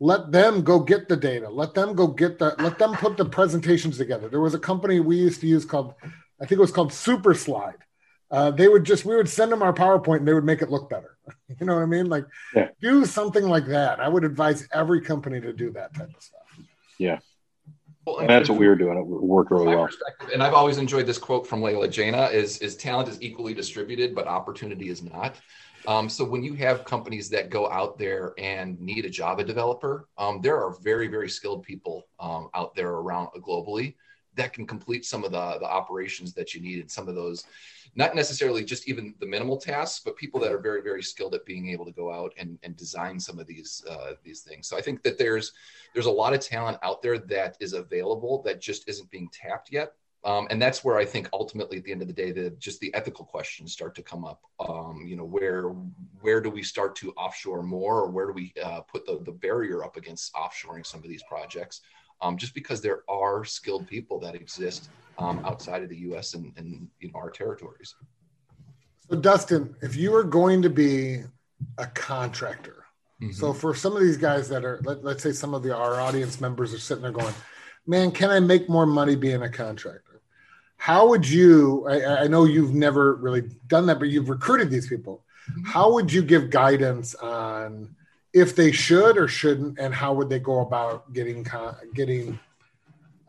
Let 0.00 0.30
them 0.32 0.62
go 0.62 0.78
get 0.80 1.08
the 1.08 1.16
data. 1.16 1.48
Let 1.48 1.74
them 1.74 1.94
go 1.94 2.06
get 2.06 2.38
the 2.38 2.54
let 2.58 2.78
them 2.78 2.94
put 2.94 3.16
the 3.16 3.24
presentations 3.24 3.98
together. 3.98 4.28
There 4.28 4.40
was 4.40 4.54
a 4.54 4.58
company 4.58 5.00
we 5.00 5.16
used 5.16 5.40
to 5.40 5.46
use 5.46 5.64
called 5.64 5.94
i 6.40 6.46
think 6.46 6.52
it 6.52 6.60
was 6.60 6.72
called 6.72 6.92
super 6.92 7.34
slide. 7.34 7.78
Uh, 8.30 8.50
they 8.50 8.68
would 8.68 8.84
just 8.84 9.04
we 9.04 9.16
would 9.16 9.28
send 9.28 9.50
them 9.50 9.62
our 9.62 9.72
powerpoint 9.72 10.18
and 10.18 10.28
they 10.28 10.34
would 10.34 10.44
make 10.44 10.62
it 10.62 10.70
look 10.70 10.88
better. 10.90 11.16
You 11.60 11.66
know 11.66 11.74
what 11.74 11.82
i 11.82 11.86
mean? 11.86 12.06
Like 12.06 12.24
Yeah. 12.54 12.68
do 12.80 13.04
something 13.04 13.44
like 13.44 13.66
that. 13.66 14.00
I 14.00 14.08
would 14.08 14.24
advise 14.24 14.68
every 14.72 15.00
company 15.00 15.40
to 15.40 15.52
do 15.52 15.70
that 15.72 15.94
type 15.94 16.14
of 16.14 16.22
stuff. 16.22 16.64
Well, 18.06 18.18
And 18.20 18.30
that's 18.30 18.48
what 18.48 18.58
we 18.58 18.66
were 18.68 18.74
doing. 18.76 18.96
It 18.96 19.04
worked 19.06 19.50
really 19.50 19.66
well. 19.66 19.88
and 20.32 20.42
I've 20.42 20.54
always 20.54 20.78
enjoyed 20.78 21.06
this 21.06 21.18
quote 21.18 21.46
from 21.46 21.60
Leila 21.60 21.88
Janah: 21.88 22.32
"is 22.32 22.56
is 22.58 22.74
talent 22.76 23.08
is 23.08 23.20
equally 23.20 23.52
distributed, 23.52 24.14
but 24.14 24.26
opportunity 24.26 24.88
is 24.88 25.02
not." 25.02 25.36
Um, 25.88 26.10
so 26.10 26.22
when 26.22 26.42
you 26.42 26.52
have 26.52 26.84
companies 26.84 27.30
that 27.30 27.48
go 27.48 27.70
out 27.70 27.96
there 27.96 28.34
and 28.36 28.78
need 28.78 29.06
a 29.06 29.10
Java 29.10 29.42
developer, 29.42 30.06
um, 30.18 30.42
there 30.42 30.62
are 30.62 30.78
very 30.82 31.08
very 31.08 31.30
skilled 31.30 31.62
people 31.62 32.06
um, 32.20 32.50
out 32.54 32.74
there 32.74 32.90
around 32.90 33.28
globally 33.40 33.94
that 34.34 34.52
can 34.52 34.66
complete 34.66 35.06
some 35.06 35.24
of 35.24 35.32
the 35.32 35.56
the 35.60 35.66
operations 35.66 36.34
that 36.34 36.52
you 36.52 36.60
need 36.60 36.80
and 36.80 36.90
some 36.90 37.08
of 37.08 37.14
those 37.14 37.44
not 37.96 38.14
necessarily 38.14 38.62
just 38.62 38.86
even 38.86 39.14
the 39.18 39.26
minimal 39.26 39.56
tasks 39.56 40.02
but 40.04 40.14
people 40.14 40.38
that 40.38 40.52
are 40.52 40.58
very 40.58 40.82
very 40.82 41.02
skilled 41.02 41.34
at 41.34 41.46
being 41.46 41.70
able 41.70 41.86
to 41.86 41.92
go 41.92 42.12
out 42.12 42.34
and, 42.36 42.58
and 42.62 42.76
design 42.76 43.18
some 43.18 43.38
of 43.38 43.46
these 43.46 43.82
uh, 43.88 44.12
these 44.22 44.42
things. 44.42 44.68
So 44.68 44.76
i 44.76 44.82
think 44.82 45.02
that 45.04 45.16
there's 45.16 45.54
there's 45.94 46.04
a 46.04 46.10
lot 46.10 46.34
of 46.34 46.40
talent 46.40 46.76
out 46.82 47.00
there 47.00 47.18
that 47.18 47.56
is 47.60 47.72
available 47.72 48.42
that 48.42 48.60
just 48.60 48.86
isn't 48.90 49.10
being 49.10 49.30
tapped 49.32 49.72
yet 49.72 49.94
um, 50.24 50.46
and 50.50 50.60
that's 50.60 50.84
where 50.84 50.96
i 50.98 51.04
think 51.04 51.28
ultimately 51.32 51.78
at 51.78 51.84
the 51.84 51.92
end 51.92 52.02
of 52.02 52.08
the 52.08 52.14
day 52.14 52.32
the 52.32 52.50
just 52.58 52.80
the 52.80 52.92
ethical 52.94 53.24
questions 53.24 53.72
start 53.72 53.94
to 53.94 54.02
come 54.02 54.24
up. 54.24 54.40
Um, 54.60 55.04
you 55.06 55.16
know 55.16 55.24
where 55.24 55.68
where 56.20 56.40
do 56.40 56.50
we 56.50 56.62
start 56.62 56.96
to 56.96 57.12
offshore 57.12 57.62
more? 57.62 58.02
Or 58.02 58.10
where 58.10 58.26
do 58.26 58.32
we 58.32 58.52
uh, 58.62 58.80
put 58.80 59.06
the, 59.06 59.20
the 59.24 59.32
barrier 59.32 59.84
up 59.84 59.96
against 59.96 60.32
offshoring 60.34 60.84
some 60.84 61.00
of 61.00 61.08
these 61.08 61.22
projects? 61.28 61.80
Um, 62.20 62.36
just 62.36 62.54
because 62.54 62.80
there 62.80 63.02
are 63.08 63.44
skilled 63.44 63.86
people 63.86 64.18
that 64.20 64.34
exist 64.34 64.90
um, 65.18 65.40
outside 65.44 65.82
of 65.84 65.88
the 65.88 65.96
us 65.96 66.34
and, 66.34 66.52
and 66.56 66.88
you 67.00 67.10
know 67.10 67.18
our 67.18 67.30
territories. 67.30 67.94
So 69.08 69.16
dustin 69.16 69.74
if 69.82 69.96
you 69.96 70.14
are 70.14 70.24
going 70.24 70.62
to 70.62 70.70
be 70.70 71.22
a 71.78 71.86
contractor 71.86 72.84
So 73.32 73.52
for 73.52 73.74
some 73.74 73.96
of 73.96 74.02
these 74.02 74.16
guys 74.16 74.48
that 74.48 74.64
are, 74.64 74.80
let, 74.84 75.02
let's 75.02 75.24
say 75.24 75.32
some 75.32 75.52
of 75.52 75.64
the 75.64 75.74
our 75.74 76.00
audience 76.00 76.40
members 76.40 76.72
are 76.72 76.78
sitting 76.78 77.02
there 77.02 77.10
going, 77.10 77.34
"Man, 77.84 78.12
can 78.12 78.30
I 78.30 78.38
make 78.38 78.68
more 78.68 78.86
money 78.86 79.16
being 79.16 79.42
a 79.42 79.48
contractor?" 79.48 80.07
How 80.78 81.08
would 81.08 81.28
you? 81.28 81.86
I, 81.86 82.24
I 82.24 82.26
know 82.28 82.44
you've 82.44 82.74
never 82.74 83.16
really 83.16 83.42
done 83.66 83.86
that, 83.86 83.98
but 83.98 84.08
you've 84.08 84.30
recruited 84.30 84.70
these 84.70 84.88
people. 84.88 85.24
How 85.64 85.92
would 85.92 86.12
you 86.12 86.22
give 86.22 86.50
guidance 86.50 87.14
on 87.16 87.94
if 88.32 88.56
they 88.56 88.72
should 88.72 89.18
or 89.18 89.28
shouldn't, 89.28 89.78
and 89.78 89.94
how 89.94 90.14
would 90.14 90.28
they 90.28 90.38
go 90.38 90.60
about 90.60 91.12
getting 91.12 91.46
getting 91.94 92.38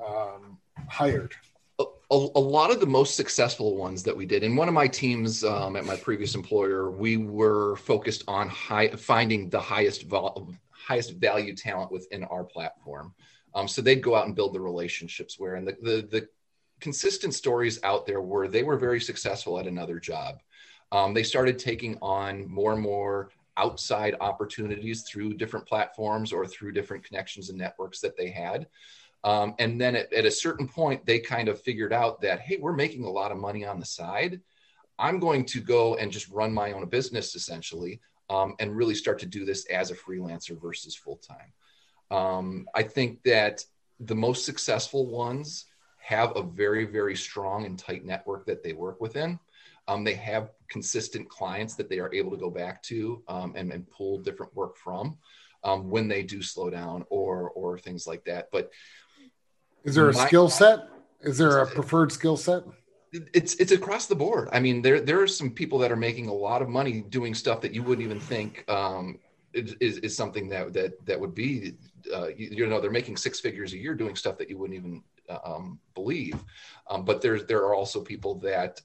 um, 0.06 0.58
hired? 0.88 1.36
a, 1.80 1.84
a 2.12 2.16
a 2.36 2.40
lot 2.40 2.72
of 2.72 2.80
the 2.80 2.86
most 2.86 3.16
successful 3.16 3.76
ones 3.76 4.04
that 4.04 4.16
we 4.16 4.26
did 4.26 4.44
in 4.44 4.56
one 4.56 4.68
of 4.68 4.74
my 4.74 4.88
teams 4.88 5.44
um, 5.44 5.76
at 5.76 5.86
my 5.86 5.96
previous 5.96 6.36
employer 6.36 6.92
we 6.92 7.18
were 7.18 7.76
focused 7.78 8.24
on 8.28 8.48
high 8.50 8.90
finding 8.90 9.50
the 9.50 9.60
highest 9.60 10.04
vol- 10.04 10.54
highest 10.72 11.16
value 11.16 11.56
talent 11.56 11.92
within 11.92 12.24
our 12.26 12.44
platform 12.44 13.14
um, 13.56 13.68
so 13.68 13.82
they'd 13.82 14.04
go 14.04 14.16
out 14.16 14.28
and 14.28 14.36
build 14.36 14.54
the 14.54 14.60
relationships 14.60 15.40
where 15.40 15.56
and 15.56 15.68
the, 15.68 15.78
the 15.82 16.08
the 16.12 16.28
consistent 16.80 17.34
stories 17.34 17.80
out 17.84 18.06
there 18.06 18.22
were 18.22 18.48
they 18.48 18.64
were 18.64 18.78
very 18.78 19.00
successful 19.00 19.60
at 19.60 19.68
another 19.68 20.00
job 20.00 20.40
um, 20.92 21.14
they 21.14 21.24
started 21.24 21.60
taking 21.60 21.98
on 22.02 22.50
more 22.50 22.74
and 22.74 22.82
more 22.82 23.30
outside 23.58 24.16
opportunities 24.22 25.04
through 25.04 25.34
different 25.34 25.66
platforms 25.66 26.32
or 26.32 26.48
through 26.48 26.72
different 26.72 27.04
connections 27.04 27.50
and 27.50 27.58
networks 27.58 28.00
that 28.00 28.16
they 28.16 28.30
had 28.30 28.68
um, 29.24 29.56
and 29.60 29.80
then 29.80 29.96
at, 29.96 30.12
at 30.14 30.26
a 30.26 30.32
certain 30.32 30.68
point, 30.68 31.06
they 31.06 31.20
kind 31.20 31.50
of 31.50 31.62
figured 31.62 31.92
out 31.92 32.22
that, 32.22 32.40
hey, 32.40 32.58
we're 32.60 32.74
making 32.74 33.04
a 33.04 33.10
lot 33.10 33.32
of 33.32 33.38
money 33.38 33.66
on 33.66 33.80
the 33.80 33.86
side. 33.86 34.40
I'm 34.98 35.20
going 35.20 35.46
to 35.46 35.62
go 35.62 35.96
and 35.96 36.12
just 36.12 36.30
run 36.30 36.54
my 36.54 36.72
own 36.72 36.88
business 36.88 37.36
essentially 37.36 38.00
um, 38.30 38.56
and 38.60 38.76
really 38.76 38.96
start 38.96 39.20
to 39.20 39.26
do 39.26 39.46
this 39.46 39.66
as 39.66 39.92
a 39.92 39.96
freelancer 39.96 40.60
versus 40.60 40.96
full 40.96 41.18
time. 41.18 41.52
Um, 42.12 42.68
I 42.74 42.84
think 42.84 43.22
that 43.24 43.64
the 44.00 44.16
most 44.16 44.46
successful 44.46 45.08
ones 45.08 45.66
have 46.10 46.36
a 46.36 46.42
very, 46.42 46.86
very 46.86 47.16
strong 47.16 47.68
and 47.68 47.78
tight 47.78 48.04
network 48.04 48.44
that 48.48 48.64
they 48.64 48.74
work 48.74 49.00
within. 49.00 49.38
Um, 49.88 50.04
they 50.04 50.16
have 50.16 50.50
consistent 50.68 51.30
clients 51.30 51.76
that 51.76 51.88
they 51.88 52.00
are 52.00 52.12
able 52.12 52.32
to 52.32 52.38
go 52.38 52.50
back 52.50 52.82
to 52.84 53.22
um, 53.28 53.54
and, 53.56 53.72
and 53.72 53.88
pull 53.92 54.18
different 54.18 54.56
work 54.56 54.76
from 54.76 55.20
um, 55.64 55.92
when 55.92 56.08
they 56.08 56.24
do 56.24 56.42
slow 56.42 56.72
down 56.72 57.06
or 57.12 57.52
or 57.52 57.78
things 57.78 58.08
like 58.08 58.26
that. 58.26 58.50
But 58.52 58.72
Is 59.84 59.94
there 59.94 60.10
a 60.10 60.14
My- 60.14 60.26
skill 60.26 60.50
set? 60.50 60.80
Is 61.22 61.38
there 61.38 61.60
a 61.60 61.68
preferred 61.68 62.12
skill 62.12 62.38
set? 62.38 62.64
it's 63.12 63.56
it's 63.56 63.72
across 63.72 64.06
the 64.08 64.16
board. 64.16 64.50
I 64.52 64.60
mean, 64.60 64.82
there 64.82 65.00
there 65.02 65.22
are 65.22 65.28
some 65.28 65.52
people 65.52 65.78
that 65.80 65.92
are 65.92 65.96
making 66.10 66.28
a 66.28 66.34
lot 66.34 66.64
of 66.64 66.70
money 66.70 67.02
doing 67.02 67.36
stuff 67.36 67.62
that 67.62 67.74
you 67.74 67.84
wouldn't 67.84 68.06
even 68.06 68.20
think 68.20 68.68
um, 68.70 69.20
is 69.54 69.98
is 70.08 70.16
something 70.16 70.50
that 70.50 70.74
that 70.74 71.06
that 71.06 71.20
would 71.20 71.36
be. 71.36 71.76
Uh, 72.14 72.28
you, 72.28 72.50
you 72.52 72.68
know, 72.68 72.80
they're 72.80 73.00
making 73.02 73.18
six 73.18 73.40
figures 73.40 73.74
a 73.74 73.78
year 73.78 73.94
doing 73.94 74.16
stuff 74.16 74.38
that 74.38 74.50
you 74.50 74.58
wouldn't 74.58 74.80
even 74.80 75.04
um, 75.30 75.80
believe. 75.96 76.44
Um, 76.90 77.06
but 77.06 77.22
there's 77.22 77.46
there 77.46 77.60
are 77.60 77.74
also 77.76 78.02
people 78.02 78.36
that 78.40 78.82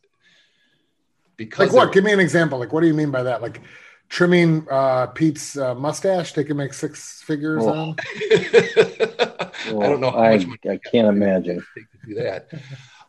because 1.36 1.72
Like 1.72 1.86
what? 1.86 1.92
Give 1.94 2.04
me 2.04 2.12
an 2.12 2.20
example. 2.20 2.58
Like 2.58 2.72
what 2.72 2.80
do 2.82 2.86
you 2.86 2.94
mean 2.94 3.10
by 3.10 3.22
that? 3.24 3.42
Like 3.42 3.60
trimming 4.08 4.66
uh, 4.70 5.06
Pete's 5.08 5.56
uh, 5.56 5.74
mustache, 5.74 6.32
they 6.32 6.44
can 6.44 6.56
make 6.56 6.72
six 6.74 7.22
figures 7.22 7.64
Oh. 7.64 7.70
on. 7.72 7.96
I 9.66 9.88
don't 9.88 10.00
know 10.00 10.10
how 10.10 10.18
I, 10.18 10.36
much 10.36 10.46
money 10.46 10.58
I 10.68 10.78
can't 10.90 11.08
imagine. 11.08 11.64
take 11.76 11.90
to 11.90 12.06
do 12.08 12.14
that. 12.22 12.50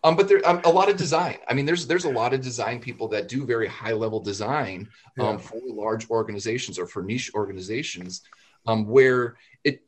Um, 0.04 0.16
but 0.16 0.28
there 0.28 0.48
um, 0.48 0.62
a 0.66 0.70
lot 0.70 0.90
of 0.90 0.98
design. 0.98 1.38
I 1.50 1.54
mean, 1.54 1.66
there's 1.66 1.88
there's 1.88 2.06
a 2.06 2.10
lot 2.10 2.34
of 2.34 2.42
design 2.42 2.80
people 2.80 3.08
that 3.10 3.28
do 3.28 3.46
very 3.46 3.68
high 3.68 3.94
level 3.94 4.20
design 4.20 4.88
um, 5.20 5.26
Yeah. 5.26 5.38
for 5.38 5.60
large 5.68 6.10
organizations 6.10 6.78
or 6.80 6.86
for 6.86 7.04
niche 7.04 7.32
organizations, 7.34 8.22
um, 8.68 8.88
where 8.88 9.24
it 9.26 9.36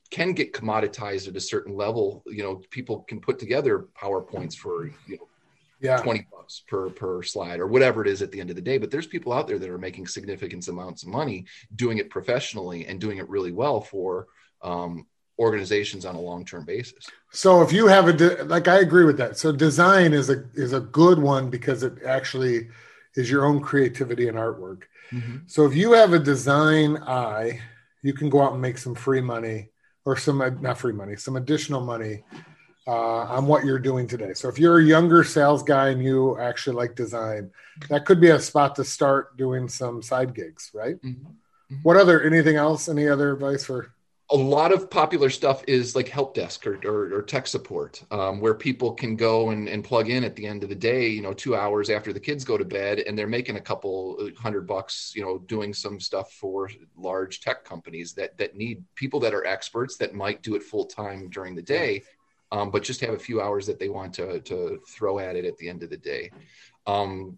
can 0.10 0.34
get 0.34 0.53
commoditized 0.53 1.28
at 1.28 1.36
a 1.36 1.41
certain 1.41 1.76
level. 1.76 2.24
You 2.28 2.43
know, 2.43 2.62
people 2.70 2.99
can 3.01 3.20
put 3.20 3.39
together 3.39 3.88
powerpoints 4.01 4.55
for 4.55 4.86
you 4.86 5.18
know 5.18 5.28
Yeah. 5.80 5.97
20 5.97 6.28
bucks 6.32 6.64
per 6.68 6.89
per 6.89 7.22
slide 7.24 7.60
or 7.60 7.68
whatever 7.68 8.01
it 8.01 8.08
is 8.08 8.22
at 8.22 8.32
the 8.32 8.39
end 8.41 8.49
of 8.49 8.55
the 8.55 8.62
day 8.62 8.78
but 8.80 8.89
there's 8.89 9.05
people 9.16 9.32
out 9.32 9.47
there 9.47 9.60
that 9.60 9.70
are 9.70 9.78
making 9.78 10.08
significant 10.08 10.68
amounts 10.68 11.03
of 11.03 11.10
money 11.10 11.45
doing 11.76 11.97
it 11.99 12.10
professionally 12.10 12.88
and 12.88 12.99
doing 12.99 13.18
it 13.20 13.30
really 13.30 13.51
well 13.51 13.80
for 13.82 14.28
um, 14.64 15.05
organizations 15.39 16.03
on 16.03 16.16
a 16.16 16.20
long-term 16.30 16.66
basis 16.66 17.05
So 17.32 17.62
if 17.62 17.72
you 17.72 17.86
have 17.88 18.08
a 18.08 18.14
de- 18.14 18.43
like, 18.45 18.68
I 18.68 18.80
agree 18.80 19.05
with 19.05 19.18
that. 19.18 19.38
So 19.38 19.51
design 19.51 20.14
is 20.14 20.30
a 20.36 20.38
is 20.55 20.74
a 20.74 20.80
good 20.80 21.20
one 21.20 21.49
because 21.58 21.84
it 21.84 21.93
actually 22.03 22.70
is 23.16 23.30
your 23.30 23.45
own 23.45 23.60
creativity 23.70 24.28
and 24.30 24.38
artwork. 24.38 24.84
So 25.45 25.66
if 25.70 25.74
you 25.76 25.93
have 25.93 26.12
a 26.14 26.20
design 26.34 26.97
eye, 26.97 27.62
you 28.01 28.14
can 28.14 28.30
go 28.30 28.41
out 28.43 28.53
and 28.53 28.62
make 28.62 28.78
some 28.78 28.95
free 28.95 29.22
money 29.22 29.70
or 30.08 30.16
some 30.16 30.38
not 30.62 30.78
free 30.78 30.93
money, 30.93 31.18
some 31.18 31.36
additional 31.36 31.82
money 31.82 32.24
uh, 32.88 33.24
on 33.36 33.45
what 33.45 33.66
you're 33.66 33.78
doing 33.78 34.08
today. 34.08 34.34
So 34.34 34.47
if 34.47 34.58
you're 34.58 34.80
a 34.80 34.84
younger 34.84 35.22
sales 35.26 35.62
guy 35.64 35.89
and 35.89 36.01
you 36.01 36.39
actually 36.39 36.78
like 36.78 36.95
design, 36.95 37.51
that 37.89 38.05
could 38.05 38.22
be 38.22 38.30
a 38.30 38.39
spot 38.39 38.74
to 38.78 38.86
start 38.86 39.36
doing 39.36 39.68
some 39.68 40.01
side 40.01 40.34
gigs, 40.34 40.72
right? 40.74 40.95
Mhm. 41.03 41.26
What 41.84 41.97
other 41.97 42.22
anything 42.22 42.55
else? 42.55 42.88
Any 42.88 43.10
other 43.10 43.34
advice 43.34 43.66
for? 43.66 43.93
A 44.30 44.36
lot 44.36 44.73
of 44.73 44.89
popular 44.89 45.30
stuff 45.30 45.63
is 45.67 45.95
like 45.95 46.09
help 46.09 46.34
desk 46.34 46.67
or, 46.67 46.78
or, 46.84 47.15
or 47.15 47.21
tech 47.21 47.47
support 47.47 48.03
um, 48.11 48.41
where 48.41 48.53
people 48.53 48.91
can 48.91 49.15
go 49.15 49.51
and, 49.51 49.69
and 49.69 49.86
plug 49.86 50.09
in 50.09 50.25
at 50.25 50.36
the 50.36 50.45
end 50.45 50.63
of 50.63 50.69
the 50.69 50.75
day 50.75 51.07
you 51.07 51.21
know 51.21 51.34
two 51.34 51.55
hours 51.55 51.89
after 51.89 52.11
the 52.11 52.19
kids 52.19 52.43
go 52.43 52.57
to 52.57 52.65
bed 52.65 52.99
and 52.99 53.17
they're 53.17 53.25
making 53.25 53.55
a 53.55 53.61
couple 53.61 54.17
uh, 54.19 54.41
hundred 54.41 54.67
bucks 54.67 55.13
you 55.15 55.23
know 55.23 55.38
doing 55.39 55.73
some 55.73 55.99
stuff 55.99 56.34
for 56.34 56.69
large 56.97 57.39
tech 57.39 57.63
companies 57.63 58.13
that 58.13 58.38
that 58.38 58.55
need 58.55 58.84
people 58.95 59.19
that 59.19 59.34
are 59.34 59.45
experts 59.45 59.95
that 59.95 60.13
might 60.13 60.43
do 60.43 60.55
it 60.55 60.63
full 60.63 60.86
time 60.86 61.30
during 61.30 61.55
the 61.55 61.61
day 61.61 62.03
um, 62.51 62.71
but 62.71 62.84
just 62.84 63.01
have 63.01 63.13
a 63.13 63.19
few 63.19 63.41
hours 63.41 63.65
that 63.67 63.80
they 63.80 63.89
want 63.89 64.13
to, 64.15 64.39
to 64.41 64.82
throw 64.88 65.19
at 65.19 65.36
it 65.36 65.45
at 65.45 65.57
the 65.57 65.69
end 65.69 65.84
of 65.84 65.89
the 65.89 65.97
day. 65.97 66.32
Um, 66.86 67.38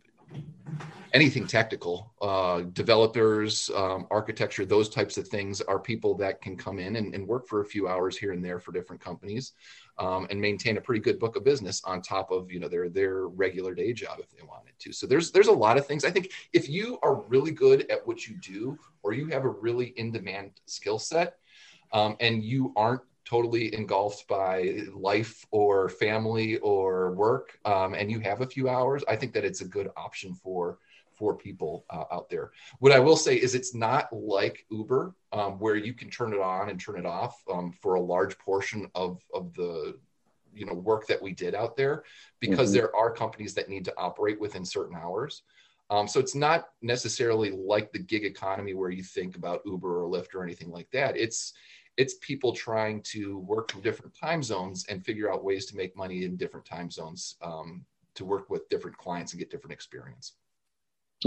anything 1.13 1.47
technical 1.47 2.13
uh, 2.21 2.61
developers 2.73 3.69
um, 3.75 4.05
architecture 4.11 4.65
those 4.65 4.89
types 4.89 5.17
of 5.17 5.27
things 5.27 5.59
are 5.61 5.79
people 5.79 6.15
that 6.15 6.41
can 6.41 6.55
come 6.55 6.79
in 6.79 6.97
and, 6.97 7.15
and 7.15 7.27
work 7.27 7.47
for 7.47 7.61
a 7.61 7.65
few 7.65 7.87
hours 7.87 8.17
here 8.17 8.31
and 8.31 8.45
there 8.45 8.59
for 8.59 8.71
different 8.71 9.01
companies 9.01 9.53
um, 9.97 10.27
and 10.29 10.39
maintain 10.39 10.77
a 10.77 10.81
pretty 10.81 11.01
good 11.01 11.19
book 11.19 11.35
of 11.35 11.43
business 11.43 11.81
on 11.83 12.01
top 12.01 12.31
of 12.31 12.51
you 12.51 12.59
know 12.59 12.67
their 12.67 12.89
their 12.89 13.27
regular 13.27 13.73
day 13.73 13.93
job 13.93 14.19
if 14.19 14.29
they 14.31 14.43
wanted 14.43 14.73
to. 14.79 14.93
So 14.93 15.05
there's 15.05 15.31
there's 15.31 15.47
a 15.47 15.51
lot 15.51 15.77
of 15.77 15.85
things. 15.85 16.05
I 16.05 16.11
think 16.11 16.31
if 16.53 16.69
you 16.69 16.99
are 17.03 17.21
really 17.23 17.51
good 17.51 17.89
at 17.91 18.05
what 18.05 18.27
you 18.27 18.37
do 18.37 18.77
or 19.03 19.13
you 19.13 19.27
have 19.27 19.45
a 19.45 19.49
really 19.49 19.87
in 19.97 20.11
demand 20.11 20.51
skill 20.65 20.99
set 20.99 21.37
um, 21.91 22.15
and 22.19 22.43
you 22.43 22.71
aren't 22.75 23.01
totally 23.29 23.73
engulfed 23.75 24.27
by 24.27 24.79
life 24.93 25.45
or 25.51 25.89
family 25.89 26.57
or 26.57 27.13
work 27.13 27.59
um, 27.65 27.93
and 27.93 28.09
you 28.11 28.19
have 28.19 28.41
a 28.41 28.47
few 28.47 28.67
hours 28.69 29.03
i 29.07 29.15
think 29.15 29.33
that 29.33 29.45
it's 29.45 29.61
a 29.61 29.65
good 29.67 29.89
option 29.95 30.33
for 30.33 30.79
for 31.13 31.35
people 31.35 31.85
uh, 31.89 32.05
out 32.13 32.29
there. 32.29 32.51
What 32.79 32.93
i 32.93 32.99
will 32.99 33.17
say 33.17 33.35
is 33.35 33.53
it's 33.53 33.75
not 33.75 34.11
like 34.13 34.65
uber 34.71 35.13
um, 35.33 35.59
where 35.59 35.75
you 35.75 35.93
can 35.93 36.09
turn 36.09 36.33
it 36.33 36.39
on 36.39 36.69
and 36.69 36.79
turn 36.79 36.97
it 36.97 37.05
off 37.05 37.35
um, 37.51 37.73
for 37.81 37.95
a 37.95 38.01
large 38.01 38.37
portion 38.39 38.89
of 38.95 39.21
of 39.33 39.53
the 39.53 39.99
you 40.53 40.65
know 40.65 40.73
work 40.73 41.07
that 41.07 41.21
we 41.21 41.33
did 41.33 41.53
out 41.55 41.75
there 41.75 42.03
because 42.39 42.71
Mhm. 42.71 42.73
there 42.73 42.95
are 42.95 43.11
companies 43.11 43.53
that 43.55 43.69
need 43.69 43.85
to 43.85 43.97
operate 43.97 44.39
within 44.39 44.65
certain 44.65 44.95
hours. 44.95 45.43
Um, 45.91 46.07
so 46.07 46.19
it's 46.19 46.35
not 46.35 46.67
necessarily 46.81 47.51
like 47.51 47.91
the 47.91 47.99
gig 47.99 48.23
economy 48.23 48.73
where 48.73 48.91
you 48.91 49.03
think 49.03 49.35
about 49.35 49.61
uber 49.65 50.03
or 50.03 50.09
lyft 50.09 50.35
or 50.35 50.43
anything 50.43 50.69
like 50.69 50.89
that. 50.91 51.17
It's 51.17 51.53
it's 51.99 52.13
people 52.21 52.53
trying 52.53 53.01
to 53.01 53.39
work 53.39 53.69
from 53.69 53.81
different 53.81 54.15
time 54.15 54.41
zones 54.41 54.85
and 54.87 55.03
figure 55.03 55.29
out 55.29 55.43
ways 55.43 55.65
to 55.65 55.75
make 55.75 55.97
money 55.97 56.23
in 56.23 56.37
different 56.37 56.65
time 56.65 56.89
zones 56.89 57.35
um, 57.41 57.83
to 58.15 58.23
work 58.23 58.49
with 58.49 58.69
different 58.69 58.97
clients 58.97 59.33
and 59.33 59.39
get 59.39 59.51
different 59.51 59.73
experience. 59.73 60.31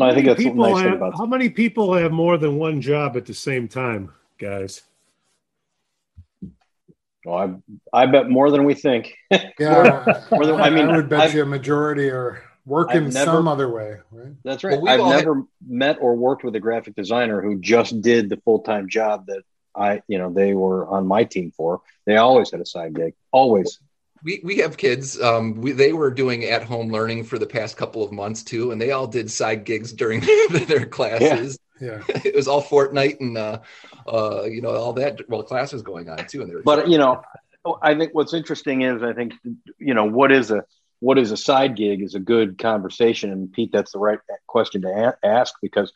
I 0.00 0.14
think 0.14 0.24
that's 0.24 0.38
the 0.38 0.44
people 0.44 0.64
nice 0.64 0.76
thing 0.76 0.92
have, 0.92 0.96
about 0.96 1.18
how 1.18 1.26
many 1.26 1.50
people 1.50 1.92
have 1.92 2.10
more 2.10 2.38
than 2.38 2.56
one 2.56 2.80
job 2.80 3.18
at 3.18 3.26
the 3.26 3.34
same 3.34 3.68
time, 3.68 4.14
guys? 4.38 4.80
Well, 7.26 7.60
I, 7.92 8.02
I 8.04 8.06
bet 8.06 8.30
more 8.30 8.50
than 8.50 8.64
we 8.64 8.72
think. 8.72 9.14
Yeah, 9.58 10.22
More 10.30 10.46
than- 10.46 10.58
I 10.58 10.70
mean, 10.70 10.88
I 10.88 10.96
would 10.96 11.10
bet 11.10 11.20
I've- 11.20 11.36
you 11.36 11.42
a 11.42 11.46
majority 11.46 12.08
are 12.08 12.42
working 12.64 13.10
never- 13.10 13.32
some 13.32 13.46
other 13.46 13.68
way, 13.68 13.96
right? 14.10 14.32
That's 14.42 14.64
right. 14.64 14.80
Well, 14.80 14.90
I've 14.90 15.00
all 15.00 15.10
had- 15.12 15.18
never 15.26 15.44
met 15.68 15.98
or 16.00 16.16
worked 16.16 16.44
with 16.44 16.56
a 16.56 16.60
graphic 16.60 16.94
designer 16.96 17.42
who 17.42 17.60
just 17.60 18.00
did 18.00 18.30
the 18.30 18.38
full 18.38 18.60
time 18.60 18.88
job 18.88 19.26
that 19.26 19.42
I, 19.74 20.02
you 20.08 20.18
know, 20.18 20.32
they 20.32 20.54
were 20.54 20.86
on 20.86 21.06
my 21.06 21.24
team 21.24 21.52
for. 21.56 21.80
They 22.06 22.16
always 22.16 22.50
had 22.50 22.60
a 22.60 22.66
side 22.66 22.94
gig. 22.94 23.14
Always. 23.30 23.78
We, 24.24 24.40
we 24.44 24.58
have 24.58 24.76
kids. 24.76 25.20
Um, 25.20 25.60
we, 25.60 25.72
they 25.72 25.92
were 25.92 26.10
doing 26.10 26.44
at 26.44 26.62
home 26.62 26.92
learning 26.92 27.24
for 27.24 27.38
the 27.38 27.46
past 27.46 27.76
couple 27.76 28.04
of 28.04 28.12
months 28.12 28.42
too, 28.42 28.70
and 28.70 28.80
they 28.80 28.92
all 28.92 29.06
did 29.06 29.30
side 29.30 29.64
gigs 29.64 29.92
during 29.92 30.20
their 30.50 30.86
classes. 30.86 31.58
Yeah. 31.80 32.02
It 32.24 32.36
was 32.36 32.46
all 32.46 32.62
Fortnite 32.62 33.18
and 33.18 33.36
uh, 33.36 33.58
uh, 34.06 34.44
you 34.44 34.62
know 34.62 34.70
all 34.70 34.92
that 34.92 35.28
while 35.28 35.42
class 35.42 35.72
was 35.72 35.82
going 35.82 36.08
on 36.08 36.26
too. 36.28 36.40
And 36.42 36.48
they 36.48 36.54
were 36.54 36.62
But 36.62 36.88
you 36.88 36.96
know, 36.96 37.22
I 37.82 37.96
think 37.96 38.14
what's 38.14 38.34
interesting 38.34 38.82
is 38.82 39.02
I 39.02 39.12
think 39.12 39.32
you 39.78 39.94
know 39.94 40.04
what 40.04 40.30
is 40.30 40.52
a 40.52 40.64
what 41.00 41.18
is 41.18 41.32
a 41.32 41.36
side 41.36 41.76
gig 41.76 42.00
is 42.00 42.14
a 42.14 42.20
good 42.20 42.58
conversation, 42.58 43.32
and 43.32 43.52
Pete, 43.52 43.70
that's 43.72 43.90
the 43.90 43.98
right 43.98 44.20
question 44.46 44.82
to 44.82 44.88
a- 44.88 45.26
ask 45.26 45.54
because 45.60 45.92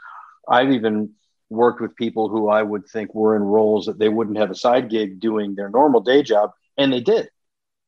I've 0.49 0.73
even 0.73 1.13
worked 1.49 1.81
with 1.81 1.97
people 1.97 2.29
who 2.29 2.49
I 2.49 2.63
would 2.63 2.87
think 2.89 3.15
were 3.15 3.37
in 3.37 3.43
roles 3.43 3.87
that 3.87 3.99
they 3.99 4.09
wouldn't 4.09 4.39
have 4.39 4.51
a 4.51 4.55
side 4.55 4.91
gig 4.91 5.21
doing 5.21 5.55
their 5.55 5.69
normal 5.69 6.01
day 6.01 6.23
job, 6.23 6.51
and 6.77 6.93
they 6.93 7.01
did. 7.01 7.29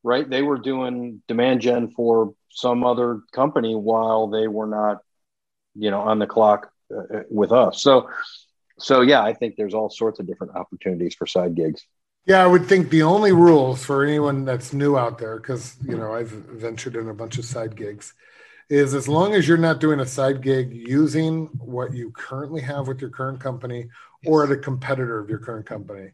Right? 0.04 0.28
They 0.28 0.42
were 0.42 0.58
doing 0.58 1.22
demand 1.26 1.60
gen 1.60 1.90
for 1.90 2.34
some 2.50 2.84
other 2.84 3.20
company 3.32 3.74
while 3.74 4.28
they 4.28 4.46
were 4.46 4.66
not, 4.66 4.98
you 5.74 5.90
know, 5.90 6.00
on 6.00 6.18
the 6.18 6.26
clock 6.26 6.70
uh, 6.96 7.22
with 7.28 7.52
us. 7.52 7.82
So, 7.82 8.08
so 8.78 9.00
yeah, 9.00 9.22
I 9.22 9.34
think 9.34 9.56
there's 9.56 9.74
all 9.74 9.90
sorts 9.90 10.20
of 10.20 10.26
different 10.26 10.54
opportunities 10.54 11.14
for 11.14 11.26
side 11.26 11.56
gigs. 11.56 11.84
Yeah, 12.26 12.44
I 12.44 12.46
would 12.46 12.66
think 12.66 12.90
the 12.90 13.02
only 13.02 13.32
rules 13.32 13.84
for 13.84 14.04
anyone 14.04 14.44
that's 14.44 14.72
new 14.72 14.96
out 14.96 15.18
there, 15.18 15.36
because 15.36 15.76
you 15.84 15.96
know 15.96 16.14
I've 16.14 16.30
ventured 16.30 16.94
in 16.94 17.08
a 17.08 17.14
bunch 17.14 17.38
of 17.38 17.44
side 17.44 17.74
gigs, 17.74 18.14
is 18.70 18.94
as 18.94 19.08
long 19.08 19.34
as 19.34 19.48
you're 19.48 19.56
not 19.56 19.80
doing 19.80 20.00
a 20.00 20.06
side 20.06 20.42
gig 20.42 20.72
using 20.72 21.46
what 21.58 21.94
you 21.94 22.10
currently 22.10 22.60
have 22.60 22.86
with 22.86 23.00
your 23.00 23.10
current 23.10 23.40
company 23.40 23.88
or 24.26 24.44
at 24.44 24.50
a 24.50 24.56
competitor 24.56 25.18
of 25.18 25.30
your 25.30 25.38
current 25.38 25.64
company. 25.64 26.10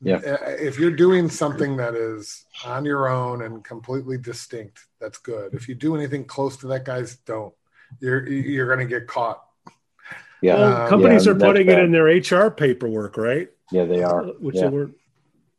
Yeah. 0.00 0.16
Uh, 0.16 0.36
If 0.58 0.78
you're 0.78 0.92
doing 0.92 1.28
something 1.28 1.76
that 1.76 1.94
is 1.94 2.46
on 2.64 2.84
your 2.84 3.08
own 3.08 3.42
and 3.42 3.62
completely 3.64 4.16
distinct, 4.16 4.78
that's 5.00 5.18
good. 5.18 5.52
If 5.54 5.68
you 5.68 5.74
do 5.74 5.94
anything 5.96 6.24
close 6.24 6.56
to 6.58 6.66
that, 6.68 6.84
guys, 6.84 7.16
don't. 7.26 7.52
You're 8.00 8.26
you're 8.28 8.66
going 8.66 8.86
to 8.86 8.98
get 9.00 9.06
caught. 9.06 9.42
Yeah, 10.40 10.54
Well, 10.54 10.72
Uh, 10.72 10.88
companies 10.88 11.26
yeah, 11.26 11.32
are 11.32 11.34
that's 11.34 11.48
putting 11.48 11.68
it 11.68 11.78
in 11.78 11.90
their 11.90 12.04
HR 12.06 12.50
paperwork, 12.50 13.16
right? 13.16 13.48
yeah, 13.72 13.84
they 13.84 14.02
are. 14.02 14.24
Which 14.24 14.56
yeah. 14.56 14.62
they 14.62 14.68
weren't. 14.68 14.94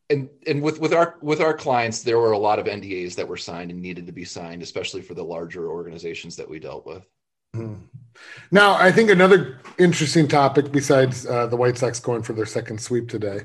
And 0.10 0.30
and 0.48 0.62
with 0.62 0.80
with 0.80 0.94
our 0.94 1.16
with 1.22 1.42
our 1.42 1.54
clients, 1.54 2.02
there 2.04 2.18
were 2.18 2.32
a 2.32 2.38
lot 2.38 2.60
of 2.60 2.66
NDAs 2.66 3.16
that 3.16 3.28
were 3.28 3.38
signed 3.38 3.72
and 3.72 3.82
needed 3.82 4.08
to 4.08 4.12
be 4.12 4.26
signed, 4.26 4.64
especially 4.64 5.02
for 5.02 5.14
the 5.14 5.24
larger 5.24 5.70
organizations 5.70 6.36
that 6.38 6.50
we 6.50 6.60
dealt 6.60 6.86
with. 6.86 7.06
Hmm. 7.54 7.76
Now, 8.52 8.74
I 8.74 8.92
think 8.92 9.10
another 9.10 9.60
interesting 9.78 10.28
topic 10.28 10.72
besides 10.72 11.26
uh, 11.26 11.48
the 11.48 11.58
White 11.58 11.78
Sox 11.78 12.00
going 12.00 12.24
for 12.24 12.34
their 12.34 12.46
second 12.46 12.80
sweep 12.80 13.10
today 13.10 13.42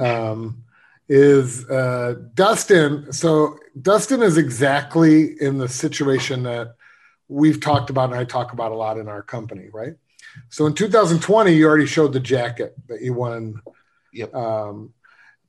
um, 0.00 0.62
is 1.08 1.68
uh, 1.68 2.16
Dustin. 2.34 3.12
So, 3.12 3.58
Dustin 3.80 4.22
is 4.22 4.38
exactly 4.38 5.40
in 5.40 5.58
the 5.58 5.68
situation 5.68 6.42
that 6.44 6.76
we've 7.28 7.60
talked 7.60 7.90
about 7.90 8.10
and 8.10 8.18
I 8.18 8.24
talk 8.24 8.52
about 8.52 8.72
a 8.72 8.76
lot 8.76 8.98
in 8.98 9.08
our 9.08 9.22
company, 9.22 9.68
right? 9.72 9.94
So, 10.48 10.66
in 10.66 10.74
2020, 10.74 11.52
you 11.52 11.66
already 11.66 11.86
showed 11.86 12.12
the 12.12 12.20
jacket 12.20 12.74
that 12.88 13.02
you 13.02 13.14
won. 13.14 13.60
Yep. 14.12 14.34
Um, 14.34 14.94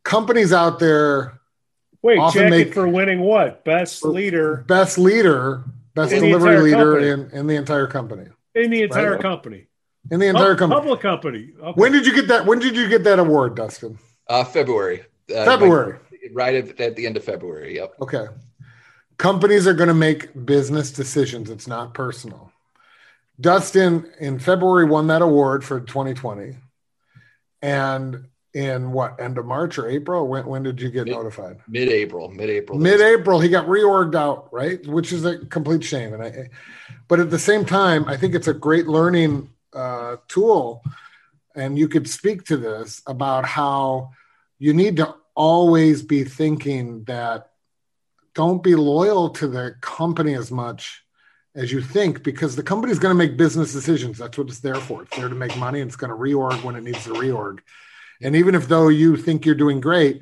companies 0.05 0.53
out 0.53 0.79
there, 0.79 1.39
Wait, 2.01 2.17
Often 2.19 2.41
jacket 2.43 2.49
make- 2.67 2.73
for 2.73 2.87
winning 2.87 3.19
what? 3.19 3.65
Best 3.65 4.05
leader 4.05 4.63
best 4.67 4.97
leader, 4.97 5.63
best 5.95 6.13
In 6.13 6.21
delivery 6.23 6.61
leader 6.71 6.99
in, 6.99 7.29
in 7.31 7.47
the 7.47 7.55
entire 7.55 7.87
company. 7.87 8.27
in 8.53 8.69
the 8.71 8.83
entire 8.83 9.13
Right. 9.13 9.21
company. 9.21 9.67
In 10.11 10.19
the 10.19 10.27
entire 10.27 10.55
company. 10.55 10.79
Public 10.81 11.01
company. 11.01 11.53
Okay. 11.59 11.71
When 11.81 11.91
did 11.91 12.05
you 12.05 12.13
get 12.13 12.27
that? 12.27 12.45
When 12.45 12.59
did 12.59 12.75
you 12.77 12.87
get 12.87 13.03
that 13.05 13.17
award, 13.19 13.55
Dustin? 13.55 13.97
Uh, 14.29 14.43
February. 14.43 15.03
Uh, 15.35 15.43
February. 15.45 15.93
my- 15.93 15.99
right 16.33 16.55
at, 16.55 16.79
at 16.79 16.95
the 16.95 17.05
end 17.07 17.17
of 17.17 17.23
February. 17.23 17.75
Yep. 17.75 17.93
Okay. 18.01 18.25
Companies 19.17 19.65
are 19.65 19.73
going 19.73 19.87
to 19.87 19.93
make 19.95 20.45
business 20.45 20.91
decisions. 20.91 21.49
It's 21.49 21.67
not 21.67 21.93
personal. 21.95 22.51
Dustin 23.41 24.11
in 24.19 24.37
February 24.39 24.85
won 24.85 25.07
that 25.07 25.21
award 25.23 25.63
for 25.63 25.79
2020. 25.79 26.55
And 27.61 28.25
in 28.55 28.93
what, 28.93 29.19
end 29.19 29.37
of 29.37 29.45
March 29.45 29.77
or 29.77 29.87
April? 29.87 30.27
When, 30.27 30.45
when 30.45 30.63
did 30.63 30.79
you 30.79 30.89
get 30.89 31.05
Mid- 31.05 31.13
notified? 31.13 31.57
Mid-April. 31.67 32.29
Mid-April. 32.29 32.79
Mid 32.79 33.01
April, 33.01 33.41
he 33.41 33.49
got 33.49 33.67
reorged 33.67 34.15
out, 34.15 34.51
right? 34.51 34.85
Which 34.87 35.11
is 35.11 35.25
a 35.25 35.39
complete 35.39 35.83
shame. 35.83 36.13
And 36.13 36.23
I, 36.23 36.49
but 37.09 37.19
at 37.19 37.29
the 37.29 37.37
same 37.37 37.65
time, 37.65 38.05
I 38.05 38.15
think 38.15 38.33
it's 38.33 38.47
a 38.47 38.53
great 38.53 38.87
learning 38.87 39.49
uh, 39.73 40.15
tool. 40.29 40.83
And 41.53 41.77
you 41.77 41.89
could 41.89 42.09
speak 42.09 42.45
to 42.45 42.55
this 42.55 43.01
about 43.05 43.45
how 43.45 44.11
you 44.57 44.73
need 44.73 44.97
to 44.97 45.13
always 45.35 46.01
be 46.01 46.23
thinking 46.23 47.03
that 47.03 47.51
don't 48.35 48.63
be 48.63 48.75
loyal 48.75 49.29
to 49.31 49.47
the 49.47 49.75
company 49.81 50.33
as 50.33 50.49
much 50.49 51.03
as 51.55 51.73
you 51.73 51.81
think 51.81 52.23
because 52.23 52.55
the 52.55 52.63
company's 52.63 52.99
going 52.99 53.11
to 53.11 53.17
make 53.17 53.35
business 53.35 53.73
decisions. 53.73 54.17
That's 54.17 54.37
what 54.37 54.47
it's 54.47 54.59
there 54.59 54.75
for. 54.75 55.03
It's 55.03 55.15
there 55.17 55.27
to 55.27 55.35
make 55.35 55.57
money 55.57 55.81
and 55.81 55.89
it's 55.89 55.97
going 55.97 56.09
to 56.09 56.15
reorg 56.15 56.63
when 56.63 56.77
it 56.77 56.83
needs 56.83 57.03
to 57.03 57.11
reorg. 57.11 57.59
And 58.21 58.35
even 58.35 58.55
if 58.55 58.67
though 58.67 58.87
you 58.87 59.17
think 59.17 59.45
you're 59.45 59.55
doing 59.55 59.79
great, 59.79 60.21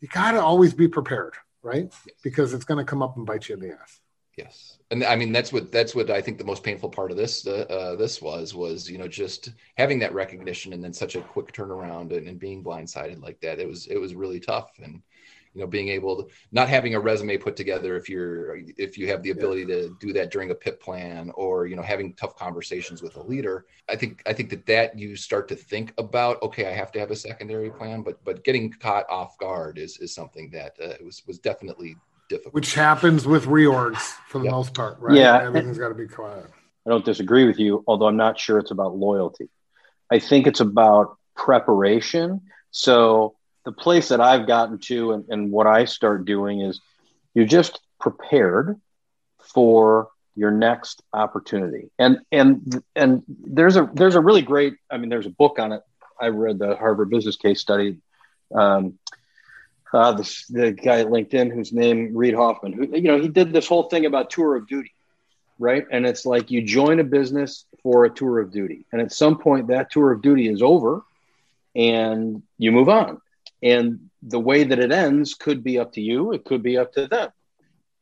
you 0.00 0.08
got 0.08 0.32
to 0.32 0.42
always 0.42 0.74
be 0.74 0.88
prepared, 0.88 1.34
right? 1.62 1.92
Because 2.22 2.54
it's 2.54 2.64
going 2.64 2.78
to 2.78 2.88
come 2.88 3.02
up 3.02 3.16
and 3.16 3.26
bite 3.26 3.48
you 3.48 3.54
in 3.54 3.60
the 3.60 3.72
ass. 3.72 4.00
Yes, 4.36 4.78
and 4.90 5.04
I 5.04 5.16
mean 5.16 5.32
that's 5.32 5.52
what 5.52 5.70
that's 5.70 5.94
what 5.94 6.08
I 6.08 6.22
think 6.22 6.38
the 6.38 6.44
most 6.44 6.62
painful 6.62 6.88
part 6.88 7.10
of 7.10 7.16
this 7.16 7.46
uh, 7.46 7.66
uh, 7.68 7.96
this 7.96 8.22
was 8.22 8.54
was 8.54 8.88
you 8.88 8.96
know 8.96 9.08
just 9.08 9.52
having 9.76 9.98
that 9.98 10.14
recognition 10.14 10.72
and 10.72 10.82
then 10.82 10.94
such 10.94 11.14
a 11.14 11.20
quick 11.20 11.52
turnaround 11.52 12.16
and, 12.16 12.26
and 12.26 12.38
being 12.38 12.64
blindsided 12.64 13.20
like 13.20 13.40
that. 13.40 13.58
It 13.58 13.68
was 13.68 13.86
it 13.88 13.98
was 13.98 14.14
really 14.14 14.40
tough 14.40 14.70
and 14.82 15.02
you 15.54 15.60
know 15.60 15.66
being 15.66 15.88
able 15.88 16.22
to 16.22 16.28
not 16.52 16.68
having 16.68 16.94
a 16.94 17.00
resume 17.00 17.36
put 17.36 17.56
together 17.56 17.96
if 17.96 18.08
you're 18.08 18.58
if 18.76 18.96
you 18.96 19.08
have 19.08 19.22
the 19.22 19.30
ability 19.30 19.62
yeah. 19.62 19.66
to 19.66 19.96
do 20.00 20.12
that 20.12 20.30
during 20.30 20.50
a 20.50 20.54
pip 20.54 20.80
plan 20.80 21.30
or 21.34 21.66
you 21.66 21.76
know 21.76 21.82
having 21.82 22.14
tough 22.14 22.36
conversations 22.36 23.02
with 23.02 23.16
a 23.16 23.22
leader 23.22 23.66
i 23.88 23.96
think 23.96 24.22
i 24.26 24.32
think 24.32 24.50
that 24.50 24.66
that 24.66 24.98
you 24.98 25.16
start 25.16 25.48
to 25.48 25.56
think 25.56 25.92
about 25.98 26.40
okay 26.42 26.66
i 26.66 26.72
have 26.72 26.92
to 26.92 26.98
have 26.98 27.10
a 27.10 27.16
secondary 27.16 27.70
plan 27.70 28.02
but 28.02 28.22
but 28.24 28.44
getting 28.44 28.70
caught 28.72 29.08
off 29.10 29.36
guard 29.38 29.78
is 29.78 29.98
is 29.98 30.14
something 30.14 30.50
that 30.50 30.76
uh, 30.82 30.94
was 31.04 31.22
was 31.26 31.38
definitely 31.38 31.96
difficult. 32.28 32.54
Which 32.54 32.74
happens 32.74 33.26
with 33.26 33.46
reorgs 33.46 33.98
for 34.28 34.38
the 34.38 34.44
yep. 34.44 34.52
most 34.52 34.74
part 34.74 34.98
right? 35.00 35.16
Yeah. 35.16 35.42
Everything's 35.42 35.78
got 35.78 35.88
to 35.88 35.94
be 35.94 36.06
quiet. 36.06 36.46
I 36.86 36.90
don't 36.90 37.04
disagree 37.04 37.46
with 37.46 37.58
you 37.58 37.84
although 37.86 38.06
i'm 38.06 38.16
not 38.16 38.38
sure 38.38 38.58
it's 38.58 38.70
about 38.70 38.96
loyalty. 38.96 39.48
I 40.12 40.18
think 40.18 40.46
it's 40.46 40.60
about 40.60 41.16
preparation. 41.36 42.42
So 42.72 43.36
the 43.70 43.82
place 43.82 44.08
that 44.08 44.20
I've 44.20 44.48
gotten 44.48 44.78
to 44.78 45.12
and, 45.12 45.24
and 45.28 45.52
what 45.52 45.68
I 45.68 45.84
start 45.84 46.24
doing 46.24 46.60
is 46.60 46.80
you're 47.34 47.46
just 47.46 47.80
prepared 48.00 48.80
for 49.38 50.08
your 50.34 50.50
next 50.50 51.02
opportunity. 51.12 51.90
And 51.98 52.18
and 52.32 52.82
and 52.96 53.22
there's 53.28 53.76
a 53.76 53.88
there's 53.94 54.16
a 54.16 54.20
really 54.20 54.42
great 54.42 54.74
I 54.90 54.96
mean 54.96 55.08
there's 55.08 55.26
a 55.26 55.30
book 55.30 55.60
on 55.60 55.72
it. 55.72 55.82
I 56.20 56.28
read 56.28 56.58
the 56.58 56.74
Harvard 56.74 57.10
Business 57.10 57.36
Case 57.36 57.60
Study. 57.60 57.98
Um, 58.52 58.98
uh, 59.92 60.12
the, 60.12 60.44
the 60.50 60.72
guy 60.72 61.00
at 61.00 61.06
LinkedIn 61.06 61.52
whose 61.52 61.72
name 61.72 62.16
Reid 62.16 62.34
Hoffman, 62.34 62.72
who 62.72 62.86
you 62.96 63.02
know 63.02 63.20
he 63.20 63.28
did 63.28 63.52
this 63.52 63.68
whole 63.68 63.84
thing 63.84 64.04
about 64.04 64.30
tour 64.30 64.56
of 64.56 64.66
duty, 64.66 64.92
right? 65.58 65.84
And 65.92 66.06
it's 66.06 66.26
like 66.26 66.50
you 66.50 66.62
join 66.62 66.98
a 66.98 67.04
business 67.04 67.64
for 67.82 68.04
a 68.04 68.10
tour 68.10 68.40
of 68.40 68.50
duty, 68.50 68.86
and 68.92 69.00
at 69.00 69.12
some 69.12 69.38
point 69.38 69.68
that 69.68 69.92
tour 69.92 70.10
of 70.10 70.22
duty 70.22 70.48
is 70.48 70.60
over, 70.60 71.02
and 71.76 72.42
you 72.58 72.72
move 72.72 72.88
on. 72.88 73.20
And 73.62 74.10
the 74.22 74.40
way 74.40 74.64
that 74.64 74.78
it 74.78 74.92
ends 74.92 75.34
could 75.34 75.62
be 75.62 75.78
up 75.78 75.92
to 75.92 76.00
you, 76.00 76.32
it 76.32 76.44
could 76.44 76.62
be 76.62 76.78
up 76.78 76.92
to 76.94 77.06
them. 77.06 77.30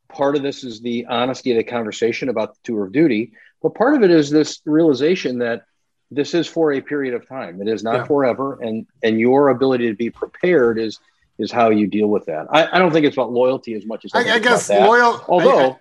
Part 0.09 0.37
of 0.37 0.43
this 0.43 0.65
is 0.65 0.81
the 0.81 1.07
honesty 1.07 1.51
of 1.51 1.59
the 1.59 1.65
conversation 1.65 2.29
about 2.29 2.55
the 2.55 2.61
tour 2.65 2.87
of 2.87 2.93
duty, 2.93 3.33
but 3.63 3.75
part 3.75 3.95
of 3.95 4.03
it 4.03 4.11
is 4.11 4.31
this 4.31 4.61
realization 4.65 5.39
that 5.39 5.65
this 6.11 6.33
is 6.33 6.47
for 6.47 6.73
a 6.73 6.81
period 6.81 7.15
of 7.15 7.29
time. 7.29 7.61
It 7.61 7.69
is 7.69 7.83
not 7.83 7.97
yeah. 7.97 8.05
forever, 8.05 8.59
and 8.63 8.87
and 9.03 9.21
your 9.21 9.51
ability 9.51 9.89
to 9.89 9.95
be 9.95 10.11
prepared 10.11 10.79
is 10.79 10.99
is 11.39 11.53
how 11.53 11.71
you 11.71 11.87
deal 11.87 12.09
with 12.09 12.27
that. 12.27 12.47
I, 12.51 12.77
I 12.77 12.79
don't 12.79 12.93
think 12.93 13.05
it's 13.05 13.17
about 13.17 13.33
loyalty 13.33 13.75
as 13.75 13.85
much 13.85 14.05
as 14.05 14.13
I, 14.15 14.21
I 14.21 14.39
guess 14.39 14.71
loyal. 14.71 15.23
Although, 15.29 15.73
I, 15.73 15.77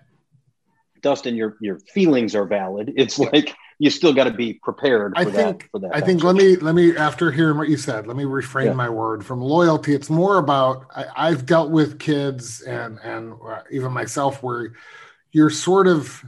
Dustin, 1.00 1.34
your 1.34 1.56
your 1.60 1.78
feelings 1.78 2.34
are 2.34 2.44
valid. 2.44 2.92
It's 2.96 3.18
like 3.18 3.54
you 3.78 3.90
still 3.90 4.12
got 4.12 4.24
to 4.24 4.32
be 4.32 4.54
prepared 4.54 5.14
for 5.14 5.20
I 5.20 5.24
think, 5.24 5.62
that. 5.62 5.70
For 5.70 5.80
that 5.80 5.94
I 5.94 6.00
think 6.00 6.24
let 6.24 6.34
me 6.34 6.56
let 6.56 6.74
me 6.74 6.96
after 6.96 7.30
hearing 7.30 7.58
what 7.58 7.68
you 7.68 7.76
said, 7.76 8.06
let 8.06 8.16
me 8.16 8.24
reframe 8.24 8.66
yeah. 8.66 8.72
my 8.72 8.88
word 8.88 9.24
from 9.24 9.40
loyalty. 9.40 9.94
It's 9.94 10.10
more 10.10 10.38
about 10.38 10.86
I, 10.94 11.30
have 11.30 11.46
dealt 11.46 11.70
with 11.70 11.98
kids 11.98 12.60
and 12.62 12.98
and 13.02 13.34
uh, 13.46 13.60
even 13.70 13.92
myself 13.92 14.42
where 14.42 14.72
you're 15.30 15.50
sort 15.50 15.86
of 15.86 16.24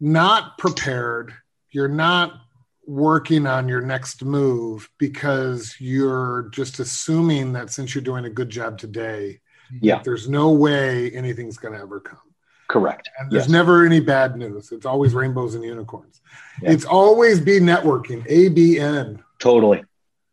not 0.00 0.56
prepared. 0.58 1.34
You're 1.70 1.88
not 1.88 2.40
working 2.86 3.46
on 3.46 3.68
your 3.68 3.80
next 3.80 4.24
move 4.24 4.88
because 4.98 5.74
you're 5.78 6.48
just 6.52 6.78
assuming 6.78 7.52
that 7.54 7.70
since 7.70 7.94
you're 7.94 8.02
doing 8.02 8.24
a 8.24 8.30
good 8.30 8.50
job 8.50 8.78
today, 8.78 9.40
yeah, 9.80 10.00
there's 10.04 10.28
no 10.28 10.50
way 10.50 11.10
anything's 11.10 11.56
going 11.56 11.74
to 11.74 11.80
ever 11.80 12.00
come. 12.00 12.31
Correct. 12.72 13.10
And 13.18 13.30
there's 13.30 13.44
yes. 13.44 13.50
never 13.50 13.84
any 13.84 14.00
bad 14.00 14.34
news. 14.34 14.72
It's 14.72 14.86
always 14.86 15.12
rainbows 15.12 15.54
and 15.54 15.62
unicorns. 15.62 16.22
Yeah. 16.62 16.70
It's 16.70 16.86
always 16.86 17.38
be 17.38 17.60
networking, 17.60 18.26
ABN. 18.26 19.22
Totally. 19.38 19.84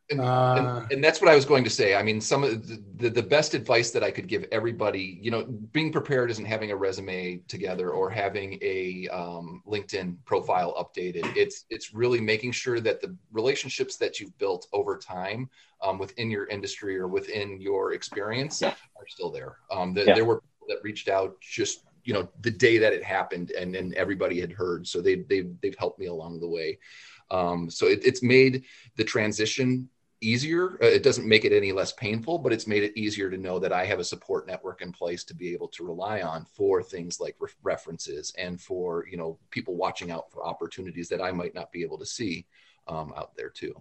And, 0.09 0.21
uh, 0.21 0.55
and, 0.57 0.91
and, 0.93 1.03
that's 1.03 1.21
what 1.21 1.29
I 1.29 1.35
was 1.35 1.43
going 1.43 1.65
to 1.65 1.69
say. 1.69 1.95
I 1.95 2.01
mean, 2.01 2.21
some 2.21 2.43
of 2.45 2.65
the, 2.65 2.81
the, 2.95 3.09
the, 3.09 3.21
best 3.21 3.53
advice 3.53 3.91
that 3.91 4.03
I 4.03 4.09
could 4.09 4.27
give 4.27 4.45
everybody, 4.51 5.19
you 5.21 5.29
know, 5.29 5.43
being 5.43 5.91
prepared 5.91 6.31
isn't 6.31 6.45
having 6.45 6.71
a 6.71 6.75
resume 6.75 7.41
together 7.47 7.91
or 7.91 8.09
having 8.09 8.57
a 8.61 9.07
um, 9.09 9.61
LinkedIn 9.67 10.15
profile 10.25 10.73
updated. 10.79 11.31
It's 11.35 11.65
it's 11.69 11.93
really 11.93 12.21
making 12.21 12.53
sure 12.53 12.79
that 12.79 13.01
the 13.01 13.15
relationships 13.31 13.97
that 13.97 14.19
you've 14.19 14.35
built 14.39 14.65
over 14.73 14.97
time 14.97 15.47
um, 15.83 15.99
within 15.99 16.31
your 16.31 16.47
industry 16.47 16.97
or 16.97 17.07
within 17.07 17.61
your 17.61 17.93
experience 17.93 18.61
yeah. 18.61 18.69
are 18.69 19.07
still 19.07 19.29
there. 19.29 19.57
Um, 19.69 19.93
the, 19.93 20.05
yeah. 20.05 20.15
There 20.15 20.25
were 20.25 20.41
people 20.41 20.67
that 20.69 20.83
reached 20.83 21.07
out 21.07 21.35
just 21.39 21.83
you 22.09 22.15
know 22.15 22.27
the 22.41 22.49
day 22.49 22.79
that 22.79 22.91
it 22.91 23.03
happened 23.03 23.51
and 23.51 23.75
and 23.75 23.93
everybody 23.93 24.41
had 24.41 24.51
heard. 24.51 24.87
So 24.87 24.99
they 24.99 25.17
they've, 25.29 25.53
they've 25.61 25.77
helped 25.77 25.99
me 25.99 26.07
along 26.07 26.39
the 26.39 26.47
way. 26.47 26.79
Um, 27.29 27.69
so 27.69 27.85
it, 27.85 27.99
it's 28.03 28.23
made 28.23 28.63
the 28.95 29.03
transition 29.03 29.89
easier. 30.19 30.79
Uh, 30.81 30.87
it 30.87 31.03
doesn't 31.03 31.27
make 31.27 31.45
it 31.45 31.53
any 31.53 31.71
less 31.71 31.93
painful 31.93 32.39
but 32.39 32.51
it's 32.51 32.65
made 32.67 32.83
it 32.83 32.97
easier 32.97 33.29
to 33.29 33.37
know 33.37 33.57
that 33.57 33.71
i 33.71 33.85
have 33.85 33.99
a 33.99 34.03
support 34.03 34.45
network 34.45 34.81
in 34.81 34.91
place 34.91 35.23
to 35.23 35.33
be 35.33 35.53
able 35.53 35.69
to 35.69 35.85
rely 35.85 36.21
on 36.21 36.43
for 36.43 36.83
things 36.83 37.21
like 37.21 37.37
re- 37.39 37.49
references 37.63 38.33
and 38.37 38.59
for 38.59 39.05
you 39.09 39.15
know 39.15 39.39
people 39.49 39.75
watching 39.75 40.11
out 40.11 40.29
for 40.29 40.45
opportunities 40.45 41.07
that 41.07 41.21
i 41.21 41.31
might 41.31 41.55
not 41.55 41.71
be 41.71 41.83
able 41.83 41.97
to 41.97 42.05
see 42.05 42.45
um, 42.89 43.13
out 43.15 43.35
there 43.37 43.49
too. 43.49 43.73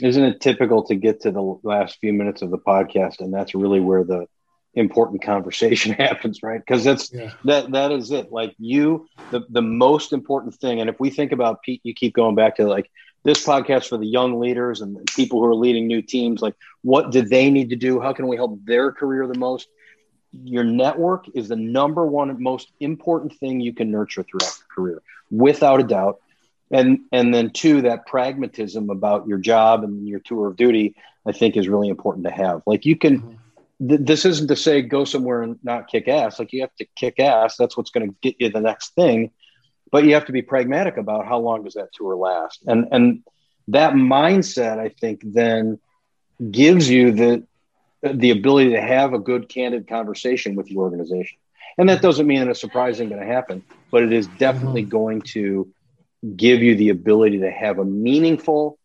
Isn't 0.00 0.24
it 0.24 0.40
typical 0.40 0.84
to 0.84 0.94
get 0.94 1.20
to 1.22 1.32
the 1.32 1.58
last 1.62 1.98
few 1.98 2.12
minutes 2.12 2.42
of 2.42 2.50
the 2.50 2.58
podcast 2.58 3.20
and 3.20 3.34
that's 3.34 3.54
really 3.54 3.80
where 3.80 4.04
the 4.04 4.26
important 4.74 5.22
conversation 5.22 5.92
happens 5.98 6.42
right? 6.42 6.60
Because 6.60 6.84
that's 6.84 7.12
yeah. 7.12 7.32
that 7.44 7.72
that 7.72 7.92
is 7.92 8.10
it. 8.10 8.32
Like 8.32 8.54
you 8.58 9.08
the 9.30 9.44
the 9.48 9.62
most 9.62 10.12
important 10.12 10.54
thing 10.54 10.80
and 10.80 10.90
if 10.90 10.98
we 11.00 11.10
think 11.10 11.32
about 11.32 11.62
pete 11.62 11.80
you 11.84 11.94
keep 11.94 12.14
going 12.14 12.34
back 12.34 12.56
to 12.56 12.66
like 12.66 12.90
this 13.24 13.44
podcast 13.44 13.88
for 13.88 13.96
the 13.96 14.06
young 14.06 14.38
leaders 14.38 14.80
and 14.80 14.98
people 15.14 15.40
who 15.40 15.46
are 15.46 15.54
leading 15.54 15.86
new 15.86 16.02
teams 16.02 16.42
like 16.42 16.54
what 16.82 17.10
do 17.10 17.22
they 17.22 17.50
need 17.50 17.70
to 17.70 17.76
do? 17.76 18.00
How 18.00 18.12
can 18.12 18.28
we 18.28 18.36
help 18.36 18.58
their 18.64 18.92
career 18.92 19.26
the 19.26 19.38
most? 19.38 19.68
Your 20.42 20.64
network 20.64 21.26
is 21.34 21.48
the 21.48 21.56
number 21.56 22.04
one 22.04 22.42
most 22.42 22.72
important 22.80 23.34
thing 23.38 23.60
you 23.60 23.72
can 23.72 23.90
nurture 23.90 24.24
throughout 24.24 24.52
your 24.58 24.66
career 24.74 25.02
without 25.30 25.80
a 25.80 25.84
doubt. 25.84 26.20
And 26.70 27.00
and 27.12 27.32
then 27.32 27.50
two 27.50 27.82
that 27.82 28.06
pragmatism 28.06 28.90
about 28.90 29.28
your 29.28 29.38
job 29.38 29.84
and 29.84 30.08
your 30.08 30.20
tour 30.20 30.48
of 30.48 30.56
duty 30.56 30.96
i 31.26 31.32
think 31.32 31.56
is 31.56 31.68
really 31.68 31.88
important 31.88 32.26
to 32.26 32.32
have. 32.32 32.62
Like 32.66 32.84
you 32.84 32.96
can 32.96 33.20
mm-hmm 33.20 33.34
th- 33.78 34.00
this 34.02 34.24
isn't 34.24 34.48
to 34.48 34.56
say 34.56 34.82
go 34.82 35.04
somewhere 35.04 35.42
and 35.42 35.58
not 35.62 35.88
kick 35.88 36.08
ass. 36.08 36.38
Like 36.38 36.52
you 36.52 36.62
have 36.62 36.74
to 36.76 36.86
kick 36.96 37.18
ass. 37.18 37.56
That's 37.56 37.76
what's 37.76 37.90
going 37.90 38.08
to 38.08 38.16
get 38.20 38.36
you 38.38 38.50
the 38.50 38.60
next 38.60 38.94
thing. 38.94 39.30
But 39.90 40.04
you 40.04 40.14
have 40.14 40.26
to 40.26 40.32
be 40.32 40.42
pragmatic 40.42 40.96
about 40.96 41.26
how 41.26 41.38
long 41.38 41.64
does 41.64 41.74
that 41.74 41.92
tour 41.92 42.16
last. 42.16 42.62
And 42.66 42.88
and 42.90 43.22
that 43.68 43.94
mindset, 43.94 44.78
I 44.78 44.88
think, 44.88 45.22
then 45.24 45.78
gives 46.50 46.88
you 46.88 47.12
the 47.12 47.46
the 48.02 48.30
ability 48.30 48.70
to 48.70 48.80
have 48.80 49.14
a 49.14 49.18
good, 49.18 49.48
candid 49.48 49.88
conversation 49.88 50.56
with 50.56 50.70
your 50.70 50.82
organization. 50.82 51.38
And 51.78 51.88
that 51.88 52.02
doesn't 52.02 52.26
mean 52.26 52.40
that 52.40 52.50
a 52.50 52.54
surprise 52.54 52.96
isn't 52.96 53.08
going 53.08 53.20
to 53.20 53.26
happen, 53.26 53.64
but 53.90 54.02
it 54.02 54.12
is 54.12 54.26
definitely 54.38 54.82
mm-hmm. 54.82 54.90
going 54.90 55.22
to 55.22 55.72
give 56.36 56.62
you 56.62 56.76
the 56.76 56.90
ability 56.90 57.40
to 57.40 57.50
have 57.50 57.78
a 57.78 57.84
meaningful, 57.84 58.78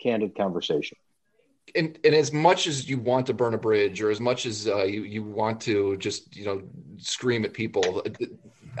candid 0.00 0.36
conversation 0.36 0.98
and, 1.74 1.98
and 2.04 2.14
as 2.14 2.32
much 2.32 2.66
as 2.66 2.88
you 2.88 2.98
want 2.98 3.26
to 3.26 3.34
burn 3.34 3.54
a 3.54 3.58
bridge 3.58 4.00
or 4.00 4.10
as 4.10 4.20
much 4.20 4.46
as 4.46 4.68
uh, 4.68 4.84
you, 4.84 5.02
you 5.02 5.22
want 5.22 5.60
to 5.62 5.96
just 5.96 6.36
you 6.36 6.44
know 6.44 6.62
scream 6.96 7.44
at 7.44 7.52
people 7.52 8.04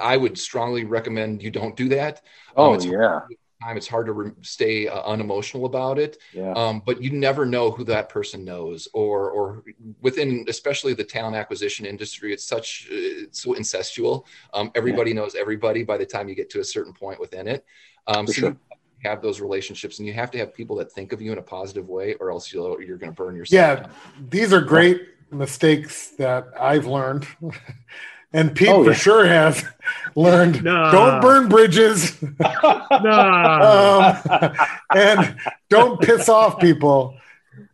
i 0.02 0.16
would 0.16 0.38
strongly 0.38 0.84
recommend 0.84 1.42
you 1.42 1.50
don't 1.50 1.76
do 1.76 1.88
that 1.88 2.22
oh 2.56 2.74
um, 2.74 2.80
yeah 2.80 3.20
time 3.64 3.76
it's 3.76 3.88
hard 3.88 4.06
to 4.06 4.12
re- 4.12 4.32
stay 4.42 4.88
uh, 4.88 5.02
unemotional 5.02 5.66
about 5.66 5.98
it 5.98 6.18
yeah. 6.32 6.52
um, 6.52 6.82
but 6.84 7.00
you 7.02 7.10
never 7.10 7.46
know 7.46 7.70
who 7.70 7.84
that 7.84 8.08
person 8.08 8.44
knows 8.44 8.88
or 8.92 9.30
or 9.30 9.64
within 10.00 10.44
especially 10.48 10.94
the 10.94 11.04
talent 11.04 11.36
acquisition 11.36 11.86
industry 11.86 12.32
it's 12.32 12.44
such 12.44 12.86
it's 12.90 13.42
so 13.42 13.54
incestual 13.54 14.24
um, 14.52 14.70
everybody 14.74 15.10
yeah. 15.10 15.16
knows 15.16 15.34
everybody 15.34 15.82
by 15.82 15.96
the 15.96 16.06
time 16.06 16.28
you 16.28 16.34
get 16.34 16.50
to 16.50 16.60
a 16.60 16.64
certain 16.64 16.92
point 16.92 17.18
within 17.20 17.46
it 17.46 17.64
um, 18.06 18.26
so 18.26 18.32
sure. 18.32 18.48
you 18.50 18.73
have 19.04 19.20
those 19.22 19.40
relationships 19.40 19.98
and 19.98 20.08
you 20.08 20.14
have 20.14 20.30
to 20.30 20.38
have 20.38 20.54
people 20.54 20.76
that 20.76 20.90
think 20.90 21.12
of 21.12 21.20
you 21.20 21.30
in 21.32 21.38
a 21.38 21.42
positive 21.42 21.88
way 21.88 22.14
or 22.14 22.30
else 22.30 22.52
you'll, 22.52 22.80
you're 22.82 22.96
going 22.96 23.12
to 23.12 23.16
burn 23.16 23.36
yourself 23.36 23.80
yeah 23.80 23.86
these 24.28 24.52
are 24.52 24.60
great 24.60 25.08
mistakes 25.30 26.08
that 26.10 26.48
i've 26.58 26.86
learned 26.86 27.26
and 28.32 28.54
pete 28.54 28.68
oh, 28.68 28.82
for 28.82 28.90
yeah. 28.90 28.96
sure 28.96 29.26
has 29.26 29.64
learned 30.16 30.64
nah. 30.64 30.90
don't 30.90 31.20
burn 31.20 31.48
bridges 31.48 32.20
nah. 32.40 34.16
um, 34.34 34.56
and 34.94 35.36
don't 35.68 36.00
piss 36.00 36.28
off 36.28 36.58
people 36.58 37.16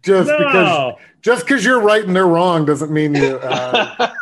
just 0.02 0.28
no. 0.28 0.38
because 0.38 0.94
just 1.22 1.46
because 1.46 1.64
you're 1.64 1.80
right 1.80 2.04
and 2.04 2.16
they're 2.16 2.26
wrong 2.26 2.64
doesn't 2.64 2.90
mean 2.90 3.14
you 3.14 3.36
uh, 3.42 4.12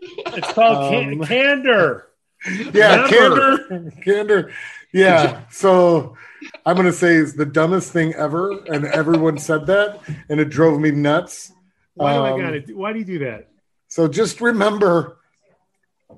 it's 0.00 0.52
called 0.52 0.94
um, 0.94 1.20
candor 1.24 2.08
Yeah, 2.46 3.06
Never. 3.10 3.58
candor, 3.58 3.92
candor. 4.04 4.52
Yeah. 4.94 5.42
So 5.50 6.16
I'm 6.64 6.76
gonna 6.76 6.92
say 6.92 7.16
it's 7.16 7.34
the 7.34 7.44
dumbest 7.46 7.92
thing 7.92 8.14
ever, 8.14 8.52
and 8.72 8.86
everyone 8.86 9.36
said 9.38 9.66
that, 9.66 10.00
and 10.28 10.40
it 10.40 10.48
drove 10.50 10.80
me 10.80 10.90
nuts. 10.90 11.52
Why 11.94 12.14
do 12.14 12.20
Um, 12.20 12.34
I 12.34 12.42
got 12.42 12.54
it? 12.54 12.76
Why 12.76 12.92
do 12.92 12.98
you 13.00 13.04
do 13.04 13.18
that? 13.20 13.48
So 13.88 14.08
just 14.08 14.40
remember, 14.40 15.18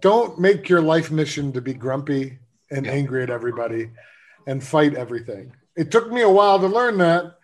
don't 0.00 0.38
make 0.38 0.68
your 0.68 0.80
life 0.82 1.10
mission 1.10 1.52
to 1.52 1.60
be 1.60 1.74
grumpy 1.74 2.38
and 2.70 2.86
Yeah. 2.86 2.92
angry 2.92 3.22
at 3.22 3.30
everybody 3.30 3.90
and 4.46 4.62
fight 4.62 4.94
everything. 4.94 5.52
It 5.76 5.90
took 5.90 6.10
me 6.10 6.22
a 6.22 6.30
while 6.30 6.58
to 6.58 6.66
learn 6.66 6.98
that 6.98 7.38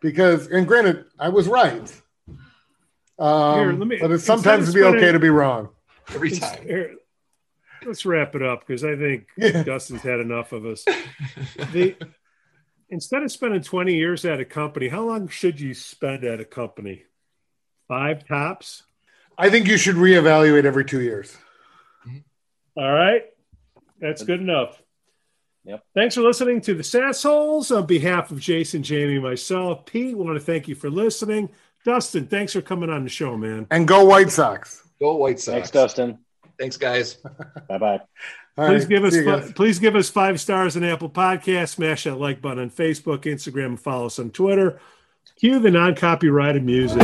because, 0.00 0.46
and 0.48 0.66
granted, 0.66 1.04
I 1.18 1.28
was 1.30 1.48
right. 1.48 1.92
Um, 3.18 3.58
Here, 3.58 3.72
let 3.72 3.88
me- 3.88 3.98
but 4.00 4.10
it's 4.12 4.24
sometimes 4.24 4.68
of 4.68 4.74
be 4.74 4.82
okay 4.82 4.90
spending- 4.98 5.12
to 5.14 5.18
be 5.18 5.28
wrong. 5.30 5.68
Every 6.14 6.30
time. 6.30 6.62
here, 6.62 6.94
let's 7.86 8.04
wrap 8.06 8.34
it 8.34 8.42
up 8.42 8.60
because 8.66 8.84
I 8.84 8.96
think 8.96 9.26
Yeah. 9.36 9.62
Dustin's 9.62 10.02
had 10.02 10.20
enough 10.20 10.52
of 10.52 10.64
us. 10.66 10.84
The 11.72 11.96
instead 12.90 13.22
of 13.22 13.32
spending 13.32 13.62
20 13.62 13.94
years 13.94 14.24
at 14.24 14.40
a 14.40 14.44
company, 14.44 14.88
how 14.88 15.04
long 15.04 15.28
should 15.28 15.60
you 15.60 15.74
spend 15.74 16.24
at 16.24 16.40
a 16.40 16.44
company? 16.44 17.04
Five 17.88 18.26
tops. 18.26 18.82
I 19.38 19.50
think 19.50 19.66
you 19.66 19.76
should 19.78 19.96
reevaluate 19.96 20.64
every 20.64 20.84
two 20.84 21.00
years. 21.00 21.36
Mm-hmm. 22.06 22.18
All 22.80 22.92
right. 22.92 23.22
That's 23.98 24.22
good 24.24 24.40
enough. 24.40 24.80
Yep. 25.64 25.84
Thanks 25.94 26.16
for 26.16 26.22
listening 26.22 26.60
to 26.62 26.74
the 26.74 26.82
Sassholes. 26.82 27.74
On 27.76 27.86
behalf 27.86 28.30
of 28.30 28.40
Jason, 28.40 28.82
Jamie, 28.82 29.14
and 29.14 29.22
myself, 29.22 29.86
Pete, 29.86 30.16
want 30.16 30.38
to 30.38 30.44
thank 30.44 30.66
you 30.68 30.74
for 30.74 30.90
listening. 30.90 31.48
Dustin, 31.84 32.26
thanks 32.26 32.52
for 32.52 32.62
coming 32.62 32.90
on 32.90 33.04
the 33.04 33.10
show, 33.10 33.36
man. 33.36 33.66
And 33.70 33.86
go 33.86 34.04
White 34.04 34.30
Sox. 34.30 34.82
Go 35.00 35.16
White 35.16 35.38
Sox. 35.40 35.54
Thanks, 35.54 35.70
Dustin. 35.70 36.18
Thanks, 36.58 36.76
guys. 36.76 37.14
Bye 37.68 37.78
bye. 37.78 38.00
Please 38.56 38.82
right, 38.82 38.88
give 38.88 39.04
us 39.04 39.12
see 39.14 39.20
you 39.20 39.24
fi- 39.24 39.40
guys. 39.40 39.52
please 39.52 39.78
give 39.78 39.96
us 39.96 40.10
five 40.10 40.40
stars 40.40 40.76
on 40.76 40.84
Apple 40.84 41.08
Podcasts. 41.10 41.70
Smash 41.70 42.04
that 42.04 42.16
like 42.16 42.42
button 42.42 42.58
on 42.58 42.70
Facebook, 42.70 43.20
Instagram, 43.22 43.66
and 43.66 43.80
follow 43.80 44.06
us 44.06 44.18
on 44.18 44.30
Twitter. 44.30 44.78
Cue 45.36 45.58
the 45.58 45.70
non-copyrighted 45.70 46.62
music. 46.62 47.00